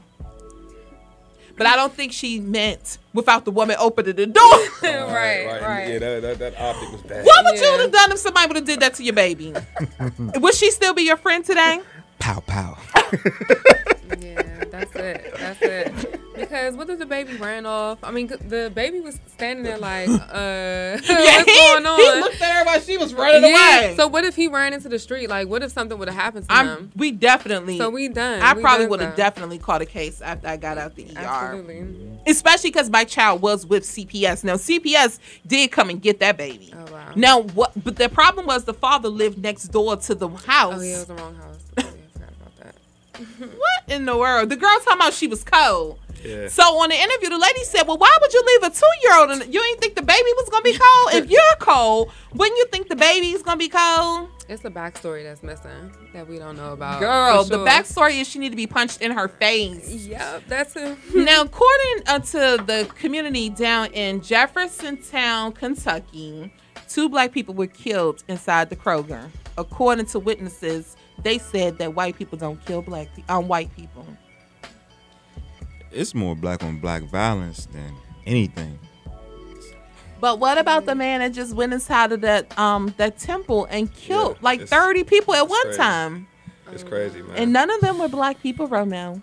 But 1.57 1.67
I 1.67 1.77
don't 1.77 1.93
think 1.93 2.13
she 2.13 2.39
meant 2.39 2.99
without 3.15 3.45
the 3.45 3.51
woman 3.51 3.77
opening 3.79 4.15
the 4.15 4.27
door. 4.27 4.45
right, 4.83 5.47
right. 5.63 5.89
Yeah, 5.89 5.99
that, 5.99 6.23
that, 6.23 6.39
that 6.39 6.61
optic 6.61 6.93
was 6.93 7.03
bad. 7.03 7.25
What 7.25 7.45
would 7.47 7.59
you 7.59 7.79
have 7.79 7.93
done 7.93 8.13
if 8.13 8.19
somebody 8.19 8.47
would 8.47 8.57
have 8.57 8.65
did 8.67 8.81
that 8.81 8.95
to 8.95 9.03
your 9.03 9.15
baby? 9.15 9.55
would 10.37 10.55
she 10.55 10.71
still 10.71 10.93
be 10.93 11.03
your 11.03 11.17
friend 11.17 11.45
today? 11.45 11.81
Pow 12.19 12.41
pow. 12.41 12.79
Yeah, 14.21 14.56
that's 14.93 15.27
it. 15.27 15.35
That's 15.39 15.63
it. 15.63 16.21
Because 16.37 16.75
what 16.77 16.91
if 16.91 16.99
the 16.99 17.07
baby 17.07 17.35
ran 17.39 17.65
off? 17.65 17.99
I 18.05 18.11
mean, 18.11 18.27
the 18.27 18.71
baby 18.75 19.01
was 19.01 19.19
standing 19.29 19.65
there 19.65 19.79
like, 19.79 20.09
uh, 20.11 20.13
Yeah, 20.13 20.99
what's 20.99 21.51
he- 21.51 21.57
going 21.57 21.87
on? 21.87 21.99
he 21.99 22.21
looked 22.21 22.43
at 22.43 22.57
her 22.59 22.65
while 22.67 22.81
she 22.81 22.99
was 22.99 23.15
running 23.15 23.43
Yeah, 23.51 23.81
away. 23.87 23.95
So 23.97 24.07
what 24.07 24.25
if 24.25 24.37
he 24.37 24.49
ran 24.49 24.75
into 24.75 24.89
the 24.91 24.99
street? 24.99 25.29
Like, 25.31 25.49
what 25.49 25.63
if 25.63 25.73
something 25.73 25.99
would 25.99 26.09
have 26.09 26.17
happened 26.17 26.47
to 26.49 26.53
I'm, 26.55 26.67
him? 26.67 26.93
we 26.95 27.11
definitely. 27.11 27.79
So 27.79 27.89
we 27.89 28.09
done. 28.09 28.43
I 28.43 28.53
We 28.53 28.61
probably 28.61 28.87
would 28.87 29.01
have 29.01 29.17
definitely 29.17 29.59
caught 29.59 29.81
a 29.81 29.87
case 29.87 30.21
after 30.21 30.47
I 30.49 30.59
got 30.59 30.77
out 30.77 30.95
the 30.95 31.05
ER. 31.05 31.19
Absolutely. 31.21 31.87
Especially 32.27 32.71
because 32.71 32.91
my 32.91 33.05
child 33.05 33.41
was 33.41 33.65
with 33.67 33.85
CPS. 33.85 34.45
Now 34.45 34.55
CPS 34.57 35.19
did 35.47 35.73
come 35.73 35.89
and 35.89 36.03
get 36.03 36.21
that 36.21 36.37
baby. 36.37 36.75
Oh 36.77 36.93
wow. 36.93 37.13
Now 37.17 37.43
what? 37.43 37.73
But 37.83 37.97
the 37.97 38.09
problem 38.11 38.45
was 38.47 38.65
the 38.65 38.75
father 38.75 39.09
lived 39.09 39.39
next 39.39 39.69
door 39.69 39.97
to 39.97 40.15
the 40.15 40.29
house. 40.29 40.75
Oh 40.77 40.83
yeah, 40.83 40.95
it 40.97 40.99
was 40.99 41.05
the 41.07 41.15
wrong 41.15 41.35
house. 41.37 41.59
Oh, 41.79 41.83
yeah, 41.83 41.87
I 41.87 42.13
forgot 42.13 42.29
about 42.41 42.57
that. 42.59 42.75
What 43.39 43.83
in 43.89 44.05
the 44.05 44.17
world? 44.17 44.51
The 44.51 44.57
girl 44.57 44.77
talking 44.85 45.01
about 45.01 45.13
she 45.13 45.27
was 45.27 45.45
cold. 45.45 45.99
Yeah. 46.25 46.49
So 46.49 46.63
on 46.63 46.89
the 46.89 46.97
interview, 46.97 47.29
the 47.29 47.39
lady 47.39 47.63
said, 47.65 47.87
"Well, 47.87 47.99
why 47.99 48.17
would 48.21 48.33
you 48.33 48.43
leave 48.47 48.71
a 48.71 48.75
two-year-old? 48.75 49.31
And 49.31 49.55
you 49.55 49.63
ain't 49.63 49.81
think 49.81 49.95
the 49.95 50.03
baby 50.03 50.31
was 50.37 50.49
gonna 50.51 50.63
be 50.63 50.73
cold? 50.73 51.15
if 51.15 51.31
you're 51.31 51.41
cold, 51.61 52.11
wouldn't 52.35 52.57
you 52.57 52.67
think 52.67 52.89
the 52.89 52.97
baby's 52.97 53.43
gonna 53.43 53.59
be 53.59 53.69
cold?" 53.69 54.29
It's 54.49 54.65
a 54.65 54.71
backstory 54.71 55.25
that's 55.25 55.43
missing 55.43 55.93
that 56.13 56.29
we 56.29 56.39
don't 56.39 56.57
know 56.57 56.73
about. 56.73 57.01
Girl, 57.01 57.43
for 57.43 57.51
the 57.51 57.65
backstory 57.65 58.21
is 58.21 58.29
she 58.29 58.39
need 58.39 58.51
to 58.51 58.57
be 58.57 58.67
punched 58.67 59.01
in 59.01 59.11
her 59.11 59.29
face. 59.29 60.07
Yep, 60.07 60.45
that's 60.47 60.77
it. 60.77 60.97
now, 61.15 61.43
according 61.43 62.03
uh, 62.07 62.21
to 62.21 62.63
the 62.65 62.89
community 62.95 63.51
down 63.51 63.89
in 63.93 64.21
Jeffersontown, 64.21 65.55
Kentucky, 65.55 66.53
two 66.89 67.09
black 67.09 67.33
people 67.33 67.55
were 67.55 67.67
killed 67.67 68.23
inside 68.29 68.71
the 68.71 68.77
Kroger. 68.77 69.29
According 69.59 70.07
to 70.07 70.21
witnesses, 70.21 70.97
they 71.23 71.39
said 71.39 71.79
that 71.79 71.95
white 71.95 72.17
people 72.17 72.39
don't 72.39 72.65
kill 72.65 72.83
black 72.83 73.09
pe- 73.15 73.25
um, 73.29 73.49
white 73.49 73.75
people. 73.75 74.07
It's 75.91 76.15
more 76.15 76.35
black 76.35 76.63
on 76.63 76.79
black 76.79 77.03
violence 77.05 77.67
than 77.67 77.95
anything. 78.27 78.79
But 80.21 80.39
what 80.39 80.59
about 80.59 80.87
the 80.87 80.95
man 80.95 81.21
that 81.21 81.33
just 81.33 81.55
went 81.55 81.73
inside 81.73 82.13
of 82.13 82.23
that 82.23 82.59
um 82.59 82.95
that 82.97 83.19
temple 83.19 83.67
and 83.67 83.93
killed 83.93 84.39
like 84.41 84.67
thirty 84.67 85.05
people 85.05 85.35
at 85.35 85.49
one 85.49 85.63
crazy. 85.63 85.79
time? 85.79 86.27
It's 86.73 86.83
crazy, 86.83 87.23
man. 87.23 87.37
And 87.37 87.53
none 87.53 87.71
of 87.71 87.81
them 87.81 87.99
were 87.99 88.09
black 88.09 88.41
people, 88.43 88.67
Romeo. 88.67 89.23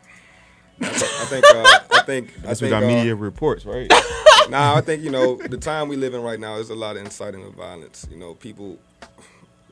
I 0.81 0.85
think. 0.85 1.45
Uh, 1.45 1.79
I 1.91 2.03
think. 2.05 2.33
That's 2.41 2.61
I 2.61 2.65
what 2.65 2.73
our 2.73 2.83
uh, 2.83 2.87
media 2.87 3.15
reports, 3.15 3.65
right? 3.65 3.91
nah, 4.49 4.75
I 4.75 4.81
think 4.81 5.03
you 5.03 5.09
know 5.09 5.35
the 5.35 5.57
time 5.57 5.87
we 5.87 5.95
live 5.95 6.13
in 6.13 6.21
right 6.21 6.39
now. 6.39 6.55
There's 6.55 6.69
a 6.69 6.75
lot 6.75 6.95
of 6.95 7.03
inciting 7.03 7.43
of 7.43 7.53
violence. 7.53 8.07
You 8.09 8.17
know, 8.17 8.33
people. 8.35 8.79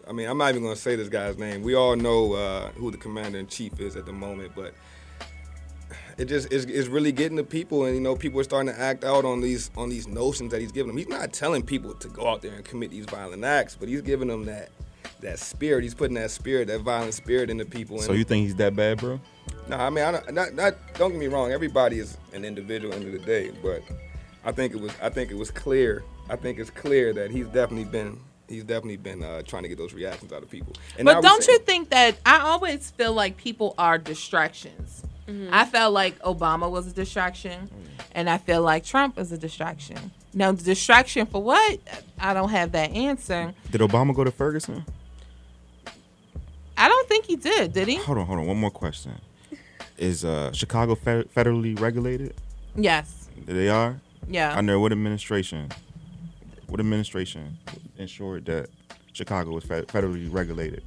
I 0.08 0.14
mean, 0.14 0.28
I'm 0.28 0.38
not 0.38 0.50
even 0.50 0.64
going 0.64 0.76
to 0.76 0.82
say 0.82 0.96
this 0.96 1.10
guy's 1.10 1.38
name. 1.38 1.62
We 1.62 1.76
all 1.76 1.96
know 1.96 2.34
uh, 2.34 2.70
who 2.72 2.92
the 2.92 2.98
commander 2.98 3.40
in 3.40 3.48
chief 3.48 3.80
is 3.80 3.96
at 3.96 4.06
the 4.06 4.14
moment, 4.14 4.52
but 4.56 4.74
it 6.18 6.26
just 6.26 6.52
is, 6.52 6.66
is 6.66 6.88
really 6.88 7.12
getting 7.12 7.38
to 7.38 7.44
people, 7.44 7.86
and 7.86 7.96
you 7.96 8.02
know, 8.02 8.16
people 8.16 8.40
are 8.40 8.44
starting 8.44 8.74
to 8.74 8.80
act 8.80 9.04
out 9.04 9.26
on 9.26 9.42
these 9.42 9.72
on 9.78 9.90
these 9.90 10.08
notions 10.08 10.52
that 10.52 10.62
he's 10.62 10.72
giving 10.72 10.88
them. 10.88 10.98
He's 10.98 11.08
not 11.08 11.34
telling 11.34 11.64
people 11.64 11.94
to 11.96 12.08
go 12.10 12.28
out 12.28 12.42
there 12.42 12.54
and 12.54 12.66
commit 12.66 12.92
these 12.92 13.06
violent 13.06 13.44
acts, 13.44 13.76
but 13.80 13.90
he's 13.90 14.02
giving 14.02 14.28
them 14.28 14.46
that 14.46 14.70
that 15.22 15.40
spirit. 15.40 15.84
He's 15.84 15.96
putting 15.96 16.16
that 16.16 16.32
spirit, 16.32 16.68
that 16.68 16.82
violent 16.82 17.14
spirit 17.14 17.50
into 17.50 17.66
people. 17.66 18.00
so 18.00 18.14
you 18.14 18.24
think 18.24 18.44
he's 18.46 18.56
that 18.56 18.76
bad, 18.76 19.00
bro? 19.00 19.20
No, 19.68 19.78
I 19.78 19.90
mean, 19.90 20.04
I 20.04 20.12
don't, 20.12 20.34
not, 20.34 20.54
not, 20.54 20.76
don't 20.96 21.12
get 21.12 21.20
me 21.20 21.28
wrong. 21.28 21.52
Everybody 21.52 22.00
is 22.00 22.18
an 22.34 22.44
individual 22.44 22.94
end 22.94 23.06
of 23.06 23.12
the 23.14 23.20
day, 23.20 23.52
but 23.62 23.82
I 24.44 24.52
think 24.52 24.74
it 24.74 24.82
was, 24.82 24.92
I 25.02 25.10
think 25.10 25.32
it 25.32 25.38
was 25.38 25.52
clear. 25.52 26.04
I 26.30 26.36
think 26.36 26.60
it's 26.60 26.70
clear 26.70 27.14
that 27.14 27.32
he's 27.32 27.48
definitely 27.48 27.86
been, 27.86 28.20
he's 28.52 28.64
definitely 28.64 28.98
been 28.98 29.24
uh, 29.24 29.42
trying 29.44 29.64
to 29.64 29.70
get 29.70 29.78
those 29.78 29.94
reactions 29.94 30.32
out 30.34 30.44
of 30.44 30.50
people. 30.50 30.74
And 30.98 31.06
but 31.06 31.22
don't 31.22 31.42
see- 31.44 31.52
you 31.54 31.60
think 31.60 31.90
that 31.90 32.18
I 32.26 32.40
always 32.40 32.92
feel 32.92 33.14
like 33.14 33.38
people 33.38 33.74
are 33.78 33.98
distractions? 33.98 35.04
I 35.50 35.64
felt 35.66 35.94
like 35.94 36.20
Obama 36.24 36.70
was 36.70 36.88
a 36.88 36.92
distraction, 36.92 37.70
and 38.12 38.30
I 38.30 38.38
feel 38.38 38.62
like 38.62 38.84
Trump 38.84 39.18
is 39.18 39.32
a 39.32 39.38
distraction. 39.38 40.12
Now, 40.34 40.52
the 40.52 40.62
distraction 40.62 41.26
for 41.26 41.42
what? 41.42 41.80
I 42.20 42.34
don't 42.34 42.50
have 42.50 42.74
that 42.74 42.92
answer. 42.92 43.54
Did 43.72 43.80
Obama 43.80 44.14
go 44.14 44.26
to 44.26 44.32
Ferguson? 44.32 44.84
I 46.78 46.90
don't 46.90 47.08
think 47.08 47.26
he 47.26 47.38
did. 47.38 47.72
Did 47.72 47.88
he? 47.88 47.96
Hold 47.96 48.18
on, 48.18 48.26
hold 48.26 48.40
on. 48.40 48.48
One 48.48 48.58
more 48.58 48.72
question. 48.72 49.14
Is 49.98 50.26
uh, 50.26 50.52
Chicago 50.52 50.96
fe- 50.96 51.24
federally 51.36 51.80
regulated? 51.80 52.34
Yes. 52.76 53.30
They 53.46 53.70
are. 53.70 54.02
Yeah. 54.28 54.58
Under 54.58 54.80
what 54.80 54.92
administration? 54.92 55.70
What 56.72 56.80
administration 56.80 57.58
ensured 57.98 58.46
that 58.46 58.70
Chicago 59.12 59.52
was 59.52 59.66
federally 59.66 60.32
regulated 60.32 60.86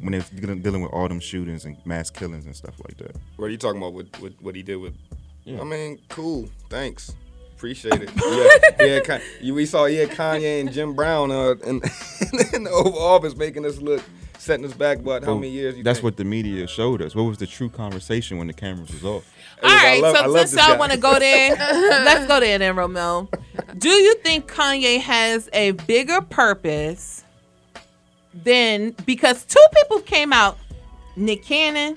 when 0.00 0.10
they're 0.10 0.24
dealing 0.34 0.60
dealing 0.60 0.82
with 0.82 0.90
all 0.90 1.06
them 1.06 1.20
shootings 1.20 1.64
and 1.66 1.76
mass 1.86 2.10
killings 2.10 2.46
and 2.46 2.56
stuff 2.56 2.74
like 2.84 2.96
that? 2.96 3.14
What 3.36 3.46
are 3.46 3.50
you 3.50 3.56
talking 3.56 3.80
about? 3.80 3.92
What, 3.92 4.06
what, 4.20 4.32
what 4.42 4.56
he 4.56 4.64
did 4.64 4.74
with? 4.78 4.96
Yeah. 5.44 5.60
I 5.60 5.64
mean, 5.64 6.00
cool. 6.08 6.48
Thanks. 6.68 7.14
Appreciate 7.54 8.02
it. 8.02 8.10
Yeah, 8.80 8.86
yeah. 8.86 9.00
Con- 9.00 9.20
you- 9.40 9.54
we 9.54 9.66
saw 9.66 9.84
yeah 9.84 10.06
Kanye 10.06 10.60
and 10.62 10.72
Jim 10.72 10.94
Brown 10.96 11.30
uh, 11.30 11.54
in, 11.64 11.76
in 12.52 12.64
the 12.64 12.70
Oval 12.72 12.98
Office 12.98 13.36
making 13.36 13.64
us 13.66 13.78
look, 13.78 14.02
setting 14.38 14.64
us 14.64 14.72
back. 14.72 15.04
But 15.04 15.22
How 15.22 15.28
Well, 15.28 15.36
many 15.38 15.50
years? 15.52 15.76
You 15.76 15.84
That's 15.84 15.98
think? 15.98 16.04
what 16.06 16.16
the 16.16 16.24
media 16.24 16.66
showed 16.66 17.02
us. 17.02 17.14
What 17.14 17.22
was 17.22 17.38
the 17.38 17.46
true 17.46 17.68
conversation 17.68 18.36
when 18.38 18.48
the 18.48 18.52
cameras 18.52 18.90
was 18.90 19.04
off? 19.04 19.32
All 19.62 19.68
right, 19.68 20.00
love- 20.02 20.14
I 20.16 20.26
so 20.26 20.36
since 20.44 20.66
y'all 20.68 20.78
want 20.78 20.92
to 20.92 20.98
go 20.98 21.18
there, 21.18 21.54
let's 21.56 22.26
go 22.26 22.40
there 22.40 22.58
then, 22.58 22.76
Romeo. 22.76 23.28
Do 23.78 23.88
you 23.88 24.14
think 24.16 24.50
Kanye 24.50 25.00
has 25.00 25.48
a 25.52 25.72
bigger 25.72 26.20
purpose 26.20 27.24
than 28.34 28.90
because 29.06 29.44
two 29.44 29.64
people 29.74 30.00
came 30.00 30.32
out, 30.32 30.58
Nick 31.16 31.44
Cannon, 31.44 31.96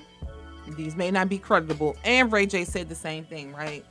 these 0.76 0.96
may 0.96 1.10
not 1.10 1.28
be 1.28 1.38
credible, 1.38 1.96
and 2.04 2.32
Ray 2.32 2.46
J 2.46 2.64
said 2.64 2.88
the 2.88 2.94
same 2.94 3.24
thing, 3.24 3.52
right? 3.52 3.84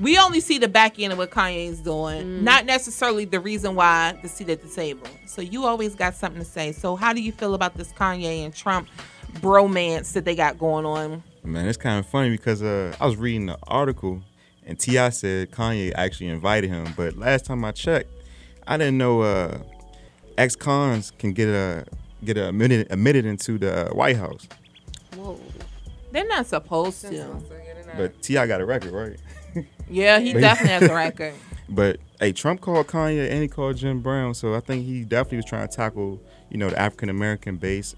We 0.00 0.18
only 0.18 0.40
see 0.40 0.58
the 0.58 0.68
back 0.68 0.98
end 0.98 1.12
of 1.12 1.18
what 1.18 1.30
Kanye 1.30 1.68
is 1.68 1.80
doing, 1.80 2.42
not 2.44 2.66
necessarily 2.66 3.24
the 3.24 3.40
reason 3.40 3.74
why 3.74 4.18
the 4.22 4.28
seat 4.28 4.48
at 4.48 4.62
the 4.62 4.68
table. 4.68 5.06
So 5.26 5.42
you 5.42 5.64
always 5.64 5.94
got 5.94 6.14
something 6.14 6.40
to 6.42 6.48
say. 6.48 6.72
So 6.72 6.96
how 6.96 7.12
do 7.12 7.20
you 7.20 7.30
feel 7.32 7.54
about 7.54 7.76
this 7.76 7.92
Kanye 7.92 8.44
and 8.44 8.54
Trump 8.54 8.88
bromance 9.34 10.12
that 10.12 10.24
they 10.24 10.34
got 10.34 10.58
going 10.58 10.86
on? 10.86 11.22
Man, 11.44 11.66
it's 11.66 11.76
kind 11.78 11.98
of 11.98 12.06
funny 12.06 12.30
because 12.30 12.62
uh, 12.62 12.94
I 13.00 13.06
was 13.06 13.16
reading 13.16 13.46
the 13.46 13.58
article 13.66 14.22
and 14.64 14.78
T.I. 14.78 15.08
said 15.10 15.50
Kanye 15.50 15.92
actually 15.94 16.28
invited 16.28 16.70
him, 16.70 16.94
but 16.96 17.16
last 17.16 17.46
time 17.46 17.64
I 17.64 17.72
checked, 17.72 18.10
I 18.66 18.76
didn't 18.76 18.96
know 18.96 19.22
uh, 19.22 19.58
ex-cons 20.38 21.10
can 21.18 21.32
get 21.32 21.48
a 21.48 21.84
get 22.24 22.36
a 22.36 22.48
admitted, 22.48 22.86
admitted 22.92 23.26
into 23.26 23.58
the 23.58 23.90
uh, 23.90 23.94
White 23.94 24.16
House. 24.16 24.46
Whoa. 25.16 25.38
They're 26.12 26.28
not 26.28 26.46
supposed 26.46 27.00
to. 27.02 27.36
But 27.96 28.22
T.I. 28.22 28.46
got 28.46 28.60
a 28.60 28.64
record, 28.64 28.92
right? 28.92 29.16
Yeah, 29.90 30.20
he 30.20 30.32
definitely 30.32 30.70
has 30.70 30.82
a 30.84 30.94
record. 30.94 31.34
But 31.68 32.00
hey, 32.18 32.32
Trump 32.32 32.62
called 32.62 32.86
Kanye 32.86 33.30
and 33.30 33.42
he 33.42 33.48
called 33.48 33.76
Jim 33.76 34.00
Brown, 34.00 34.32
so 34.32 34.54
I 34.54 34.60
think 34.60 34.86
he 34.86 35.04
definitely 35.04 35.38
was 35.38 35.44
trying 35.44 35.68
to 35.68 35.76
tackle, 35.76 36.18
you 36.48 36.56
know, 36.56 36.70
the 36.70 36.78
African 36.78 37.10
American 37.10 37.56
base. 37.56 37.94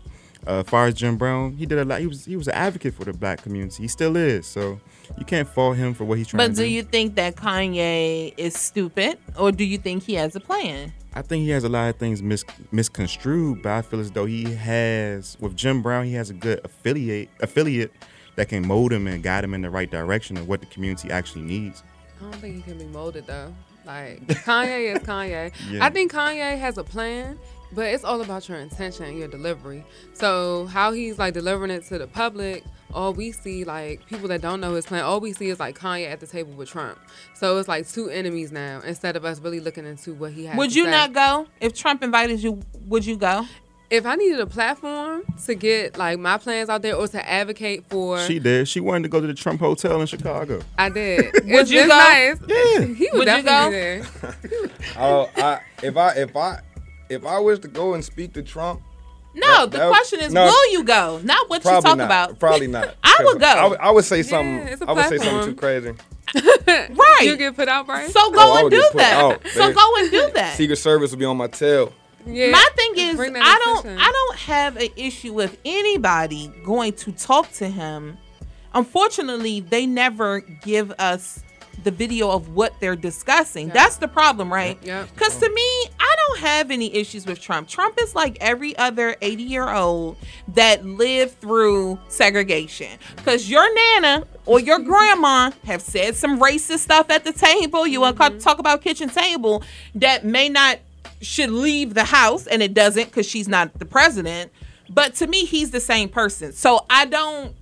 Uh, 0.47 0.61
as 0.61 0.66
far 0.68 0.86
as 0.86 0.95
Jim 0.95 1.16
Brown, 1.16 1.53
he 1.57 1.64
did 1.66 1.78
a 1.78 1.84
lot. 1.84 2.01
He 2.01 2.07
was 2.07 2.24
he 2.24 2.36
was 2.36 2.49
an 2.49 2.55
advocate 2.55 2.95
for 2.95 3.05
the 3.05 3.12
black 3.12 3.42
community. 3.42 3.82
He 3.82 3.88
still 3.88 4.16
is. 4.16 4.47
So 4.47 4.78
you 5.18 5.24
can't 5.24 5.49
fault 5.49 5.76
him 5.76 5.95
for 5.95 6.05
what 6.05 6.18
he's 6.18 6.28
trying 6.28 6.38
But 6.38 6.49
to 6.49 6.53
do 6.57 6.62
But 6.62 6.66
do. 6.66 6.70
you 6.72 6.82
think 6.82 7.14
that 7.16 7.36
Kanye 7.36 8.34
is 8.36 8.55
stupid, 8.55 9.18
or 9.38 9.53
do 9.53 9.64
you 9.64 9.78
think 9.78 10.03
he 10.03 10.14
has 10.14 10.36
a 10.36 10.40
plan? 10.40 10.92
I 11.14 11.22
think 11.22 11.45
he 11.45 11.51
has 11.51 11.62
a 11.64 11.68
lot 11.68 11.88
of 11.90 11.97
things 11.97 12.20
mis- 12.22 12.45
misconstrued, 12.72 13.62
but 13.62 13.72
I 13.72 13.82
feel 13.82 14.01
as 14.01 14.11
though 14.11 14.26
he 14.26 14.45
has 14.55 15.36
with 15.40 15.57
Jim 15.57 15.80
Brown, 15.82 16.05
he 16.07 16.12
has 16.14 16.28
a 16.30 16.34
good 16.34 16.61
affiliate 16.64 17.28
affiliate 17.40 17.92
that 18.36 18.49
can 18.49 18.66
mold 18.66 18.92
him 18.92 19.07
and 19.07 19.22
guide 19.22 19.45
him 19.45 19.55
in 19.55 19.62
the 19.62 19.70
right 19.70 19.90
direction 19.90 20.36
of 20.36 20.49
what 20.49 20.61
the 20.61 20.66
community 20.66 21.11
actually 21.11 21.42
needs. 21.42 21.82
I 22.20 22.24
don't 22.24 22.34
think 22.40 22.57
he 22.57 22.62
can 22.62 22.78
be 22.78 22.86
molded 22.86 23.26
though. 23.26 23.55
Like 23.86 24.26
Kanye 24.26 24.97
is 24.97 25.03
Kanye. 25.03 25.53
Yeah. 25.70 25.84
I 25.84 25.90
think 25.90 26.11
Kanye 26.12 26.59
has 26.59 26.78
a 26.78 26.84
plan, 26.84 27.38
but 27.75 27.87
it's 27.87 28.05
all 28.05 28.20
about 28.20 28.49
your 28.49 28.59
intention 28.59 29.05
and 29.07 29.18
your 29.18 29.29
delivery. 29.29 29.85
So 30.12 30.66
how 30.66 30.93
he's 30.93 31.18
like 31.18 31.35
delivering 31.35 31.70
it 31.70 31.85
to 31.89 31.99
the 31.99 32.07
public, 32.07 32.64
all 32.93 33.12
we 33.12 33.33
see 33.33 33.64
like 33.64 34.07
people 34.07 34.29
that 34.29 34.41
don't 34.41 34.61
know 34.61 34.75
his 34.75 34.87
plan, 34.87 35.03
all 35.05 35.20
we 35.20 35.33
see 35.33 35.49
is 35.49 35.59
like 35.61 35.79
Kanye 35.79 36.11
at 36.11 36.20
the 36.20 36.27
table 36.27 36.53
with 36.53 36.68
Trump. 36.68 36.99
So 37.35 37.59
it's 37.59 37.68
like 37.68 37.89
two 37.89 38.09
enemies 38.09 38.53
now 38.53 38.81
instead 38.85 39.16
of 39.16 39.25
us 39.25 39.41
really 39.41 39.61
looking 39.61 39.87
into 39.87 40.14
what 40.14 40.33
he 40.33 40.47
has. 40.47 40.57
Would 40.57 40.70
to 40.70 40.77
you 40.79 40.85
say. 40.85 40.91
not 40.91 41.12
go 41.12 41.47
if 41.61 41.75
Trump 41.75 42.03
invited 42.03 42.43
you? 42.43 42.61
Would 42.87 43.05
you 43.05 43.16
go? 43.16 43.45
If 43.91 44.07
I 44.07 44.14
needed 44.16 44.41
a 44.41 44.47
platform 44.47 45.22
to 45.45 45.55
get 45.55 45.99
like 45.99 46.18
my 46.18 46.39
plans 46.39 46.68
out 46.68 46.83
there 46.83 46.97
or 46.97 47.07
to 47.07 47.29
advocate 47.29 47.85
for, 47.91 48.18
She 48.20 48.39
did. 48.39 48.66
She 48.66 48.81
wanted 48.81 49.03
to 49.05 49.09
go 49.09 49.20
to 49.20 49.27
the 49.27 49.35
Trump 49.35 49.61
Hotel 49.61 50.01
in 50.01 50.07
Chicago. 50.07 50.62
I 50.79 50.89
did. 50.89 51.33
Would 51.35 51.45
It's- 51.51 51.70
you 51.70 51.81
it's 51.81 51.89
go? 51.89 51.97
Nice. 51.99 52.39
Yeah. 52.49 52.95
He 52.95 53.09
would, 53.12 53.18
Would 53.18 53.29
you 53.29 53.43
definitely 53.43 53.43
go? 53.43 53.70
be 53.70 54.29
there. 54.57 54.70
Oh, 54.99 55.31
I 55.37 55.61
if 55.83 55.97
I 55.97 56.11
if 56.14 56.35
I 56.37 56.61
if 57.09 57.25
I 57.27 57.39
was 57.39 57.59
to 57.61 57.69
go 57.69 57.95
and 57.95 58.05
speak 58.05 58.33
to 58.35 58.43
Trump, 58.43 58.81
No, 59.37 59.47
That- 59.67 59.71
the 59.73 59.79
that- 59.79 59.89
question 59.89 60.21
is, 60.21 60.33
no. 60.33 60.45
will 60.45 60.71
you 60.73 60.85
go? 60.85 61.21
Not 61.25 61.49
what 61.51 61.65
you 61.65 61.71
talk 61.71 61.85
not. 61.85 62.01
about. 62.01 62.39
Probably 62.39 62.69
not. 62.69 62.95
I 63.05 63.17
would 63.25 63.41
go. 63.41 63.47
I 63.47 63.67
would, 63.67 63.79
I 63.81 63.91
would 63.91 64.05
say 64.05 64.23
something. 64.23 64.69
it's 64.69 64.81
a 64.83 64.89
I 64.89 64.93
would 64.93 65.07
say 65.09 65.19
something 65.19 65.47
too 65.51 65.55
crazy. 65.57 65.93
right. 66.67 67.21
You 67.23 67.37
get 67.37 67.57
put 67.57 67.69
out, 67.69 67.87
Bryce. 67.87 68.13
So 68.13 68.31
go 68.31 68.39
Oh, 68.41 68.57
and 68.63 68.71
do 68.71 68.89
that. 68.95 69.15
out, 69.23 69.47
so 69.49 69.73
go 69.73 69.97
and 69.99 70.11
do 70.11 70.31
that. 70.35 70.57
Secret 70.57 70.77
Service 70.77 71.11
would 71.11 71.19
be 71.19 71.25
on 71.25 71.37
my 71.37 71.47
tail. 71.49 71.93
Yeah. 72.27 72.51
My 72.51 72.69
thing 72.77 72.93
is, 72.97 73.21
I 73.21 73.61
don't. 73.65 73.87
I 73.87 74.11
don't 74.13 74.37
have 74.39 74.77
an 74.77 74.89
issue 74.97 75.33
with 75.33 75.59
anybody 75.65 76.51
going 76.65 76.93
to 76.95 77.13
talk 77.13 77.51
to 77.55 77.69
him. 77.69 78.17
Unfortunately, 78.73 79.61
they 79.61 79.87
never 79.87 80.41
give 80.41 80.91
us 80.99 81.43
the 81.83 81.91
video 81.91 82.31
of 82.31 82.51
what 82.51 82.79
they're 82.81 82.97
discussing. 82.97 83.68
That's 83.68 83.97
the 83.97 84.09
problem, 84.09 84.53
right? 84.53 84.79
Yep. 84.83 85.09
Because 85.14 85.37
to 85.39 85.49
me, 85.49 85.91
I 85.99 86.16
don't 86.29 86.41
have 86.41 86.70
any 86.70 86.95
issues 86.95 87.27
with 87.27 87.41
Trump. 87.41 87.68
Trump 87.68 87.99
is 88.01 88.14
like 88.14 88.37
every 88.41 88.77
other 88.77 89.16
80 89.20 89.43
year 89.43 89.68
old 89.68 90.16
that 90.49 90.85
lived 90.85 91.41
through 91.41 91.99
segregation. 92.09 92.99
Because 93.16 93.51
your 93.51 93.66
nana 93.75 94.27
or 94.47 94.61
your 94.61 94.79
grandma 94.81 95.51
have 95.64 95.83
said 95.83 96.14
some 96.16 96.41
racist 96.41 96.81
stuff 96.81 97.11
at 97.11 97.25
the 97.25 97.33
table. 97.33 97.87
You 97.87 98.01
want 98.01 98.16
mm-hmm. 98.16 98.39
to 98.39 98.41
talk 98.41 98.59
about 98.59 98.83
kitchen 98.83 99.09
table 99.09 99.62
that 99.95 100.25
may 100.25 100.49
not 100.49 100.79
should 101.20 101.51
leave 101.51 101.95
the 101.95 102.05
house 102.05 102.47
and 102.47 102.62
it 102.62 102.75
doesn't 102.75 103.07
because 103.07 103.27
she's 103.27 103.49
not 103.49 103.79
the 103.79 103.87
president. 103.87 104.53
But 104.91 105.14
to 105.16 105.27
me, 105.27 105.45
he's 105.45 105.70
the 105.70 105.81
same 105.81 106.09
person. 106.09 106.53
So 106.53 106.85
I 106.91 107.07
don't 107.07 107.55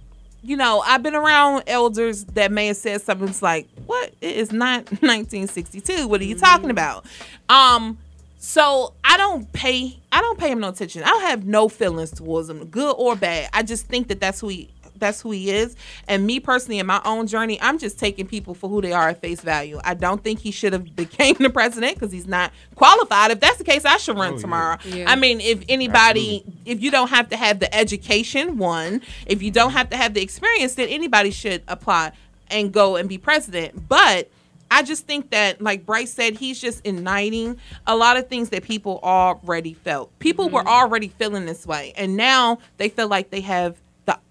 you 0.42 0.56
know, 0.56 0.82
I've 0.84 1.02
been 1.02 1.14
around 1.14 1.64
elders 1.66 2.24
that 2.24 2.50
may 2.50 2.66
have 2.66 2.76
said 2.76 3.00
something 3.02 3.32
like, 3.40 3.68
"What? 3.86 4.12
It 4.20 4.36
is 4.36 4.52
not 4.52 4.84
1962. 5.02 6.08
What 6.08 6.20
are 6.20 6.24
you 6.24 6.34
talking 6.36 6.70
about?" 6.70 7.06
Um, 7.48 7.98
so 8.38 8.94
I 9.04 9.16
don't 9.16 9.50
pay. 9.52 9.98
I 10.10 10.20
don't 10.20 10.38
pay 10.38 10.50
him 10.50 10.60
no 10.60 10.68
attention. 10.70 11.04
I 11.04 11.06
don't 11.06 11.22
have 11.22 11.46
no 11.46 11.68
feelings 11.68 12.10
towards 12.10 12.50
him, 12.50 12.64
good 12.66 12.94
or 12.98 13.14
bad. 13.14 13.48
I 13.52 13.62
just 13.62 13.86
think 13.86 14.08
that 14.08 14.20
that's 14.20 14.40
who 14.40 14.48
he. 14.48 14.68
That's 15.02 15.20
who 15.20 15.32
he 15.32 15.50
is. 15.50 15.76
And 16.06 16.24
me 16.24 16.40
personally, 16.40 16.78
in 16.78 16.86
my 16.86 17.02
own 17.04 17.26
journey, 17.26 17.60
I'm 17.60 17.78
just 17.78 17.98
taking 17.98 18.26
people 18.26 18.54
for 18.54 18.70
who 18.70 18.80
they 18.80 18.92
are 18.92 19.08
at 19.08 19.20
face 19.20 19.40
value. 19.40 19.80
I 19.84 19.94
don't 19.94 20.22
think 20.22 20.38
he 20.38 20.52
should 20.52 20.72
have 20.72 20.94
became 20.96 21.34
the 21.40 21.50
president 21.50 21.94
because 21.96 22.12
he's 22.12 22.28
not 22.28 22.52
qualified. 22.76 23.32
If 23.32 23.40
that's 23.40 23.58
the 23.58 23.64
case, 23.64 23.84
I 23.84 23.96
should 23.96 24.16
run 24.16 24.34
Oh, 24.34 24.38
tomorrow. 24.38 24.78
Yeah. 24.84 25.10
I 25.10 25.16
mean, 25.16 25.40
if 25.40 25.64
anybody, 25.68 26.44
if 26.64 26.80
you 26.80 26.90
don't 26.90 27.08
have 27.08 27.28
to 27.30 27.36
have 27.36 27.58
the 27.58 27.74
education, 27.74 28.58
one, 28.58 29.02
if 29.26 29.42
you 29.42 29.50
don't 29.50 29.72
have 29.72 29.90
to 29.90 29.96
have 29.96 30.14
the 30.14 30.22
experience, 30.22 30.76
then 30.76 30.88
anybody 30.88 31.32
should 31.32 31.62
apply 31.66 32.12
and 32.48 32.72
go 32.72 32.96
and 32.96 33.08
be 33.08 33.18
president. 33.18 33.88
But 33.88 34.30
I 34.70 34.82
just 34.82 35.06
think 35.06 35.30
that, 35.30 35.60
like 35.60 35.84
Bryce 35.84 36.12
said, 36.14 36.36
he's 36.36 36.58
just 36.58 36.86
igniting 36.86 37.58
a 37.86 37.94
lot 37.94 38.16
of 38.16 38.28
things 38.28 38.48
that 38.50 38.62
people 38.62 39.00
already 39.02 39.74
felt. 39.74 40.18
People 40.18 40.48
were 40.48 40.60
mm-hmm. 40.60 40.68
already 40.68 41.08
feeling 41.08 41.44
this 41.44 41.66
way, 41.66 41.92
and 41.96 42.16
now 42.16 42.58
they 42.78 42.88
feel 42.88 43.08
like 43.08 43.28
they 43.28 43.42
have 43.42 43.76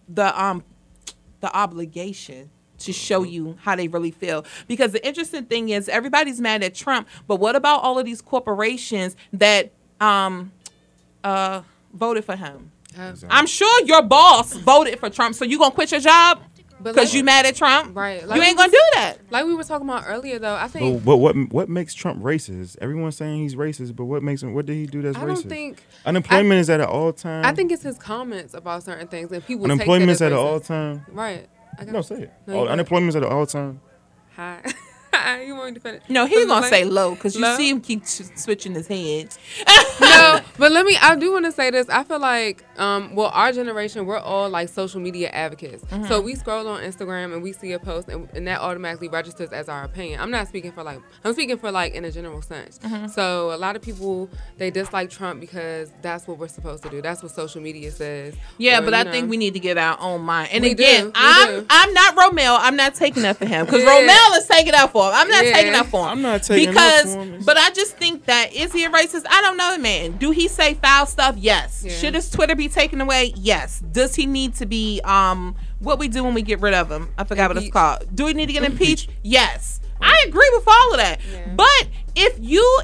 the 0.07 0.21
the 0.21 0.41
um 0.41 0.63
the 1.41 1.55
obligation 1.55 2.49
to 2.79 2.93
show 2.93 3.23
you 3.23 3.57
how 3.61 3.75
they 3.75 3.87
really 3.87 4.11
feel. 4.11 4.45
Because 4.67 4.91
the 4.91 5.05
interesting 5.05 5.45
thing 5.45 5.69
is 5.69 5.87
everybody's 5.89 6.39
mad 6.41 6.63
at 6.63 6.73
Trump, 6.75 7.07
but 7.27 7.37
what 7.37 7.55
about 7.55 7.81
all 7.83 7.99
of 7.99 8.05
these 8.05 8.21
corporations 8.21 9.15
that 9.33 9.71
um 9.99 10.51
uh 11.23 11.61
voted 11.93 12.25
for 12.25 12.35
him? 12.35 12.71
I'm 13.29 13.47
sure 13.47 13.85
your 13.85 14.01
boss 14.01 14.53
voted 14.53 14.99
for 14.99 15.09
Trump, 15.09 15.35
so 15.35 15.45
you 15.45 15.57
gonna 15.57 15.71
quit 15.73 15.91
your 15.91 16.01
job 16.01 16.39
But 16.39 16.50
because 16.83 17.09
like- 17.09 17.13
you 17.13 17.23
mad 17.23 17.45
at 17.45 17.55
Trump? 17.55 17.95
Right. 17.95 18.21
you 18.21 18.41
ain't 18.41 18.57
gonna 18.57 18.71
do 18.71 18.81
that. 18.95 19.17
Like 19.29 19.45
we 19.45 19.53
were 19.55 19.63
talking 19.63 19.87
about 19.87 20.03
earlier, 20.07 20.39
though. 20.39 20.55
I 20.55 20.67
think 20.67 21.03
but 21.05 21.17
what 21.17 21.35
what 21.51 21.69
makes 21.69 21.93
Trump 21.93 22.21
racist? 22.21 22.77
Everyone's 22.81 23.15
saying 23.17 23.41
he's 23.41 23.55
racist, 23.55 23.95
but 23.95 24.05
what 24.05 24.23
makes 24.23 24.43
him? 24.43 24.53
What 24.53 24.65
did 24.65 24.75
he 24.75 24.85
do 24.85 25.01
that's 25.01 25.17
I 25.17 25.21
racist? 25.21 25.25
don't 25.25 25.49
think 25.49 25.83
unemployment 26.05 26.59
is 26.59 26.69
at 26.69 26.79
an 26.81 26.87
all 26.87 27.13
time. 27.13 27.45
I 27.45 27.53
think 27.53 27.71
it's 27.71 27.83
his 27.83 27.97
comments 27.97 28.53
about 28.53 28.83
certain 28.83 29.07
things 29.07 29.31
and 29.31 29.45
people. 29.45 29.65
take 29.65 29.71
unemployment 29.71 30.07
that 30.07 30.11
is 30.11 30.21
as 30.21 30.25
at 30.27 30.31
an 30.33 30.37
all 30.37 30.59
time. 30.59 31.05
Right. 31.11 31.47
I 31.79 31.85
got 31.85 31.93
No, 31.93 32.01
say 32.01 32.23
it. 32.23 32.33
No, 32.47 32.53
Oh, 32.55 32.59
you 32.61 32.65
go. 32.67 32.71
unemployment 32.73 33.09
is 33.09 33.15
at 33.15 33.23
an 33.23 33.29
all 33.31 33.45
time. 33.45 33.79
Hi. 34.35 34.61
you 35.45 35.55
want 35.55 35.67
me 35.69 35.73
to 35.75 35.79
finish? 35.79 36.03
No, 36.09 36.25
he's 36.25 36.45
gonna 36.45 36.67
say 36.67 36.83
low 36.85 37.15
because 37.15 37.35
you 37.35 37.45
see 37.55 37.69
him 37.69 37.81
keep 37.81 38.05
switching 38.05 38.73
his 38.73 38.87
head. 38.87 39.35
no, 39.99 40.39
but 40.57 40.71
let 40.71 40.85
me. 40.85 40.97
I 41.01 41.15
do 41.15 41.31
want 41.33 41.45
to 41.45 41.51
say 41.51 41.69
this. 41.71 41.89
I 41.89 42.03
feel 42.03 42.19
like, 42.19 42.63
um, 42.77 43.15
well, 43.15 43.31
our 43.33 43.51
generation, 43.51 44.05
we're 44.05 44.17
all 44.19 44.49
like 44.49 44.69
social 44.69 44.99
media 44.99 45.29
advocates. 45.29 45.83
Mhm. 45.85 46.07
So 46.07 46.21
we 46.21 46.35
scroll 46.35 46.67
on 46.67 46.81
Instagram 46.81 47.33
and 47.33 47.41
we 47.43 47.53
see 47.53 47.71
a 47.73 47.79
post, 47.79 48.07
and, 48.09 48.27
and 48.33 48.47
that 48.47 48.59
automatically 48.61 49.07
registers 49.09 49.49
as 49.51 49.69
our 49.69 49.83
opinion. 49.83 50.19
I'm 50.19 50.31
not 50.31 50.47
speaking 50.47 50.71
for 50.71 50.83
like. 50.83 50.99
I'm 51.23 51.33
speaking 51.33 51.57
for 51.57 51.71
like 51.71 51.93
in 51.93 52.05
a 52.05 52.11
general 52.11 52.41
sense. 52.41 52.79
Mhm. 52.79 53.09
So 53.09 53.53
a 53.53 53.57
lot 53.57 53.75
of 53.75 53.81
people 53.81 54.29
they 54.57 54.71
dislike 54.71 55.09
Trump 55.09 55.39
because 55.39 55.91
that's 56.01 56.27
what 56.27 56.37
we're 56.37 56.47
supposed 56.47 56.83
to 56.83 56.89
do. 56.89 57.01
That's 57.01 57.21
what 57.23 57.31
social 57.31 57.61
media 57.61 57.91
says. 57.91 58.33
Yeah, 58.57 58.79
Or, 58.79 58.83
but 58.83 58.93
I 58.93 59.03
know. 59.03 59.11
think 59.11 59.29
we 59.29 59.37
need 59.37 59.53
to 59.53 59.59
get 59.59 59.77
our 59.77 59.97
own 59.99 60.21
mind. 60.21 60.49
And 60.51 60.65
again, 60.65 61.05
do, 61.05 61.11
I'm 61.15 61.47
do. 61.61 61.65
I'm 61.69 61.93
not 61.93 62.15
Romel. 62.15 62.57
I'm 62.59 62.75
not 62.75 62.95
taking 62.95 63.25
up 63.25 63.37
for 63.37 63.45
him 63.45 63.65
because 63.65 63.81
Yeah. 63.83 63.89
Romel 64.07 64.37
is 64.37 64.47
taking 64.47 64.73
up 64.73 64.91
for 64.91 65.10
I'm 65.13 65.27
not 65.29 65.45
Yeah. 65.45 65.53
taking 65.53 65.75
up 65.75 65.87
for 65.87 66.03
him. 66.05 66.09
I'm 66.11 66.21
not 66.21 66.43
taking 66.43 66.69
up 66.69 66.73
because, 66.73 67.15
for 67.15 67.21
him. 67.23 67.43
but 67.45 67.57
I 67.57 67.69
just 67.71 67.97
think 67.97 68.25
that 68.25 68.53
is 68.53 68.71
he 68.73 68.85
a 68.85 68.89
racist? 68.89 69.25
I 69.29 69.41
don't 69.41 69.57
know, 69.57 69.77
man. 69.77 70.13
Do 70.17 70.31
he 70.31 70.47
say 70.47 70.73
foul 70.75 71.05
stuff? 71.05 71.35
Yes. 71.37 71.83
Yeah. 71.85 71.93
Should 71.93 72.15
his 72.15 72.29
Twitter 72.29 72.55
be 72.55 72.67
taken 72.69 73.01
away? 73.01 73.33
Yes. 73.35 73.79
Does 73.91 74.15
he 74.15 74.25
need 74.25 74.55
to 74.55 74.65
be 74.65 75.01
um 75.03 75.55
what 75.79 75.97
we 75.99 76.07
do 76.07 76.23
when 76.23 76.33
we 76.33 76.41
get 76.41 76.59
rid 76.61 76.73
of 76.73 76.91
him? 76.91 77.09
I 77.17 77.23
forgot 77.23 77.49
what 77.49 77.57
it's 77.57 77.71
called. 77.71 78.05
Do 78.15 78.25
we 78.25 78.33
need 78.33 78.47
to 78.47 78.53
get 78.53 78.63
impeached? 78.63 79.09
Yes. 79.23 79.79
I 80.01 80.23
agree 80.27 80.49
with 80.53 80.67
all 80.67 80.91
of 80.93 80.97
that. 80.97 81.19
But 81.55 81.87
if 82.15 82.35
you 82.39 82.79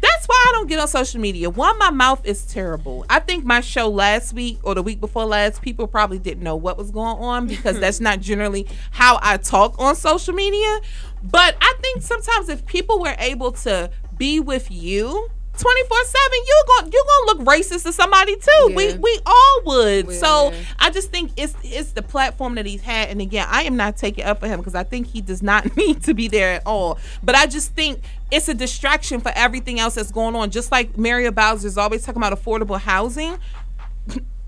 that's 0.00 0.26
why 0.26 0.46
I 0.48 0.52
don't 0.52 0.68
get 0.68 0.80
on 0.80 0.88
social 0.88 1.20
media. 1.20 1.50
One, 1.50 1.78
my 1.78 1.90
mouth 1.90 2.24
is 2.24 2.46
terrible. 2.46 3.04
I 3.10 3.20
think 3.20 3.44
my 3.44 3.60
show 3.60 3.90
last 3.90 4.32
week 4.32 4.58
or 4.62 4.74
the 4.74 4.82
week 4.82 5.00
before 5.00 5.26
last, 5.26 5.60
people 5.60 5.86
probably 5.86 6.18
didn't 6.18 6.42
know 6.42 6.56
what 6.56 6.78
was 6.78 6.90
going 6.90 7.18
on 7.18 7.46
because 7.46 7.78
that's 7.78 8.00
not 8.00 8.20
generally 8.20 8.66
how 8.90 9.18
I 9.20 9.36
talk 9.36 9.78
on 9.78 9.94
social 9.94 10.32
media. 10.32 10.80
But 11.22 11.56
I 11.60 11.74
think 11.82 12.00
sometimes 12.00 12.48
if 12.48 12.64
people 12.64 13.00
were 13.00 13.14
able 13.18 13.52
to 13.52 13.90
be 14.16 14.40
with 14.40 14.70
you 14.70 15.30
24 15.58 16.04
7 16.04 16.20
you're 16.46 16.66
going 16.66 16.92
you're 16.92 17.04
going 17.04 17.26
to 17.26 17.44
look 17.44 17.46
racist 17.56 17.82
to 17.84 17.92
somebody 17.92 18.36
too. 18.36 18.72
We 18.74 18.88
Yeah. 18.88 18.96
we 18.96 19.18
all 19.26 19.60
would. 19.66 20.12
So 20.12 20.52
i 20.80 20.88
just 20.90 21.10
think 21.10 21.32
it's 21.36 21.54
it's 21.62 21.92
the 21.92 22.02
platform 22.02 22.54
that 22.54 22.64
he's 22.66 22.80
had. 22.82 23.10
And 23.10 23.20
again 23.20 23.46
i 23.50 23.62
am 23.64 23.76
not 23.76 23.96
taking 23.98 24.24
up 24.24 24.40
for 24.40 24.48
him 24.48 24.60
because 24.60 24.74
i 24.74 24.82
think 24.82 25.08
he 25.08 25.20
does 25.20 25.42
not 25.42 25.76
need 25.76 26.02
to 26.04 26.14
be 26.14 26.28
there 26.28 26.54
at 26.54 26.62
all. 26.66 26.98
But 27.22 27.34
i 27.34 27.46
just 27.46 27.74
think 27.74 28.00
it's 28.30 28.48
a 28.48 28.54
distraction 28.54 29.20
for 29.20 29.30
everything 29.34 29.78
else 29.78 29.94
that's 29.96 30.10
going 30.10 30.34
on. 30.34 30.50
Just 30.50 30.72
like 30.72 30.96
mario 30.96 31.30
bowser 31.30 31.66
is 31.68 31.76
always 31.76 32.02
talking 32.04 32.22
about 32.22 32.32
affordable 32.38 32.80
housing. 32.80 33.36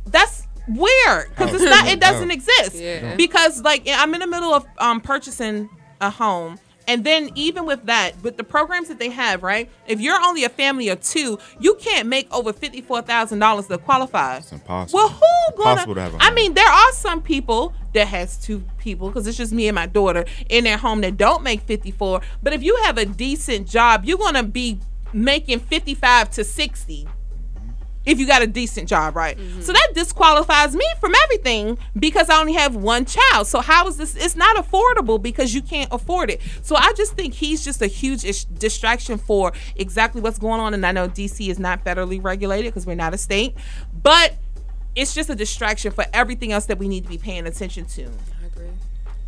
That's 0.06 0.46
weird 0.66 1.28
because 1.28 1.52
it's 1.54 1.64
not 1.64 1.86
it 1.88 2.00
doesn't 2.00 2.30
exist. 2.30 2.74
Yeah. 2.76 3.14
because 3.16 3.62
like 3.62 3.82
i'm 3.88 4.14
in 4.14 4.20
the 4.20 4.26
middle 4.26 4.54
of 4.54 4.64
um 4.78 5.00
purchasing 5.02 5.68
a 6.00 6.08
home 6.10 6.58
and 6.86 7.04
then 7.04 7.30
even 7.34 7.66
with 7.66 7.84
that 7.86 8.20
with 8.22 8.36
the 8.36 8.44
programs 8.44 8.88
that 8.88 8.98
they 8.98 9.10
have 9.10 9.42
right? 9.42 9.68
If 9.86 10.00
you're 10.00 10.20
only 10.20 10.44
a 10.44 10.48
family 10.48 10.88
of 10.88 11.00
two 11.02 11.38
you 11.58 11.74
can't 11.76 12.08
make 12.08 12.32
over 12.32 12.52
$54000 12.52 13.68
to 13.68 13.78
qualify. 13.78 14.36
It's 14.38 14.52
impossible. 14.52 14.96
well 14.98 15.08
who 15.08 15.56
gonna 15.56 15.94
to 15.94 16.00
have 16.00 16.14
a 16.14 16.18
i 16.20 16.32
mean 16.32 16.54
there 16.54 16.68
are 16.68 16.92
some 16.92 17.22
people 17.22 17.74
that 17.92 18.08
has 18.08 18.36
two 18.36 18.62
people 18.78 19.08
because 19.08 19.26
it's 19.26 19.36
just 19.38 19.52
me 19.52 19.68
and 19.68 19.74
my 19.74 19.86
daughter 19.86 20.24
in 20.48 20.64
their 20.64 20.76
home 20.76 21.00
that 21.02 21.16
don't 21.16 21.42
make 21.42 21.60
54 21.62 22.20
but 22.42 22.52
if 22.52 22.62
you 22.62 22.76
have 22.84 22.98
a 22.98 23.04
decent 23.04 23.68
job 23.68 24.04
you're 24.04 24.18
gonna 24.18 24.42
be 24.42 24.78
making 25.12 25.60
55 25.60 26.30
to 26.30 26.44
60 26.44 27.06
if 28.06 28.18
you 28.18 28.26
got 28.26 28.42
a 28.42 28.46
decent 28.46 28.88
job, 28.88 29.16
right? 29.16 29.38
So 29.60 29.72
that 29.72 29.88
disqualifies 29.94 30.74
me 30.76 30.84
from 31.00 31.12
everything 31.24 31.78
because 31.98 32.28
I 32.28 32.38
only 32.40 32.52
have 32.54 32.76
one 32.76 33.04
child. 33.04 33.46
So 33.46 33.60
how 33.60 33.86
is 33.88 33.96
this? 33.96 34.14
It's 34.14 34.36
not 34.36 34.56
affordable 34.56 35.20
because 35.20 35.54
you 35.54 35.62
can't 35.62 35.88
afford 35.92 36.30
it. 36.30 36.40
So 36.62 36.76
I 36.76 36.92
just 36.96 37.14
think 37.14 37.34
he's 37.34 37.64
just 37.64 37.80
a 37.82 37.86
huge 37.86 38.24
ish- 38.24 38.44
distraction 38.44 39.18
for 39.18 39.52
exactly 39.76 40.20
what's 40.20 40.38
going 40.38 40.60
on. 40.60 40.74
And 40.74 40.84
I 40.84 40.92
know 40.92 41.08
DC 41.08 41.48
is 41.48 41.58
not 41.58 41.84
federally 41.84 42.22
regulated 42.22 42.72
because 42.72 42.86
we're 42.86 42.94
not 42.94 43.14
a 43.14 43.18
state, 43.18 43.54
but 44.02 44.34
it's 44.94 45.14
just 45.14 45.30
a 45.30 45.34
distraction 45.34 45.92
for 45.92 46.04
everything 46.12 46.52
else 46.52 46.66
that 46.66 46.78
we 46.78 46.88
need 46.88 47.04
to 47.04 47.08
be 47.08 47.18
paying 47.18 47.46
attention 47.46 47.84
to. 47.86 48.04
I 48.04 48.46
agree. 48.46 48.68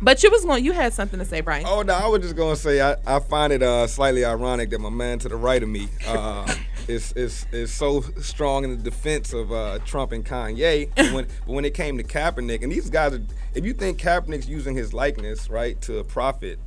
But 0.01 0.23
you 0.23 0.29
was 0.31 0.45
going. 0.45 0.63
You 0.63 0.73
had 0.73 0.93
something 0.93 1.19
to 1.19 1.25
say, 1.25 1.41
Brian. 1.41 1.65
Oh 1.67 1.81
no, 1.81 1.93
I 1.93 2.07
was 2.07 2.21
just 2.21 2.35
gonna 2.35 2.55
say 2.55 2.79
I, 2.81 2.95
I 3.05 3.19
find 3.19 3.51
it 3.51 3.63
uh, 3.63 3.87
slightly 3.87 4.23
ironic 4.23 4.69
that 4.69 4.79
my 4.79 4.89
man 4.89 5.19
to 5.19 5.29
the 5.29 5.35
right 5.35 5.61
of 5.61 5.69
me 5.69 5.89
uh, 6.05 6.53
is, 6.87 7.11
is 7.13 7.45
is 7.51 7.71
so 7.71 8.01
strong 8.21 8.63
in 8.63 8.71
the 8.71 8.83
defense 8.83 9.33
of 9.33 9.51
uh, 9.51 9.79
Trump 9.85 10.11
and 10.11 10.25
Kanye. 10.25 10.89
But 10.95 11.13
when, 11.13 11.27
but 11.45 11.53
when 11.53 11.65
it 11.65 11.73
came 11.73 11.97
to 11.97 12.03
Kaepernick, 12.03 12.63
and 12.63 12.71
these 12.71 12.89
guys, 12.89 13.13
are, 13.13 13.21
if 13.53 13.65
you 13.65 13.73
think 13.73 13.99
Kaepernick's 13.99 14.47
using 14.47 14.75
his 14.75 14.93
likeness 14.93 15.49
right 15.49 15.79
to 15.81 16.03
profit, 16.03 16.59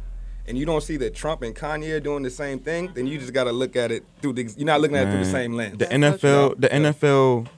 and 0.47 0.57
you 0.59 0.67
don't 0.67 0.83
see 0.83 0.97
that 0.99 1.15
Trump 1.15 1.43
and 1.43 1.55
Kanye 1.55 1.97
are 1.97 2.01
doing 2.01 2.23
the 2.23 2.31
same 2.31 2.59
thing, 2.59 2.91
then 2.95 3.07
you 3.07 3.19
just 3.19 3.33
got 3.33 3.45
to 3.45 3.53
look 3.53 3.77
at 3.77 3.91
it 3.93 4.05
through 4.21 4.35
the. 4.35 4.53
You're 4.57 4.67
not 4.67 4.81
looking 4.81 4.97
at 4.97 5.09
it 5.09 5.11
through 5.11 5.25
the 5.25 5.31
same 5.31 5.55
lens. 5.55 5.79
The 5.79 5.87
NFL, 5.87 6.61
the 6.61 6.69
NFL, 6.69 7.49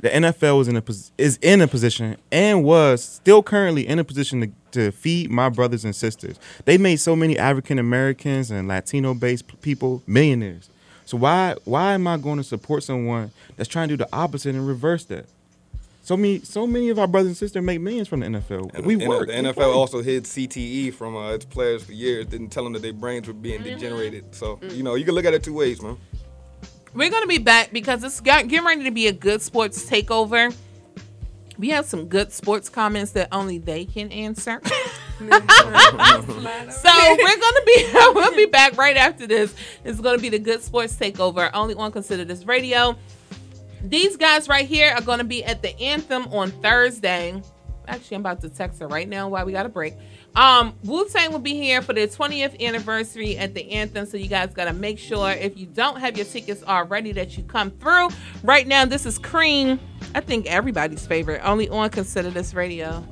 the 0.00 0.08
NFL 0.08 0.58
was 0.58 0.68
in 0.68 0.76
a 0.76 0.82
pos- 0.82 1.12
is 1.18 1.38
in 1.42 1.60
a 1.60 1.66
position 1.66 2.16
and 2.30 2.64
was 2.64 3.02
still 3.02 3.42
currently 3.42 3.86
in 3.86 3.98
a 3.98 4.04
position 4.04 4.40
to, 4.40 4.50
to 4.72 4.92
feed 4.92 5.30
my 5.30 5.48
brothers 5.48 5.84
and 5.84 5.94
sisters. 5.94 6.38
They 6.64 6.78
made 6.78 6.96
so 6.96 7.16
many 7.16 7.38
African 7.38 7.78
Americans 7.78 8.50
and 8.50 8.68
Latino 8.68 9.14
based 9.14 9.60
people 9.60 10.02
millionaires. 10.06 10.70
So 11.08 11.16
why 11.16 11.56
why 11.64 11.94
am 11.94 12.06
I 12.06 12.18
going 12.18 12.36
to 12.36 12.44
support 12.44 12.82
someone 12.82 13.30
that's 13.56 13.66
trying 13.66 13.88
to 13.88 13.96
do 13.96 14.04
the 14.04 14.14
opposite 14.14 14.54
and 14.54 14.68
reverse 14.68 15.06
that? 15.06 15.24
So 16.02 16.18
many 16.18 16.40
so 16.40 16.66
many 16.66 16.90
of 16.90 16.98
our 16.98 17.06
brothers 17.06 17.28
and 17.28 17.36
sisters 17.38 17.64
make 17.64 17.80
millions 17.80 18.08
from 18.08 18.20
the 18.20 18.26
NFL. 18.26 18.74
And 18.74 18.84
we 18.84 18.96
the, 18.96 19.08
work. 19.08 19.28
The 19.28 19.32
NFL 19.32 19.54
play. 19.54 19.64
also 19.64 20.02
hid 20.02 20.24
CTE 20.24 20.92
from 20.92 21.16
uh, 21.16 21.32
its 21.32 21.46
players 21.46 21.82
for 21.82 21.92
years. 21.92 22.26
Didn't 22.26 22.50
tell 22.50 22.62
them 22.62 22.74
that 22.74 22.82
their 22.82 22.92
brains 22.92 23.26
were 23.26 23.32
being 23.32 23.62
degenerated. 23.62 24.34
So 24.34 24.60
you 24.68 24.82
know 24.82 24.96
you 24.96 25.06
can 25.06 25.14
look 25.14 25.24
at 25.24 25.32
it 25.32 25.42
two 25.42 25.54
ways, 25.54 25.80
man. 25.80 25.96
We're 26.92 27.08
gonna 27.08 27.26
be 27.26 27.38
back 27.38 27.72
because 27.72 28.04
it's 28.04 28.20
got, 28.20 28.46
getting 28.46 28.66
ready 28.66 28.84
to 28.84 28.90
be 28.90 29.06
a 29.06 29.12
good 29.12 29.40
sports 29.40 29.88
takeover. 29.88 30.54
We 31.58 31.70
have 31.70 31.86
some 31.86 32.06
good 32.06 32.32
sports 32.32 32.68
comments 32.68 33.12
that 33.12 33.28
only 33.32 33.58
they 33.58 33.84
can 33.84 34.12
answer. 34.12 34.60
so 35.18 35.24
we're 35.24 35.36
gonna 37.40 37.64
be 37.66 37.86
we'll 38.14 38.36
be 38.36 38.46
back 38.46 38.76
right 38.76 38.96
after 38.96 39.26
this. 39.26 39.54
It's 39.84 40.00
gonna 40.00 40.18
be 40.18 40.28
the 40.28 40.38
good 40.38 40.62
sports 40.62 40.94
takeover 40.94 41.50
only 41.52 41.74
on 41.74 41.90
Consider 41.90 42.24
This 42.24 42.44
Radio. 42.44 42.96
These 43.82 44.16
guys 44.16 44.48
right 44.48 44.66
here 44.66 44.92
are 44.94 45.02
gonna 45.02 45.24
be 45.24 45.44
at 45.44 45.62
the 45.62 45.78
anthem 45.80 46.26
on 46.28 46.50
Thursday. 46.50 47.42
Actually, 47.88 48.16
I'm 48.16 48.20
about 48.20 48.40
to 48.42 48.48
text 48.48 48.80
her 48.80 48.86
right 48.86 49.08
now 49.08 49.28
while 49.28 49.44
we 49.44 49.52
got 49.52 49.66
a 49.66 49.70
break. 49.70 49.94
Um, 50.34 50.74
Wu 50.84 51.08
Tang 51.08 51.32
will 51.32 51.38
be 51.40 51.54
here 51.54 51.82
for 51.82 51.92
the 51.92 52.06
20th 52.06 52.60
anniversary 52.60 53.36
at 53.36 53.54
the 53.54 53.72
anthem, 53.72 54.06
so 54.06 54.16
you 54.16 54.28
guys 54.28 54.54
gotta 54.54 54.72
make 54.72 54.98
sure 54.98 55.30
if 55.30 55.58
you 55.58 55.66
don't 55.66 55.98
have 55.98 56.16
your 56.16 56.26
tickets 56.26 56.62
already 56.62 57.12
that 57.12 57.36
you 57.36 57.42
come 57.44 57.70
through. 57.72 58.10
Right 58.44 58.66
now, 58.66 58.84
this 58.84 59.04
is 59.04 59.18
Cream. 59.18 59.80
I 60.14 60.20
think 60.20 60.46
everybody's 60.46 61.06
favorite, 61.06 61.40
only 61.44 61.68
on 61.68 61.90
Consider 61.90 62.30
This 62.30 62.54
Radio. 62.54 63.04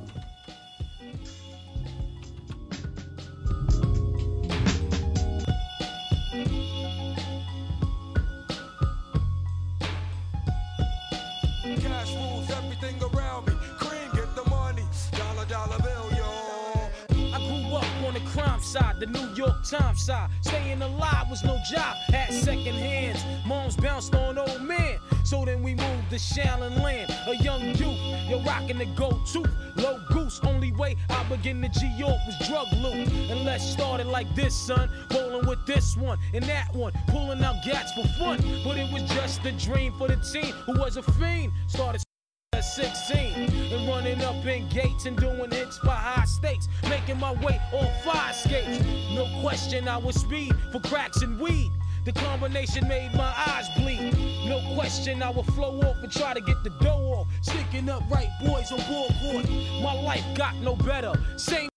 Side, 18.67 18.99
the 18.99 19.05
New 19.05 19.27
York 19.33 19.63
Times 19.63 20.01
side. 20.01 20.29
Staying 20.41 20.81
alive 20.81 21.29
was 21.29 21.43
no 21.43 21.57
job, 21.71 21.95
had 22.09 22.33
second 22.33 22.75
hands. 22.75 23.23
Moms 23.45 23.77
bounced 23.77 24.13
on 24.13 24.37
old 24.37 24.61
men. 24.61 24.99
So 25.23 25.45
then 25.45 25.63
we 25.63 25.75
moved 25.75 26.09
to 26.09 26.17
Shaolin 26.17 26.81
Land, 26.81 27.13
a 27.27 27.35
young 27.37 27.61
youth. 27.75 27.99
You're 28.29 28.41
rocking 28.41 28.77
the 28.77 28.85
go 28.85 29.11
to 29.33 29.43
low 29.75 29.99
goose. 30.09 30.39
Only 30.43 30.71
way 30.73 30.97
I 31.09 31.23
begin 31.23 31.61
to 31.61 31.69
G 31.69 31.87
York 31.97 32.17
was 32.25 32.47
drug 32.47 32.67
loot. 32.73 33.07
And 33.29 33.45
let's 33.45 33.63
start 33.63 34.01
it 34.01 34.07
like 34.07 34.33
this, 34.35 34.55
son. 34.55 34.89
Rolling 35.13 35.47
with 35.47 35.65
this 35.65 35.95
one 35.95 36.19
and 36.33 36.43
that 36.45 36.73
one, 36.73 36.93
pulling 37.07 37.43
out 37.43 37.63
gats 37.65 37.93
for 37.93 38.07
fun. 38.19 38.37
But 38.63 38.77
it 38.77 38.91
was 38.91 39.03
just 39.03 39.45
a 39.45 39.51
dream 39.53 39.93
for 39.97 40.07
the 40.07 40.17
team 40.17 40.53
who 40.65 40.79
was 40.79 40.97
a 40.97 41.03
fiend. 41.03 41.51
Started 41.67 42.06
16 42.77 43.49
and 43.73 43.87
running 43.87 44.21
up 44.21 44.45
in 44.45 44.67
gates 44.69 45.05
and 45.05 45.17
doing 45.17 45.49
hits 45.51 45.77
for 45.79 45.89
high 45.89 46.25
stakes, 46.25 46.67
making 46.89 47.19
my 47.19 47.33
way 47.43 47.59
on 47.73 47.87
fire 48.03 48.33
skates. 48.33 48.83
No 49.13 49.27
question, 49.41 49.87
I 49.87 49.97
was 49.97 50.21
speed 50.21 50.53
for 50.71 50.79
cracks 50.81 51.21
and 51.21 51.39
weed. 51.39 51.71
The 52.05 52.13
combination 52.13 52.87
made 52.87 53.13
my 53.15 53.33
eyes 53.47 53.67
bleed. 53.77 54.13
No 54.47 54.61
question, 54.75 55.23
I 55.23 55.29
would 55.29 55.47
flow 55.47 55.79
off 55.81 55.97
and 56.03 56.11
try 56.11 56.33
to 56.33 56.41
get 56.41 56.63
the 56.63 56.69
dough 56.81 57.15
off. 57.17 57.27
Sticking 57.41 57.89
up 57.89 58.03
right 58.09 58.29
boys 58.45 58.71
on 58.71 58.79
board 58.89 59.11
court. 59.21 59.49
My 59.81 59.93
life 59.93 60.23
got 60.35 60.55
no 60.57 60.75
better. 60.75 61.13
Same 61.35 61.69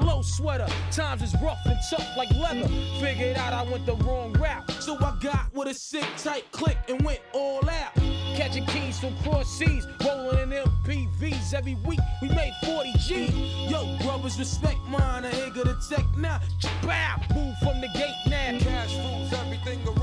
low 0.00 0.22
sweater. 0.22 0.66
Times 0.90 1.22
is 1.22 1.34
rough 1.42 1.58
and 1.64 1.78
tough 1.90 2.06
like 2.16 2.30
leather. 2.32 2.68
Figured 3.00 3.36
out 3.36 3.52
I 3.52 3.62
went 3.62 3.86
the 3.86 3.96
wrong 3.96 4.32
route. 4.34 4.70
So 4.80 4.96
I 4.96 5.16
got 5.20 5.52
with 5.54 5.68
a 5.68 5.74
sick 5.74 6.06
tight 6.16 6.50
click 6.52 6.78
and 6.88 7.02
went 7.02 7.20
all 7.32 7.68
out. 7.68 7.94
Catching 8.36 8.66
keys 8.66 8.98
from 9.00 9.16
cross 9.22 9.48
seas, 9.48 9.86
rolling 10.04 10.52
in 10.52 10.64
MPVs 10.64 11.54
every 11.54 11.74
week. 11.86 12.00
We 12.22 12.28
made 12.28 12.54
40 12.64 12.92
G. 12.98 13.26
Yo, 13.68 13.96
brothers, 14.02 14.38
respect 14.38 14.78
mine. 14.88 15.24
I 15.24 15.30
ain't 15.30 15.54
gonna 15.54 15.76
tech 15.88 16.04
now. 16.16 16.40
Bow, 16.82 17.20
move 17.34 17.56
from 17.58 17.80
the 17.80 17.88
gate 17.94 18.14
now. 18.28 18.58
Cash 18.58 18.96
rules 18.96 19.32
everything 19.32 19.86
around 19.86 19.97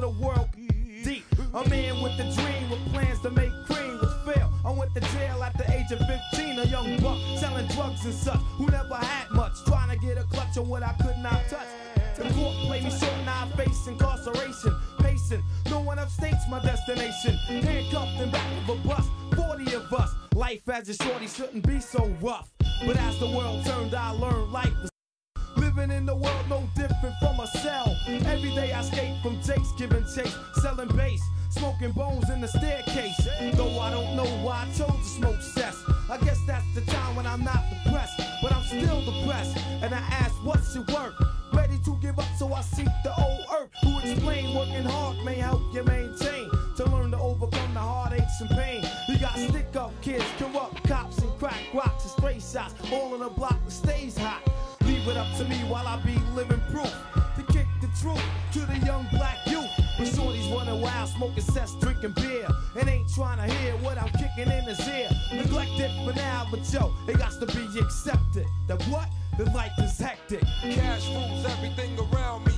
the 0.00 0.08
world. 0.08 0.48
Deep. 1.04 1.24
A 1.54 1.68
man 1.68 2.02
with 2.02 2.12
a 2.18 2.32
dream 2.34 2.70
with 2.70 2.92
plans 2.92 3.20
to 3.20 3.30
make 3.30 3.52
cream 3.66 3.98
was 4.00 4.14
fail. 4.26 4.52
I 4.64 4.72
went 4.72 4.94
to 4.94 5.00
jail 5.00 5.42
at 5.42 5.56
the 5.56 5.70
age 5.72 5.92
of 5.92 5.98
15, 5.98 6.58
a 6.58 6.64
young 6.64 6.96
buck 7.00 7.18
selling 7.38 7.66
drugs 7.68 8.04
and 8.04 8.14
such 8.14 8.40
who 8.58 8.66
never 8.66 8.96
had 8.96 9.30
much. 9.30 9.52
Trying 9.66 9.96
to 9.96 10.04
get 10.04 10.18
a 10.18 10.24
clutch 10.24 10.56
on 10.58 10.68
what 10.68 10.82
I 10.82 10.92
could 10.94 11.18
not 11.18 11.40
touch. 11.48 11.68
The 12.16 12.24
court 12.34 12.56
played 12.66 12.84
me 12.84 12.90
short, 12.90 13.12
I 13.26 13.48
face 13.56 13.86
incarceration. 13.86 14.74
Pacing, 14.98 15.42
no 15.70 15.80
one 15.80 15.98
upstates 15.98 16.48
my 16.48 16.60
destination. 16.60 17.36
Handcuffed 17.46 18.20
in 18.20 18.30
back 18.30 18.50
of 18.62 18.70
a 18.70 18.88
bus, 18.88 19.06
40 19.36 19.74
of 19.74 19.92
us. 19.92 20.14
Life 20.34 20.68
as 20.68 20.88
a 20.88 20.94
shorty 20.94 21.26
shouldn't 21.26 21.66
be 21.66 21.78
so 21.78 22.10
rough. 22.20 22.50
But 22.84 22.96
as 22.96 23.18
the 23.18 23.30
world 23.30 23.64
turned, 23.64 23.94
I 23.94 24.10
learned 24.10 24.52
life 24.52 24.72
was 24.82 24.90
Living 25.76 25.94
in 25.94 26.06
the 26.06 26.16
world 26.16 26.48
no 26.48 26.66
different 26.74 27.14
from 27.18 27.38
a 27.38 27.46
cell. 27.46 27.94
Every 28.06 28.50
day 28.54 28.72
I 28.72 28.80
skate 28.80 29.20
from 29.22 29.38
Jake's 29.42 29.72
giving 29.72 30.04
chase, 30.04 30.34
selling 30.62 30.88
bass, 30.96 31.22
smoking 31.50 31.92
bones 31.92 32.30
in 32.30 32.40
the 32.40 32.48
staircase. 32.48 33.28
Though 33.52 33.78
I 33.78 33.90
don't 33.90 34.16
know 34.16 34.24
why 34.42 34.64
I 34.66 34.74
chose 34.74 34.96
to 34.96 35.04
smoke 35.04 35.42
cess. 35.42 35.76
I 36.10 36.16
guess 36.18 36.38
that's 36.46 36.64
the 36.74 36.80
time 36.80 37.14
when 37.14 37.26
I'm 37.26 37.44
not 37.44 37.62
depressed, 37.84 38.18
but 38.40 38.52
I'm 38.52 38.64
still 38.64 39.04
depressed. 39.04 39.58
And 39.82 39.94
I 39.94 39.98
ask, 39.98 40.32
what's 40.44 40.74
your 40.74 40.84
work? 40.94 41.14
Ready 41.52 41.78
to 41.84 41.98
give 42.00 42.18
up, 42.18 42.28
so 42.38 42.54
I 42.54 42.62
seek 42.62 42.88
the 43.04 43.12
old 43.20 43.44
earth. 43.60 43.68
Who 43.82 43.98
explain 43.98 44.54
working 44.56 44.84
hard 44.84 45.22
may 45.26 45.34
help 45.34 45.60
you 45.74 45.84
maintain. 45.84 46.50
To 46.76 46.84
learn 46.86 47.10
to 47.10 47.18
overcome 47.18 47.74
the 47.74 47.80
heartaches 47.80 48.40
and 48.40 48.50
pain. 48.50 48.82
You 49.08 49.18
got 49.18 49.38
stick 49.38 49.76
up 49.76 49.92
kids, 50.00 50.24
corrupt 50.38 50.88
cops, 50.88 51.18
and 51.18 51.38
crack 51.38 51.60
rocks 51.74 52.04
and 52.04 52.12
stray 52.12 52.40
shots. 52.40 52.74
All 52.90 53.14
in 53.14 53.20
a 53.20 53.28
block 53.28 53.62
that 53.62 53.70
stays 53.70 54.16
hot. 54.16 54.42
Leave 55.06 55.18
it 55.18 55.20
up 55.20 55.36
to 55.36 55.44
me 55.44 55.58
while 55.68 55.86
I 55.86 56.00
be 56.00 56.18
living 56.34 56.60
proof. 56.72 56.92
To 57.36 57.42
kick 57.52 57.68
the 57.80 57.86
truth 58.00 58.20
to 58.54 58.58
the 58.58 58.76
young 58.84 59.06
black 59.12 59.38
youth. 59.46 59.70
When 59.98 60.08
shorties 60.08 60.52
running 60.52 60.80
wild, 60.80 61.08
smoking 61.10 61.44
cess, 61.44 61.76
drinking 61.76 62.10
beer. 62.12 62.48
And 62.74 62.88
ain't 62.88 63.08
trying 63.14 63.38
to 63.38 63.54
hear 63.54 63.74
what 63.76 63.98
I'm 63.98 64.08
kicking 64.08 64.52
in 64.52 64.64
his 64.64 64.80
ear. 64.88 65.08
Neglected 65.32 65.92
for 66.04 66.12
now, 66.12 66.48
but 66.50 66.60
yo, 66.72 66.92
it 67.06 67.18
got 67.18 67.30
to 67.38 67.46
be 67.46 67.78
accepted. 67.78 68.46
That 68.66 68.82
what? 68.88 69.08
The 69.38 69.44
life 69.52 69.78
is 69.78 69.96
hectic. 69.96 70.42
Cash 70.62 71.06
rules 71.06 71.46
everything 71.46 71.96
around 72.00 72.44
me. 72.46 72.55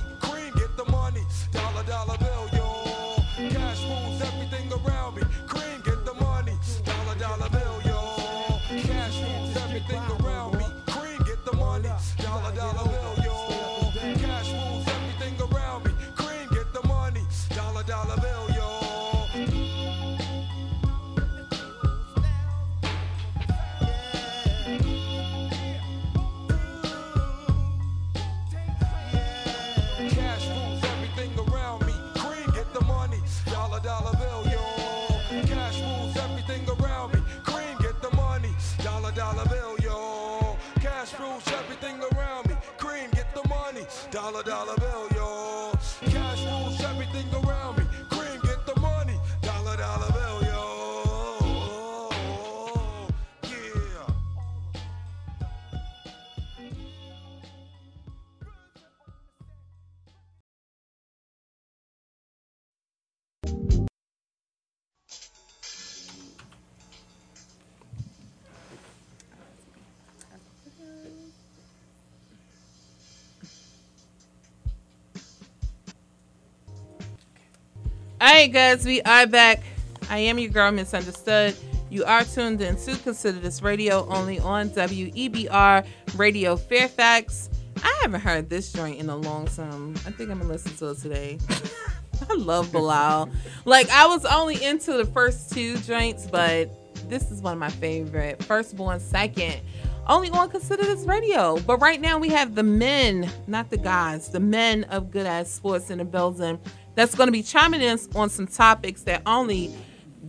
All 78.21 78.27
right, 78.27 78.51
guys, 78.51 78.83
we 78.83 79.01
are 79.03 79.25
back. 79.25 79.61
I 80.09 80.17
am 80.17 80.39
your 80.39 80.49
girl, 80.49 80.73
Misunderstood. 80.73 81.55
You 81.89 82.03
are 82.03 82.25
tuned 82.25 82.59
in 82.59 82.75
to 82.75 82.97
Consider 82.97 83.39
This 83.39 83.61
Radio 83.61 84.05
only 84.09 84.39
on 84.39 84.71
WEBR 84.71 85.87
Radio 86.17 86.57
Fairfax. 86.57 87.49
I 87.81 87.99
haven't 88.01 88.19
heard 88.19 88.49
this 88.49 88.73
joint 88.73 88.99
in 88.99 89.09
a 89.09 89.15
long 89.15 89.45
time. 89.45 89.95
I 90.05 90.11
think 90.11 90.31
I'm 90.31 90.39
gonna 90.39 90.51
listen 90.51 90.75
to 90.79 90.89
it 90.89 90.97
today. 90.97 91.39
I 92.29 92.33
love 92.33 92.73
Bilal. 92.73 93.29
Like 93.63 93.89
I 93.89 94.05
was 94.07 94.25
only 94.25 94.61
into 94.65 94.91
the 94.97 95.05
first 95.05 95.53
two 95.53 95.77
joints, 95.77 96.27
but 96.27 96.69
this 97.09 97.31
is 97.31 97.41
one 97.41 97.53
of 97.53 97.59
my 97.59 97.69
favorite. 97.69 98.43
Firstborn, 98.43 98.99
second. 98.99 99.61
Only 100.07 100.29
on 100.31 100.49
Consider 100.49 100.83
This 100.83 101.05
Radio. 101.05 101.57
But 101.59 101.79
right 101.79 102.01
now 102.01 102.17
we 102.17 102.27
have 102.29 102.53
the 102.53 102.63
men, 102.63 103.29
not 103.47 103.69
the 103.69 103.77
guys, 103.77 104.27
the 104.27 104.41
men 104.41 104.83
of 104.85 105.09
Good 105.09 105.25
Ass 105.25 105.49
Sports 105.49 105.89
in 105.89 105.99
the 105.99 106.05
building 106.05 106.59
that's 106.95 107.15
going 107.15 107.27
to 107.27 107.31
be 107.31 107.43
chiming 107.43 107.81
in 107.81 107.99
on 108.15 108.29
some 108.29 108.47
topics 108.47 109.03
that 109.03 109.21
only 109.25 109.73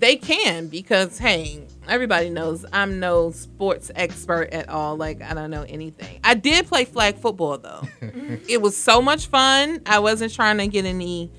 they 0.00 0.16
can 0.16 0.66
because 0.68 1.18
hey 1.18 1.66
everybody 1.88 2.30
knows 2.30 2.64
i'm 2.72 3.00
no 3.00 3.30
sports 3.30 3.90
expert 3.94 4.48
at 4.52 4.68
all. 4.68 4.96
Like 4.96 5.22
i 5.22 5.34
don't 5.34 5.50
know 5.50 5.64
anything. 5.68 6.20
I 6.24 6.34
did 6.34 6.66
play 6.66 6.84
flag 6.84 7.16
football 7.16 7.58
though. 7.58 7.82
It 8.48 8.62
was 8.62 8.76
so 8.76 9.02
much 9.02 9.26
fun. 9.26 9.82
I 9.86 9.98
wasn't 9.98 10.32
trying 10.32 10.58
to 10.58 10.68
get 10.68 10.84
any 10.84 11.32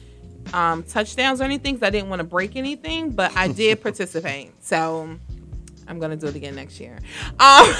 um, 0.54 0.84
touchdowns 0.84 1.40
or 1.40 1.46
anything 1.46 1.76
because 1.76 1.88
i 1.88 1.90
didn't 1.90 2.10
want 2.10 2.20
to 2.20 2.26
break 2.26 2.56
anything 2.56 3.12
but 3.12 3.36
i 3.36 3.48
did 3.48 3.82
participate. 3.88 4.52
So 4.64 5.18
i'm 5.88 6.00
gonna 6.00 6.18
do 6.18 6.28
it 6.28 6.36
again 6.36 6.56
next 6.56 6.80
year. 6.80 7.00
Um, 7.40 7.74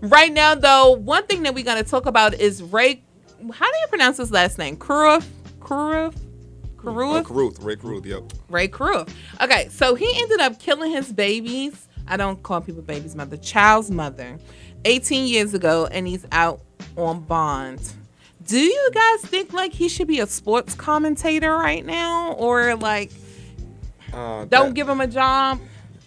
right 0.02 0.32
now 0.32 0.54
though 0.54 0.92
one 0.92 1.26
thing 1.26 1.42
that 1.44 1.54
we're 1.54 1.64
gonna 1.64 1.84
talk 1.84 2.06
about 2.06 2.34
is 2.34 2.62
ray 2.62 3.02
how 3.52 3.64
do 3.66 3.78
you 3.80 3.86
pronounce 3.88 4.18
his 4.18 4.30
last 4.30 4.58
name? 4.58 4.76
Kuruth? 4.76 5.26
Kuruth? 5.60 6.16
Uh, 6.84 7.22
Carruth, 7.22 7.58
Rae 7.62 7.76
Carruth, 7.76 8.06
yep. 8.06 8.22
Rae 8.48 8.68
Carruth. 8.68 9.14
Okay, 9.40 9.68
so 9.70 9.94
he 9.94 10.10
ended 10.22 10.40
up 10.40 10.58
killing 10.58 10.90
his 10.90 11.12
babies. 11.12 11.88
I 12.08 12.16
don't 12.16 12.42
call 12.42 12.60
people 12.60 12.82
babies 12.82 13.14
mother, 13.14 13.36
child's 13.36 13.90
mother, 13.90 14.38
18 14.84 15.26
years 15.26 15.54
ago, 15.54 15.86
and 15.86 16.08
he's 16.08 16.26
out 16.32 16.60
on 16.96 17.20
bond. 17.20 17.92
Do 18.46 18.58
you 18.58 18.90
guys 18.92 19.20
think 19.22 19.52
like 19.52 19.72
he 19.72 19.88
should 19.88 20.08
be 20.08 20.18
a 20.20 20.26
sports 20.26 20.74
commentator 20.74 21.54
right 21.56 21.84
now, 21.84 22.32
or 22.32 22.74
like 22.76 23.12
Uh, 24.12 24.44
don't 24.46 24.48
that- 24.50 24.74
give 24.74 24.88
him 24.88 25.00
a 25.00 25.06
job? 25.06 25.60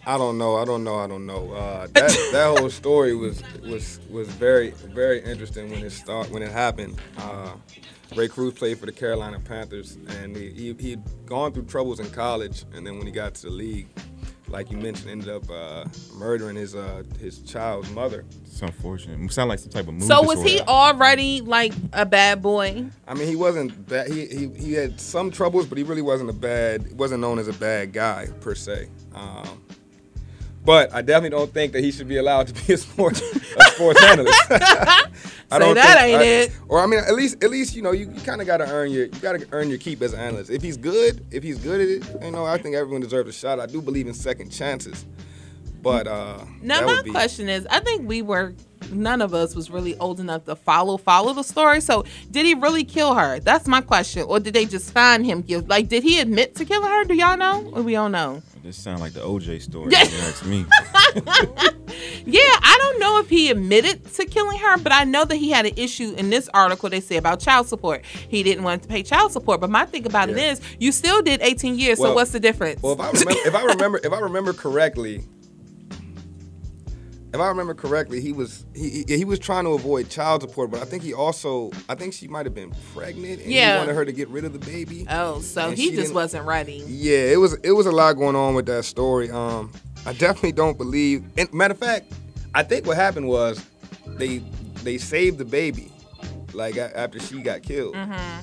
I 0.06 0.18
don't 0.18 0.38
know. 0.38 0.58
I 0.58 0.66
don't 0.66 0.84
know. 0.84 0.98
I 0.98 1.08
don't 1.08 1.26
know. 1.26 1.54
Uh, 1.54 1.88
that 1.94 2.10
that 2.34 2.58
whole 2.60 2.70
story 2.70 3.16
was 3.16 3.42
was 3.62 4.02
was 4.10 4.28
very 4.28 4.72
very 4.72 5.24
interesting 5.24 5.72
when 5.72 5.80
it 5.86 5.92
start 5.92 6.30
when 6.30 6.44
it 6.44 6.52
happened. 6.52 6.98
Uh, 7.18 7.52
Rae 8.16 8.28
Carruth 8.28 8.56
played 8.56 8.80
for 8.80 8.86
the 8.86 8.92
Carolina 8.92 9.40
Panthers, 9.40 9.98
and 10.20 10.36
he, 10.36 10.50
he 10.50 10.74
he'd 10.74 11.02
gone 11.26 11.52
through 11.52 11.66
troubles 11.66 12.00
in 12.00 12.10
college, 12.12 12.66
and 12.74 12.86
then 12.86 12.98
when 12.98 13.08
he 13.08 13.12
got 13.12 13.36
to 13.36 13.44
the 13.44 13.52
league, 13.52 13.88
like 14.48 14.70
you 14.70 14.78
mentioned, 14.78 15.10
ended 15.10 15.30
up 15.30 15.50
uh, 15.50 15.86
murdering 16.16 16.56
his 16.56 16.76
uh, 16.76 17.04
his 17.20 17.40
child's 17.40 17.90
mother. 17.92 18.24
It's 18.46 18.62
unfortunate. 18.62 19.20
It 19.20 19.34
sound 19.34 19.50
like 19.50 19.60
some 19.60 19.72
type 19.72 19.88
of 19.88 19.94
movie. 19.96 20.06
So 20.06 20.22
was 20.22 20.42
he 20.44 20.62
already 20.62 21.42
like 21.42 21.74
a 21.92 22.06
bad 22.06 22.42
boy? 22.42 22.86
I 23.08 23.14
mean, 23.16 23.28
he 23.28 23.36
wasn't 23.36 23.88
bad. 23.88 24.12
He, 24.12 24.28
he 24.28 24.48
he 24.50 24.74
had 24.74 25.02
some 25.02 25.32
troubles, 25.32 25.66
but 25.66 25.78
he 25.78 25.84
really 25.84 26.04
wasn't 26.04 26.30
a 26.30 26.34
bad. 26.34 26.98
wasn't 26.98 27.22
known 27.22 27.40
as 27.40 27.48
a 27.48 27.54
bad 27.54 27.94
guy 27.94 28.28
per 28.42 28.54
se. 28.54 28.90
Um, 29.16 29.64
but 30.66 30.94
I 30.94 31.02
definitely 31.02 31.38
don't 31.38 31.54
think 31.54 31.74
that 31.74 31.84
he 31.84 31.92
should 31.92 32.08
be 32.08 32.18
allowed 32.18 32.48
to 32.48 32.66
be 32.66 32.74
a 32.74 32.78
sports 32.78 33.22
a 33.22 33.64
sports 33.72 34.02
analyst. 34.12 34.42
I 35.52 35.60
Say 35.60 35.74
that 35.76 36.04
ain't 36.06 36.22
I- 36.22 36.26
it. 36.26 36.52
Or 36.68 36.80
I 36.80 36.88
mean, 36.88 37.00
at 37.00 37.14
least 37.14 37.44
at 37.44 37.50
least 37.52 37.76
you 37.76 37.82
know 37.84 37.92
you, 37.92 38.10
you 38.12 38.22
kind 38.22 38.42
of 38.42 38.48
got 38.48 38.58
to 38.58 38.70
earn 38.72 38.92
your 38.92 39.06
you 39.06 39.20
got 39.20 39.40
to 39.40 39.48
earn 39.52 39.70
your 39.70 39.78
keep 39.78 40.02
as 40.02 40.14
an 40.14 40.20
analyst. 40.20 40.50
If 40.50 40.62
he's 40.64 40.78
good, 40.78 41.24
if 41.32 41.44
he's 41.44 41.60
good 41.60 41.80
at 41.82 41.88
it, 41.88 42.24
you 42.26 42.32
know, 42.32 42.46
I 42.46 42.58
think 42.58 42.76
everyone 42.76 43.02
deserves 43.02 43.30
a 43.30 43.34
shot. 43.34 43.60
I 43.60 43.66
do 43.68 43.82
believe 43.82 44.08
in 44.08 44.14
second 44.16 44.50
chances, 44.50 45.06
but 45.84 46.08
uh, 46.08 46.40
Now 46.62 46.86
my 46.86 47.02
be, 47.04 47.12
question 47.12 47.50
is, 47.50 47.68
I 47.68 47.82
think 47.82 48.08
we 48.08 48.22
were 48.24 48.54
none 48.92 49.22
of 49.22 49.34
us 49.34 49.56
was 49.56 49.70
really 49.70 49.96
old 50.00 50.20
enough 50.20 50.46
to 50.46 50.56
follow 50.56 50.98
follow 50.98 51.34
the 51.34 51.44
story. 51.44 51.82
So 51.82 52.04
did 52.32 52.46
he 52.48 52.56
really 52.56 52.84
kill 52.84 53.14
her? 53.14 53.40
That's 53.40 53.68
my 53.68 53.82
question. 53.82 54.24
Or 54.24 54.40
did 54.40 54.56
they 54.56 54.66
just 54.66 54.92
find 54.92 55.24
him 55.26 55.42
guilty? 55.42 55.68
Like 55.68 55.88
did 55.88 56.02
he 56.04 56.20
admit 56.20 56.56
to 56.56 56.66
killing 56.66 56.90
her? 56.90 57.04
Do 57.04 57.14
y'all 57.14 57.38
know? 57.38 57.70
Or 57.74 57.84
we 57.84 57.92
don't 57.94 58.12
know? 58.12 58.42
This 58.64 58.78
sound 58.78 59.02
like 59.02 59.12
the 59.12 59.20
OJ 59.20 59.62
story. 59.62 59.92
Yeah. 59.92 60.00
ask 60.00 60.46
me. 60.46 60.66
Yeah, 62.26 62.40
I 62.42 62.78
don't 62.82 63.00
know 63.00 63.20
if 63.20 63.30
he 63.30 63.52
admitted 63.52 64.06
to 64.16 64.26
killing 64.26 64.58
her, 64.58 64.78
but 64.78 64.92
I 64.94 65.04
know 65.04 65.26
that 65.26 65.36
he 65.36 65.52
had 65.52 65.66
an 65.66 65.74
issue 65.76 66.14
in 66.18 66.30
this 66.30 66.50
article 66.54 66.90
they 66.90 67.02
say 67.02 67.18
about 67.18 67.40
child 67.40 67.68
support. 67.68 68.04
He 68.06 68.44
didn't 68.44 68.64
want 68.64 68.82
to 68.84 68.88
pay 68.88 69.04
child 69.04 69.32
support. 69.34 69.60
But 69.60 69.70
my 69.70 69.86
thing 69.86 70.06
about 70.06 70.30
it 70.30 70.38
Yeah. 70.38 70.52
is 70.54 70.62
you 70.80 70.92
still 70.92 71.22
did 71.22 71.42
18 71.42 71.78
years, 71.78 72.00
so 72.00 72.14
what's 72.14 72.32
the 72.32 72.40
difference? 72.40 72.82
Well, 72.82 72.94
if 72.94 73.00
I 73.02 73.12
remember, 73.12 73.48
if 73.48 73.54
I 73.56 73.64
remember, 73.66 74.00
if 74.04 74.14
I 74.14 74.20
remember 74.20 74.54
correctly, 74.54 75.24
if 77.34 77.40
I 77.40 77.48
remember 77.48 77.74
correctly, 77.74 78.22
he 78.22 78.32
was 78.32 78.66
he, 78.76 79.04
he 79.08 79.18
he 79.18 79.26
was 79.26 79.40
trying 79.40 79.64
to 79.66 79.72
avoid 79.72 80.10
child 80.10 80.42
support, 80.42 80.70
but 80.72 80.82
I 80.82 80.86
think 80.86 81.02
he 81.04 81.14
also 81.14 81.72
I 81.90 81.96
think 81.96 82.14
she 82.14 82.28
might 82.28 82.46
have 82.46 82.54
been 82.56 82.72
pregnant 82.94 83.42
and 83.42 83.52
Yeah. 83.52 83.74
he 83.74 83.80
wanted 83.80 83.96
her 83.96 84.06
to 84.06 84.12
get 84.12 84.28
rid 84.30 84.46
of 84.46 84.54
the 84.54 84.60
baby. 84.60 85.06
oh, 85.10 85.42
so 85.42 85.72
he 85.72 85.92
just 85.92 86.14
wasn't 86.14 86.46
ready. 86.46 86.84
Yeah, 86.88 87.26
it 87.32 87.38
was 87.40 87.54
it 87.64 87.72
was 87.72 87.86
a 87.88 87.92
lot 87.92 88.14
going 88.14 88.36
on 88.36 88.54
with 88.56 88.68
that 88.68 88.86
story. 88.86 89.32
Um, 89.32 89.72
I 90.06 90.14
definitely 90.14 90.52
don't 90.52 90.78
believe. 90.78 91.24
And 91.38 91.52
matter 91.54 91.74
of 91.74 91.80
fact, 91.80 92.12
I 92.54 92.62
think 92.64 92.86
what 92.86 92.98
happened 92.98 93.28
was 93.28 93.64
they 94.06 94.40
they 94.84 94.98
saved 94.98 95.38
the 95.40 95.46
baby, 95.46 95.92
like 96.54 96.78
after 96.78 97.20
she 97.20 97.42
got 97.42 97.64
killed. 97.64 97.96
Mm-hmm. 97.96 98.40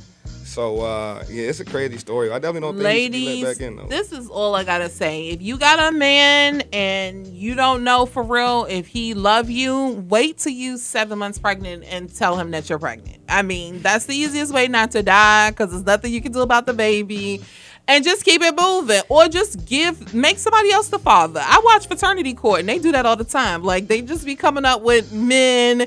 So 0.51 0.81
uh, 0.81 1.24
yeah, 1.28 1.44
it's 1.44 1.60
a 1.60 1.64
crazy 1.64 1.97
story. 1.97 2.28
I 2.28 2.40
definitely 2.40 2.62
don't 2.62 2.77
think 2.77 2.89
he 2.89 3.05
should 3.05 3.12
be 3.12 3.27
Ladies, 3.27 3.44
let 3.44 3.59
back 3.59 3.66
in 3.68 3.77
though. 3.77 3.86
this 3.86 4.10
is 4.10 4.28
all 4.28 4.56
I 4.56 4.64
gotta 4.64 4.89
say. 4.89 5.28
If 5.28 5.40
you 5.43 5.56
got 5.56 5.78
a 5.78 5.97
man 5.97 6.62
and 6.72 7.24
you 7.24 7.55
don't 7.55 7.85
know 7.85 8.05
for 8.05 8.24
real 8.24 8.66
if 8.68 8.89
he 8.89 9.14
love 9.14 9.48
you, 9.48 10.05
wait 10.09 10.39
till 10.39 10.52
you 10.52 10.77
seven 10.77 11.20
months 11.20 11.39
pregnant 11.39 11.85
and 11.85 12.12
tell 12.12 12.36
him 12.36 12.51
that 12.51 12.68
you're 12.68 12.81
pregnant. 12.81 13.18
I 13.28 13.43
mean, 13.43 13.81
that's 13.81 14.06
the 14.06 14.16
easiest 14.16 14.52
way 14.52 14.66
not 14.66 14.90
to 14.90 15.05
die 15.05 15.51
because 15.51 15.70
there's 15.70 15.86
nothing 15.86 16.12
you 16.12 16.20
can 16.20 16.32
do 16.32 16.40
about 16.40 16.66
the 16.66 16.74
baby. 16.74 17.40
And 17.86 18.05
just 18.05 18.24
keep 18.24 18.43
it 18.43 18.55
moving, 18.56 19.01
or 19.09 19.27
just 19.27 19.66
give, 19.66 20.14
make 20.14 20.39
somebody 20.39 20.70
else 20.70 20.89
the 20.89 20.98
father. 20.98 21.40
I 21.43 21.60
watch 21.64 21.89
Paternity 21.89 22.35
Court, 22.35 22.60
and 22.60 22.68
they 22.68 22.78
do 22.78 22.93
that 22.93 23.05
all 23.05 23.16
the 23.16 23.24
time. 23.24 23.64
Like 23.64 23.89
they 23.89 24.01
just 24.01 24.24
be 24.24 24.36
coming 24.36 24.64
up 24.64 24.82
with 24.82 25.12
men 25.12 25.86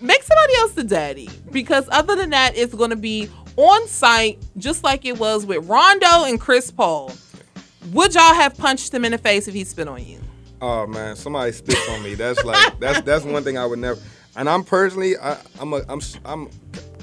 make 0.00 0.22
somebody 0.22 0.54
else 0.56 0.72
the 0.72 0.84
daddy 0.84 1.28
because 1.50 1.88
other 1.90 2.16
than 2.16 2.30
that 2.30 2.56
it's 2.56 2.74
going 2.74 2.90
to 2.90 2.96
be 2.96 3.28
on 3.56 3.86
site 3.88 4.38
just 4.56 4.84
like 4.84 5.04
it 5.04 5.18
was 5.18 5.46
with 5.46 5.66
rondo 5.66 6.24
and 6.24 6.40
chris 6.40 6.70
paul 6.70 7.12
would 7.92 8.14
y'all 8.14 8.34
have 8.34 8.56
punched 8.56 8.92
him 8.92 9.04
in 9.04 9.12
the 9.12 9.18
face 9.18 9.48
if 9.48 9.54
he 9.54 9.64
spit 9.64 9.88
on 9.88 10.04
you 10.04 10.20
Oh 10.60 10.86
man, 10.86 11.16
somebody 11.16 11.52
spits 11.52 11.88
on 11.90 12.02
me. 12.02 12.14
That's 12.14 12.42
like 12.44 12.78
that's 12.78 13.02
that's 13.02 13.24
one 13.24 13.44
thing 13.44 13.58
I 13.58 13.66
would 13.66 13.78
never. 13.78 14.00
And 14.36 14.48
I'm 14.48 14.64
personally, 14.64 15.16
I, 15.16 15.38
I'm 15.60 15.72
a, 15.72 15.82
I'm 15.88 16.00
I'm 16.24 16.50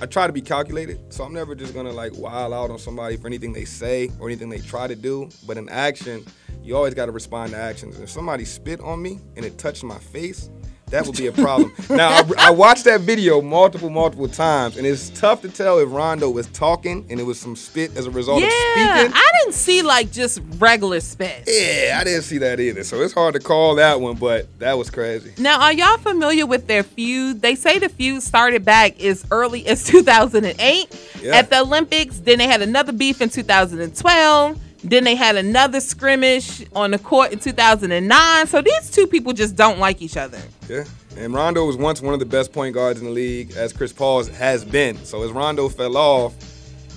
I 0.01 0.05
try 0.05 0.27
to 0.27 0.33
be 0.33 0.41
calculated, 0.41 0.99
so 1.13 1.23
I'm 1.23 1.33
never 1.33 1.55
just 1.55 1.73
gonna 1.73 1.91
like 1.91 2.13
wild 2.15 2.53
out 2.53 2.71
on 2.71 2.79
somebody 2.79 3.15
for 3.17 3.27
anything 3.27 3.53
they 3.53 3.65
say 3.65 4.09
or 4.19 4.27
anything 4.27 4.49
they 4.49 4.59
try 4.59 4.87
to 4.87 4.95
do. 4.95 5.29
But 5.45 5.57
in 5.57 5.69
action, 5.69 6.25
you 6.63 6.75
always 6.75 6.93
got 6.93 7.07
to 7.07 7.11
respond 7.11 7.51
to 7.51 7.57
actions. 7.57 7.99
If 7.99 8.09
somebody 8.09 8.45
spit 8.45 8.79
on 8.81 9.01
me 9.01 9.19
and 9.35 9.45
it 9.45 9.57
touched 9.57 9.83
my 9.83 9.99
face, 9.99 10.49
that 10.93 11.05
would 11.07 11.17
be 11.17 11.27
a 11.27 11.31
problem. 11.31 11.73
now 11.89 12.09
I, 12.09 12.23
I 12.37 12.51
watched 12.51 12.85
that 12.85 13.01
video 13.01 13.41
multiple 13.41 13.89
multiple 13.89 14.27
times, 14.27 14.77
and 14.77 14.85
it's 14.87 15.09
tough 15.09 15.41
to 15.41 15.49
tell 15.49 15.79
if 15.79 15.89
Rondo 15.91 16.29
was 16.29 16.47
talking 16.47 17.05
and 17.09 17.19
it 17.19 17.23
was 17.23 17.39
some 17.39 17.55
spit 17.55 17.97
as 17.97 18.05
a 18.05 18.11
result 18.11 18.41
of 18.43 18.49
yeah 18.49 18.97
speaking. 18.99 19.13
i 19.15 19.31
didn't 19.41 19.53
see 19.55 19.81
like 19.81 20.11
just 20.11 20.39
regular 20.57 20.99
spit 20.99 21.43
Yeah, 21.47 21.97
I 21.99 22.03
didn't 22.03 22.23
see 22.23 22.37
that 22.39 22.59
either. 22.59 22.83
So 22.83 23.01
it's 23.01 23.13
hard 23.13 23.33
to 23.33 23.39
call 23.39 23.75
that 23.75 23.99
one, 23.99 24.15
but 24.15 24.47
that 24.59 24.77
was 24.77 24.89
crazy. 24.89 25.33
now 25.37 25.59
are 25.61 25.73
y'all 25.73 25.97
familiar 25.97 26.45
with 26.45 26.67
their 26.67 26.83
feud 26.83 27.41
they 27.41 27.55
say 27.55 27.79
the 27.79 27.89
feud 27.89 28.21
started 28.23 28.63
back 28.63 29.01
as 29.01 29.25
early 29.31 29.65
as 29.67 29.83
2008 29.83 31.09
Yeah. 31.21 31.35
at 31.37 31.49
the 31.49 31.59
olympics 31.61 32.19
then 32.19 32.37
they 32.37 32.47
had 32.47 32.61
another 32.61 32.91
beef 32.93 33.21
in 33.21 33.29
2012 33.29 34.59
then 34.83 35.03
they 35.03 35.15
had 35.15 35.35
another 35.35 35.79
scrimmage 35.79 36.65
on 36.75 36.91
the 36.91 36.99
court 36.99 37.31
in 37.31 37.39
2009 37.39 38.47
so 38.47 38.61
these 38.61 38.91
two 38.91 39.07
people 39.07 39.33
just 39.33 39.55
don't 39.55 39.79
like 39.79 40.01
each 40.01 40.17
other 40.17 40.39
Yeah. 40.67 40.83
And 41.15 41.31
Rondo 41.33 41.65
was 41.65 41.77
once 41.77 42.01
one 42.01 42.15
of 42.15 42.19
the 42.19 42.25
best 42.25 42.51
point 42.51 42.73
guards 42.73 42.99
in 42.99 43.05
the 43.05 43.11
league, 43.11 43.51
as 43.55 43.71
Chris 43.71 43.93
Paul 43.93 44.23
has 44.23 44.65
been. 44.65 44.97
So 45.05 45.21
as 45.21 45.31
Rondo 45.31 45.69
fell 45.69 45.95
off, 45.95 46.33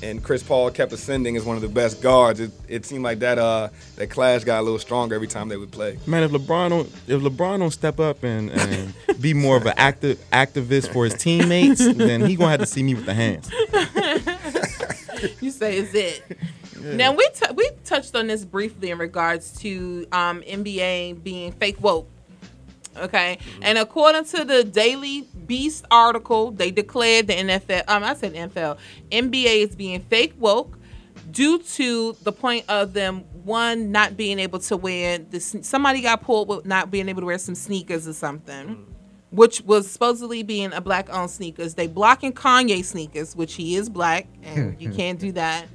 and 0.03 0.23
Chris 0.23 0.43
Paul 0.43 0.71
kept 0.71 0.93
ascending 0.93 1.37
as 1.37 1.45
one 1.45 1.57
of 1.57 1.63
the 1.63 1.69
best 1.69 2.03
guards, 2.03 2.41
it, 2.41 2.51
it 2.69 2.85
seemed 2.87 3.03
like 3.03 3.19
that 3.21 3.39
uh 3.39 3.69
that 3.97 4.09
clash 4.09 4.45
got 4.45 4.61
a 4.61 4.63
little 4.63 4.79
stronger 4.79 5.15
every 5.15 5.27
time 5.27 5.49
they 5.49 5.57
would 5.57 5.71
play. 5.71 5.99
Man, 6.07 6.23
if 6.23 6.31
LeBron 6.31 6.71
don't 6.71 6.89
if 7.07 7.21
LeBron 7.21 7.59
don't 7.59 7.71
step 7.71 8.01
up 8.01 8.23
and, 8.23 8.51
and 8.51 8.95
be 9.21 9.35
more 9.35 9.57
of 9.57 9.67
an 9.67 9.75
active 9.77 10.19
activist 10.33 10.93
for 10.93 11.05
his 11.05 11.15
teammates, 11.15 11.85
then 11.95 12.25
he 12.25 12.37
gonna 12.37 12.51
have 12.51 12.61
to 12.61 12.67
see 12.67 12.83
me 12.83 12.95
with 12.95 13.07
the 13.07 13.15
hands. 13.15 13.51
you 15.41 15.51
say 15.51 15.77
is 15.77 15.95
it. 15.95 16.23
Now 16.83 17.13
we 17.13 17.29
t- 17.35 17.53
we 17.55 17.71
touched 17.85 18.15
on 18.17 18.27
this 18.27 18.45
briefly 18.45 18.91
in 18.91 18.99
regards 18.99 19.59
to 19.61 20.07
um, 20.13 20.43
NBA 20.43 21.23
being 21.23 21.53
fake 21.53 21.81
woke. 21.83 22.09
Okay, 22.97 23.39
and 23.61 23.77
according 23.77 24.25
to 24.27 24.45
the 24.45 24.65
Daily 24.65 25.29
Beast 25.47 25.85
article, 25.91 26.51
they 26.51 26.71
declared 26.71 27.27
the 27.27 27.35
NFL. 27.35 27.85
Um, 27.89 28.03
I 28.03 28.15
said 28.15 28.33
NFL. 28.35 28.79
NBA 29.11 29.69
is 29.69 29.77
being 29.77 30.01
fake 30.01 30.35
woke. 30.39 30.79
due 31.31 31.59
to 31.59 32.17
the 32.23 32.33
point 32.33 32.65
of 32.69 32.93
them 32.95 33.21
one 33.45 33.93
not 33.93 34.17
being 34.17 34.39
able 34.39 34.59
to 34.61 34.77
wear 34.77 35.19
this. 35.19 35.55
Somebody 35.63 36.01
got 36.01 36.23
pulled 36.23 36.49
with 36.49 36.65
not 36.67 36.91
being 36.91 37.09
able 37.09 37.21
to 37.23 37.27
wear 37.27 37.39
some 37.39 37.55
sneakers 37.55 38.09
or 38.09 38.13
something. 38.15 38.87
Which 39.31 39.61
was 39.63 39.91
supposedly 39.91 40.43
being 40.45 40.73
a 40.73 40.81
black 40.81 41.11
owned 41.13 41.31
sneakers. 41.31 41.75
They 41.75 41.89
blocking 41.89 42.33
Kanye 42.33 42.83
sneakers, 42.85 43.37
which 43.37 43.55
he 43.55 43.75
is 43.77 43.89
black, 43.91 44.27
and 44.45 44.81
you 44.81 44.91
can't 44.91 45.19
do 45.19 45.33
that. 45.33 45.67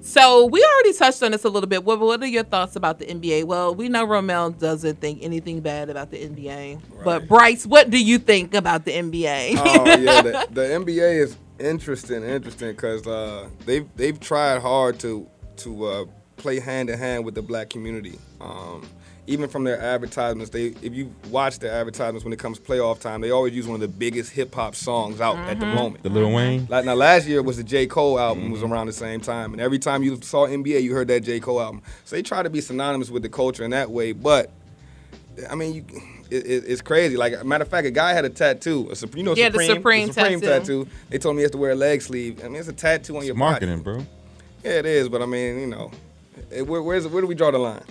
So 0.00 0.46
we 0.46 0.64
already 0.64 0.92
touched 0.92 1.22
on 1.22 1.32
this 1.32 1.44
a 1.44 1.48
little 1.48 1.68
bit. 1.68 1.84
What, 1.84 2.00
what 2.00 2.22
are 2.22 2.26
your 2.26 2.44
thoughts 2.44 2.76
about 2.76 2.98
the 2.98 3.06
NBA? 3.06 3.44
Well, 3.44 3.74
we 3.74 3.88
know 3.88 4.06
Romel 4.06 4.56
doesn't 4.58 5.00
think 5.00 5.22
anything 5.22 5.60
bad 5.60 5.90
about 5.90 6.10
the 6.10 6.18
NBA, 6.28 6.80
but 7.04 7.28
Bryce, 7.28 7.66
what 7.66 7.90
do 7.90 8.02
you 8.02 8.18
think 8.18 8.54
about 8.54 8.84
the 8.84 8.92
NBA? 8.92 9.56
oh 9.58 9.86
yeah, 9.86 10.22
the, 10.22 10.48
the 10.50 10.62
NBA 10.62 11.22
is 11.22 11.36
interesting, 11.58 12.22
interesting 12.22 12.72
because 12.72 13.06
uh, 13.06 13.48
they've 13.64 13.88
they've 13.96 14.18
tried 14.18 14.60
hard 14.60 14.98
to 15.00 15.26
to 15.58 15.84
uh, 15.84 16.04
play 16.36 16.60
hand 16.60 16.90
in 16.90 16.98
hand 16.98 17.24
with 17.24 17.34
the 17.34 17.42
black 17.42 17.70
community. 17.70 18.18
Um, 18.40 18.86
even 19.28 19.48
from 19.48 19.64
their 19.64 19.80
advertisements, 19.80 20.50
they 20.50 20.66
if 20.82 20.94
you 20.94 21.12
watch 21.30 21.58
their 21.58 21.72
advertisements 21.72 22.24
when 22.24 22.32
it 22.32 22.38
comes 22.38 22.58
playoff 22.60 23.00
time, 23.00 23.20
they 23.20 23.30
always 23.30 23.54
use 23.54 23.66
one 23.66 23.74
of 23.74 23.80
the 23.80 23.88
biggest 23.88 24.30
hip 24.32 24.54
hop 24.54 24.74
songs 24.74 25.20
out 25.20 25.36
at 25.48 25.58
the 25.58 25.66
Mhm. 25.66 25.74
moment. 25.74 26.02
The 26.04 26.10
Lil 26.10 26.30
Wayne? 26.32 26.66
Like 26.70 26.84
now, 26.84 26.94
last 26.94 27.26
year 27.26 27.42
was 27.42 27.56
the 27.56 27.64
J 27.64 27.86
Cole 27.86 28.18
album 28.20 28.50
was 28.50 28.62
around 28.62 28.86
the 28.86 28.92
same 28.92 29.20
time, 29.20 29.52
and 29.52 29.60
every 29.60 29.78
time 29.78 30.02
you 30.02 30.18
saw 30.22 30.46
NBA, 30.46 30.78
you 30.80 30.92
heard 30.94 31.08
that 31.08 31.20
J 31.20 31.40
Cole 31.40 31.60
album. 31.60 31.82
So 32.04 32.14
they 32.16 32.22
try 32.22 32.42
to 32.42 32.50
be 32.50 32.60
synonymous 32.60 33.10
with 33.10 33.22
the 33.22 33.28
culture 33.28 33.64
in 33.64 33.70
that 33.72 33.90
way, 33.90 34.12
but. 34.12 34.50
I 35.50 35.54
mean, 35.54 35.74
you, 35.74 35.84
it, 36.30 36.46
it, 36.46 36.64
it's 36.66 36.80
crazy. 36.80 37.18
Like, 37.18 37.44
matter 37.44 37.60
of 37.60 37.68
fact, 37.68 37.86
a 37.86 37.90
guy 37.90 38.14
had 38.14 38.24
a 38.24 38.30
tattoo. 38.30 38.88
A, 38.90 38.96
Sup- 38.96 39.14
you 39.14 39.22
know, 39.22 39.34
Yeah, 39.34 39.50
the 39.50 39.62
Supreme, 39.66 40.06
the 40.06 40.14
Supreme 40.14 40.40
tattoo. 40.40 40.84
tattoo. 40.84 40.88
They 41.10 41.18
told 41.18 41.36
me 41.36 41.40
he 41.40 41.42
has 41.42 41.50
to 41.50 41.58
wear 41.58 41.72
a 41.72 41.74
leg 41.74 42.00
sleeve. 42.00 42.40
I 42.42 42.48
mean, 42.48 42.56
it's 42.56 42.68
a 42.70 42.72
tattoo 42.72 43.18
on 43.18 43.26
your 43.26 43.34
marketing, 43.34 43.82
body. 43.82 43.98
bro. 43.98 44.06
Yeah, 44.64 44.78
it 44.78 44.86
is. 44.86 45.10
But 45.10 45.20
I 45.20 45.26
mean, 45.26 45.60
you 45.60 45.66
know, 45.66 45.90
it, 46.50 46.66
where, 46.66 46.82
where's 46.82 47.06
where 47.06 47.20
do 47.20 47.28
we 47.28 47.34
draw 47.34 47.50
the 47.50 47.58
line? 47.58 47.82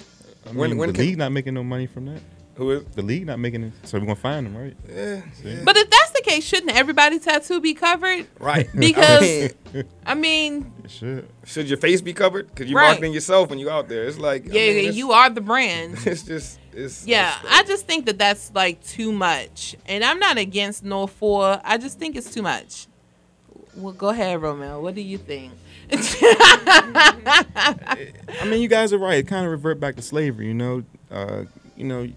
I 0.47 0.51
mean, 0.51 0.77
the 0.77 0.87
league 0.93 1.17
not 1.17 1.31
making 1.31 1.53
no 1.55 1.63
money 1.63 1.87
from 1.87 2.05
that. 2.05 2.21
Who 2.55 2.71
is? 2.71 2.85
The 2.95 3.01
league 3.01 3.25
not 3.25 3.37
making 3.39 3.63
it, 3.63 3.73
so 3.83 3.97
we're 3.99 4.05
gonna 4.05 4.15
find 4.15 4.45
them, 4.45 4.55
right? 4.55 4.77
Yeah. 4.87 5.21
See? 5.33 5.57
But 5.61 5.75
if 5.75 5.89
that's 5.89 6.11
the 6.11 6.21
case, 6.21 6.41
shouldn't 6.45 6.71
everybody's 6.71 7.25
tattoo 7.25 7.59
be 7.59 7.73
covered? 7.73 8.27
Right. 8.39 8.69
Because 8.75 9.23
I 9.23 9.51
mean, 9.73 9.83
I 10.05 10.15
mean, 10.15 10.71
It 10.85 10.91
should. 10.91 11.27
should 11.43 11.67
your 11.67 11.77
face 11.77 11.99
be 11.99 12.13
covered? 12.13 12.47
Because 12.47 12.69
you're 12.69 12.79
Right. 12.79 12.91
marketing 12.91 13.11
yourself 13.11 13.49
when 13.49 13.59
you 13.59 13.69
out 13.69 13.89
there. 13.89 14.05
It's 14.05 14.17
like, 14.17 14.43
I 14.45 14.53
yeah, 14.53 14.67
mean, 14.69 14.77
it's- 14.77 14.95
you 14.95 15.11
are 15.11 15.29
the 15.29 15.41
brand. 15.41 15.97
It's 16.05 16.23
just, 16.23 16.59
it's. 16.71 17.05
Yeah, 17.05 17.33
I 17.49 17.63
just 17.63 17.87
think 17.87 18.05
that 18.05 18.17
that's 18.17 18.51
like 18.55 18.81
too 18.85 19.11
much, 19.11 19.75
and 19.85 20.01
I'm 20.01 20.19
not 20.19 20.37
against 20.37 20.81
no 20.85 21.07
for. 21.07 21.59
I 21.65 21.77
just 21.77 21.99
think 21.99 22.15
it's 22.15 22.33
too 22.33 22.41
much. 22.41 22.87
Well, 23.75 23.91
go 23.91 24.07
ahead, 24.09 24.39
Romel. 24.39 24.81
What 24.81 24.95
do 24.95 25.01
you 25.01 25.17
think? 25.17 25.51
I 25.91 27.75
mean, 28.45 28.61
you 28.61 28.67
guys 28.67 28.93
are 28.93 28.97
right. 28.97 29.19
It 29.19 29.27
kind 29.27 29.45
of 29.45 29.51
revert 29.51 29.79
back 29.79 29.95
to 29.95 30.01
slavery, 30.01 30.47
you 30.47 30.53
know. 30.53 30.83
Uh, 31.11 31.43
you 31.75 31.85
know, 31.85 32.07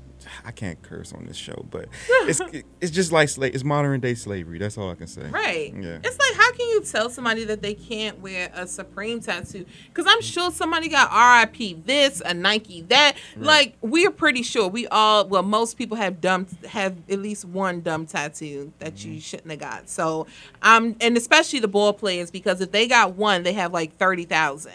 I 0.44 0.50
can't 0.52 0.80
curse 0.82 1.12
on 1.12 1.26
this 1.26 1.36
show, 1.36 1.66
but 1.70 1.86
it's 2.22 2.40
it's 2.80 2.90
just 2.90 3.12
like 3.12 3.28
sla- 3.28 3.54
it's 3.54 3.64
modern 3.64 4.00
day 4.00 4.14
slavery. 4.14 4.58
That's 4.58 4.76
all 4.78 4.90
I 4.90 4.94
can 4.94 5.06
say. 5.06 5.22
Right. 5.28 5.74
Yeah. 5.74 5.98
It's 6.02 6.18
like, 6.18 6.34
how 6.36 6.52
can 6.52 6.68
you 6.68 6.82
tell 6.82 7.10
somebody 7.10 7.44
that 7.44 7.62
they 7.62 7.74
can't 7.74 8.20
wear 8.20 8.50
a 8.54 8.66
Supreme 8.66 9.20
tattoo? 9.20 9.64
Because 9.88 10.06
I'm 10.08 10.20
sure 10.22 10.50
somebody 10.50 10.88
got 10.88 11.10
RIP 11.12 11.84
this, 11.84 12.20
a 12.24 12.34
Nike 12.34 12.82
that. 12.82 13.16
Like, 13.36 13.76
we're 13.80 14.10
pretty 14.10 14.42
sure 14.42 14.68
we 14.68 14.86
all, 14.88 15.26
well, 15.26 15.42
most 15.42 15.76
people 15.78 15.96
have 15.96 16.20
dumb, 16.20 16.46
have 16.68 16.96
at 17.10 17.18
least 17.20 17.44
one 17.44 17.80
dumb 17.80 18.06
tattoo 18.06 18.72
that 18.78 18.94
Mm-hmm. 18.94 19.12
you 19.12 19.20
shouldn't 19.20 19.50
have 19.50 19.60
got. 19.60 19.88
So, 19.88 20.26
um, 20.62 20.96
and 21.00 21.16
especially 21.16 21.60
the 21.60 21.68
ball 21.68 21.92
players, 21.92 22.30
because 22.30 22.60
if 22.60 22.72
they 22.72 22.88
got 22.88 23.14
one, 23.14 23.42
they 23.42 23.52
have 23.52 23.72
like 23.72 23.96
30,000. 23.96 24.72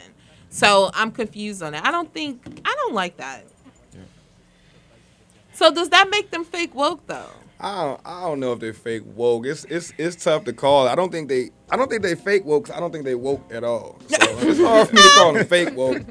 So 0.49 0.91
I'm 0.93 1.11
confused 1.11 1.63
on 1.63 1.73
it. 1.73 1.83
I 1.83 1.89
don't 1.91 2.13
think, 2.13 2.61
I 2.63 2.75
don't 2.83 2.93
like 2.93 3.17
that. 3.17 3.43
So 5.53 5.71
does 5.73 5.89
that 5.89 6.09
make 6.09 6.31
them 6.31 6.43
fake 6.43 6.75
woke 6.75 7.05
though? 7.07 7.29
I 7.59 7.83
don't, 7.85 8.01
I 8.03 8.21
don't 8.21 8.39
know 8.41 8.53
if 8.53 8.59
they're 8.59 8.73
fake 8.73 9.03
woke. 9.05 9.45
It's 9.45 9.63
it's 9.65 9.93
it's 9.97 10.21
tough 10.23 10.43
to 10.45 10.53
call. 10.53 10.87
I 10.87 10.95
don't 10.95 11.11
think 11.11 11.29
they 11.29 11.51
I 11.73 11.75
don't 11.75 11.89
think 11.89 12.03
they 12.03 12.13
fake 12.13 12.45
woke. 12.45 12.69
I 12.69 12.79
don't 12.79 12.91
think 12.91 13.03
they 13.03 13.15
woke 13.15 13.51
at 13.51 13.63
all. 13.63 13.99
So 14.43 14.49
it's 14.49 14.59
hard 14.59 14.87
for 14.89 14.95
me 14.95 15.01
to 15.01 15.09
call 15.09 15.33
them 15.33 15.45
fake 15.45 15.75
woke 15.75 16.01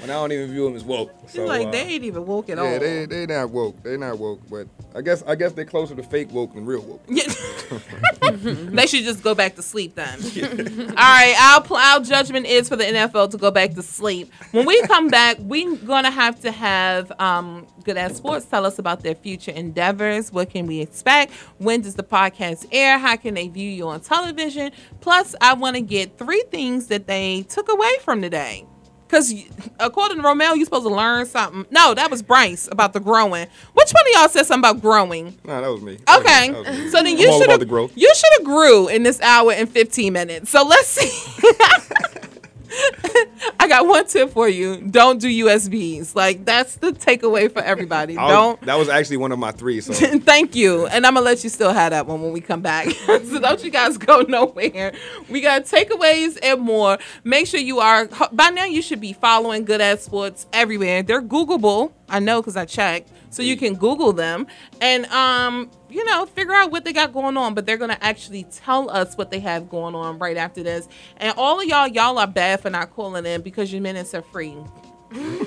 when 0.00 0.10
I 0.10 0.14
don't 0.14 0.32
even 0.32 0.50
view 0.50 0.64
them 0.64 0.76
as 0.76 0.84
woke. 0.84 1.12
So, 1.28 1.44
like 1.44 1.66
uh, 1.66 1.70
they 1.72 1.82
ain't 1.82 2.04
even 2.04 2.24
woke 2.24 2.48
at 2.48 2.56
yeah, 2.56 2.62
all. 2.62 2.78
they 2.78 3.06
they 3.06 3.26
not 3.26 3.50
woke. 3.50 3.82
They 3.82 3.96
not 3.96 4.18
woke. 4.18 4.40
But 4.48 4.68
I 4.94 5.02
guess 5.02 5.22
I 5.26 5.34
guess 5.34 5.52
they're 5.52 5.64
closer 5.64 5.94
to 5.94 6.02
fake 6.02 6.32
woke 6.32 6.54
than 6.54 6.64
real 6.64 6.82
woke. 6.82 7.06
they 8.32 8.86
should 8.86 9.04
just 9.04 9.22
go 9.22 9.34
back 9.34 9.56
to 9.56 9.62
sleep 9.62 9.94
then. 9.94 10.18
All 10.90 10.94
right, 10.94 11.34
our 11.40 11.62
pl- 11.62 11.76
our 11.76 12.00
judgment 12.00 12.46
is 12.46 12.68
for 12.68 12.76
the 12.76 12.84
NFL 12.84 13.30
to 13.32 13.36
go 13.36 13.50
back 13.50 13.74
to 13.74 13.82
sleep. 13.82 14.32
When 14.52 14.64
we 14.66 14.80
come 14.82 15.08
back, 15.08 15.36
we're 15.40 15.76
gonna 15.76 16.10
have 16.10 16.40
to 16.42 16.52
have 16.52 17.12
um, 17.20 17.66
good 17.84 17.96
ass 17.96 18.16
Sports 18.16 18.46
tell 18.46 18.64
us 18.64 18.78
about 18.78 19.02
their 19.02 19.14
future 19.14 19.50
endeavors. 19.50 20.32
What 20.32 20.50
can 20.50 20.66
we 20.66 20.80
expect? 20.80 21.32
When 21.58 21.80
does 21.80 21.94
the 21.94 22.04
podcast 22.04 22.66
air? 22.72 22.98
How 22.98 23.16
can 23.16 23.34
they 23.34 23.48
view 23.48 23.70
you 23.70 23.88
on 23.88 24.00
television? 24.00 24.72
Plus, 25.00 25.11
I 25.40 25.54
want 25.54 25.76
to 25.76 25.82
get 25.82 26.18
three 26.18 26.42
things 26.50 26.86
that 26.88 27.06
they 27.06 27.42
took 27.48 27.70
away 27.70 27.90
from 28.00 28.22
today. 28.22 28.66
Because 29.06 29.34
according 29.78 30.16
to 30.16 30.22
Romel, 30.22 30.56
you're 30.56 30.64
supposed 30.64 30.86
to 30.86 30.94
learn 30.94 31.26
something. 31.26 31.66
No, 31.70 31.92
that 31.92 32.10
was 32.10 32.22
Bryce 32.22 32.66
about 32.72 32.94
the 32.94 33.00
growing. 33.00 33.46
Which 33.74 33.90
one 33.92 34.06
of 34.06 34.12
y'all 34.14 34.28
said 34.30 34.46
something 34.46 34.70
about 34.70 34.80
growing? 34.80 35.38
Nah, 35.44 35.60
that 35.60 35.68
was 35.68 35.82
me. 35.82 35.98
Okay, 36.16 36.50
was 36.50 36.66
me. 36.66 36.88
so 36.88 37.02
then 37.02 37.18
you 37.18 37.30
should 37.30 37.50
have 37.50 37.60
the 37.60 37.90
you 37.94 38.10
should 38.14 38.30
have 38.38 38.44
grew 38.44 38.88
in 38.88 39.02
this 39.02 39.20
hour 39.20 39.52
and 39.52 39.68
15 39.68 40.14
minutes. 40.14 40.50
So 40.50 40.64
let's 40.64 40.88
see. 40.88 41.42
I 43.58 43.68
got 43.68 43.86
one 43.86 44.06
tip 44.06 44.30
for 44.30 44.48
you. 44.48 44.76
Don't 44.80 45.20
do 45.20 45.28
USBs. 45.46 46.14
Like 46.14 46.44
that's 46.44 46.76
the 46.76 46.92
takeaway 46.92 47.50
for 47.52 47.60
everybody. 47.62 48.16
I 48.16 48.24
was- 48.24 48.32
Don't 48.32 48.60
That 48.62 48.76
was 48.76 48.88
actually 48.88 49.16
one 49.18 49.32
of 49.32 49.38
my 49.38 49.52
three. 49.52 49.80
So 49.80 49.92
Thank 50.20 50.54
you. 50.54 50.86
And 50.86 51.06
I'm 51.06 51.14
gonna 51.14 51.24
let 51.24 51.42
you 51.44 51.50
still 51.50 51.72
have 51.72 51.90
that 51.90 52.06
one 52.06 52.22
when 52.22 52.32
we 52.32 52.40
come 52.40 52.60
back. 52.62 52.90
so 53.06 53.40
don't 53.40 53.62
you 53.64 53.70
guys 53.70 53.98
go 53.98 54.20
nowhere. 54.22 54.92
We 55.28 55.40
got 55.40 55.64
takeaways 55.64 56.38
and 56.42 56.60
more. 56.60 56.98
Make 57.24 57.46
sure 57.46 57.60
you 57.60 57.80
are 57.80 58.08
by 58.32 58.50
now 58.50 58.64
you 58.64 58.82
should 58.82 59.00
be 59.00 59.12
following 59.12 59.64
Good 59.64 59.80
at 59.80 60.00
Sports 60.00 60.46
everywhere. 60.52 61.02
They're 61.02 61.22
Googleable. 61.22 61.92
I 62.08 62.18
know 62.18 62.40
because 62.42 62.56
I 62.56 62.64
checked. 62.64 63.10
So 63.32 63.42
you 63.42 63.56
can 63.56 63.76
Google 63.76 64.12
them 64.12 64.46
and 64.82 65.06
um, 65.06 65.70
you 65.88 66.04
know, 66.04 66.26
figure 66.26 66.52
out 66.52 66.70
what 66.70 66.84
they 66.84 66.92
got 66.92 67.14
going 67.14 67.36
on. 67.38 67.54
But 67.54 67.64
they're 67.64 67.78
gonna 67.78 67.98
actually 68.02 68.44
tell 68.44 68.90
us 68.90 69.16
what 69.16 69.30
they 69.30 69.40
have 69.40 69.70
going 69.70 69.94
on 69.94 70.18
right 70.18 70.36
after 70.36 70.62
this. 70.62 70.86
And 71.16 71.34
all 71.38 71.58
of 71.58 71.66
y'all, 71.66 71.88
y'all 71.88 72.18
are 72.18 72.26
bad 72.26 72.60
for 72.60 72.68
not 72.68 72.90
calling 72.90 73.24
in 73.24 73.40
because 73.40 73.72
your 73.72 73.80
minutes 73.80 74.12
are 74.14 74.22
free. 74.22 74.54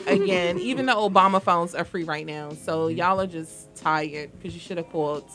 Again, 0.08 0.58
even 0.60 0.88
the 0.88 0.94
Obama 0.94 1.42
phones 1.42 1.76
are 1.76 1.86
free 1.86 2.04
right 2.04 2.26
now. 2.26 2.50
So 2.52 2.88
y'all 2.88 3.22
are 3.22 3.28
just 3.28 3.76
tired 3.76 4.32
because 4.32 4.56
you 4.56 4.60
should 4.60 4.78
have 4.78 4.90
called. 4.90 5.30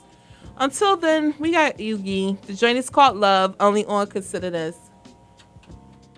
Until 0.56 0.96
then, 0.96 1.34
we 1.38 1.52
got 1.52 1.78
Yugi. 1.78 2.40
The 2.42 2.54
joint 2.54 2.78
is 2.78 2.90
called 2.90 3.16
Love, 3.16 3.54
only 3.60 3.84
on 3.86 4.08
Consider 4.08 4.50
This. 4.50 4.76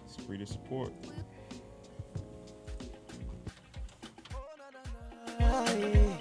It's 0.06 0.16
free 0.24 0.38
to 0.38 0.46
support. 0.46 0.92
No 5.40 6.11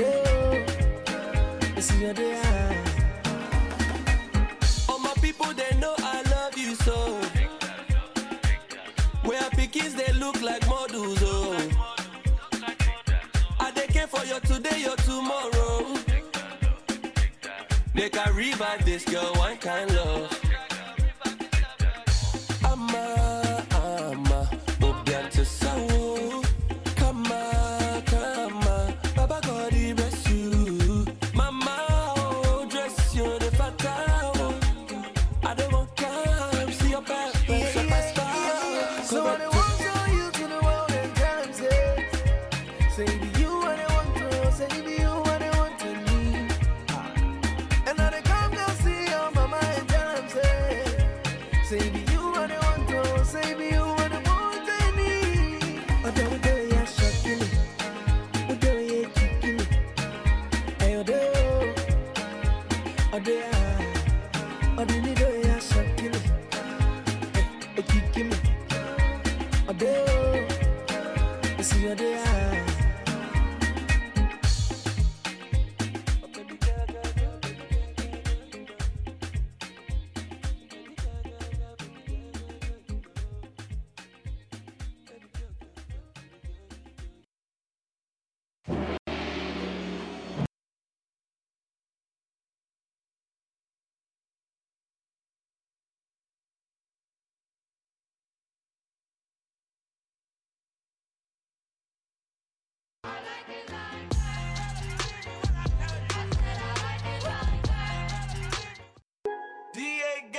day, 0.00 0.64
it's 1.76 1.94
your 2.00 2.14
day. 2.14 2.40
All 4.88 4.98
my 4.98 5.12
people, 5.20 5.52
they 5.52 5.76
know 5.78 5.94
I 5.98 6.22
love 6.30 6.56
you 6.56 6.74
so. 6.74 7.20
Where 9.24 9.50
pickings, 9.50 9.94
they 9.94 10.12
look 10.14 10.40
like 10.42 10.66
models, 10.68 11.18
oh. 11.22 11.68
I 13.58 13.70
they 13.72 13.86
care 13.88 14.06
for 14.06 14.24
your 14.24 14.40
today, 14.40 14.80
your 14.80 14.96
tomorrow. 14.96 15.94
Make 17.94 18.16
I 18.16 18.30
revive 18.30 18.84
this 18.86 19.04
girl, 19.04 19.34
one 19.34 19.58
kind 19.58 19.94
love. 19.94 20.39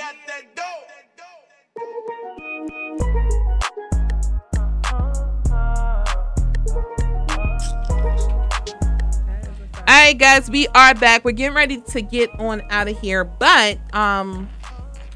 Got 0.02 0.16
that 0.26 0.56
dope. 0.56 0.66
All 9.76 9.84
right, 9.86 10.18
guys, 10.18 10.50
we 10.50 10.66
are 10.68 10.94
back. 10.94 11.24
We're 11.24 11.32
getting 11.32 11.54
ready 11.54 11.80
to 11.80 12.02
get 12.02 12.30
on 12.40 12.62
out 12.70 12.88
of 12.88 12.98
here, 12.98 13.24
but 13.24 13.78
um, 13.94 14.48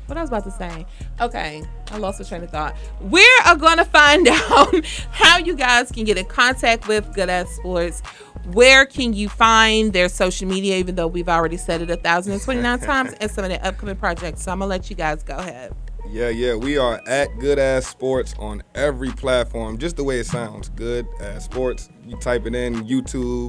what 0.07 0.17
I 0.17 0.21
was 0.21 0.31
about 0.31 0.45
to 0.45 0.51
say. 0.53 0.87
Okay, 1.21 1.65
I 1.91 1.99
lost 1.99 2.19
the 2.19 2.25
train 2.25 2.45
of 2.45 2.51
thought. 2.51 2.77
We 3.01 3.27
are 3.45 3.57
to 3.57 3.85
find 3.85 4.29
out 4.31 4.85
how 5.11 5.39
you 5.39 5.57
guys 5.57 5.91
can 5.91 6.05
get 6.05 6.17
in 6.19 6.27
contact 6.27 6.87
with 6.87 7.13
Good 7.15 7.31
Ass 7.31 7.49
Sports. 7.57 8.03
Where 8.53 8.87
can 8.87 9.13
you 9.13 9.29
find 9.29 9.93
their 9.93 10.09
social 10.09 10.49
media? 10.49 10.77
Even 10.77 10.95
though 10.95 11.07
we've 11.07 11.29
already 11.29 11.57
said 11.57 11.83
it 11.83 11.91
a 11.91 11.97
thousand 11.97 12.33
and 12.35 12.43
twenty 12.43 12.63
nine 12.63 12.79
times, 12.93 13.13
and 13.21 13.31
some 13.31 13.45
of 13.45 13.51
their 13.51 13.65
upcoming 13.65 13.97
projects. 13.97 14.43
So 14.43 14.53
I'm 14.53 14.59
gonna 14.61 14.69
let 14.69 14.89
you 14.91 14.97
guys 14.97 15.23
go 15.23 15.37
ahead. 15.37 15.75
Yeah, 16.09 16.29
yeah, 16.29 16.55
we 16.55 16.79
are 16.79 17.01
at 17.09 17.37
Good 17.41 17.59
Ass 17.59 17.87
Sports 17.87 18.35
on 18.39 18.63
every 18.77 19.11
platform, 19.11 19.77
just 19.77 19.97
the 19.97 20.05
way 20.05 20.21
it 20.21 20.27
sounds. 20.27 20.69
Good 20.69 21.07
Ass 21.21 21.45
Sports. 21.45 21.89
You 22.07 22.17
type 22.17 22.47
it 22.47 22.55
in 22.55 22.85
YouTube, 22.87 23.45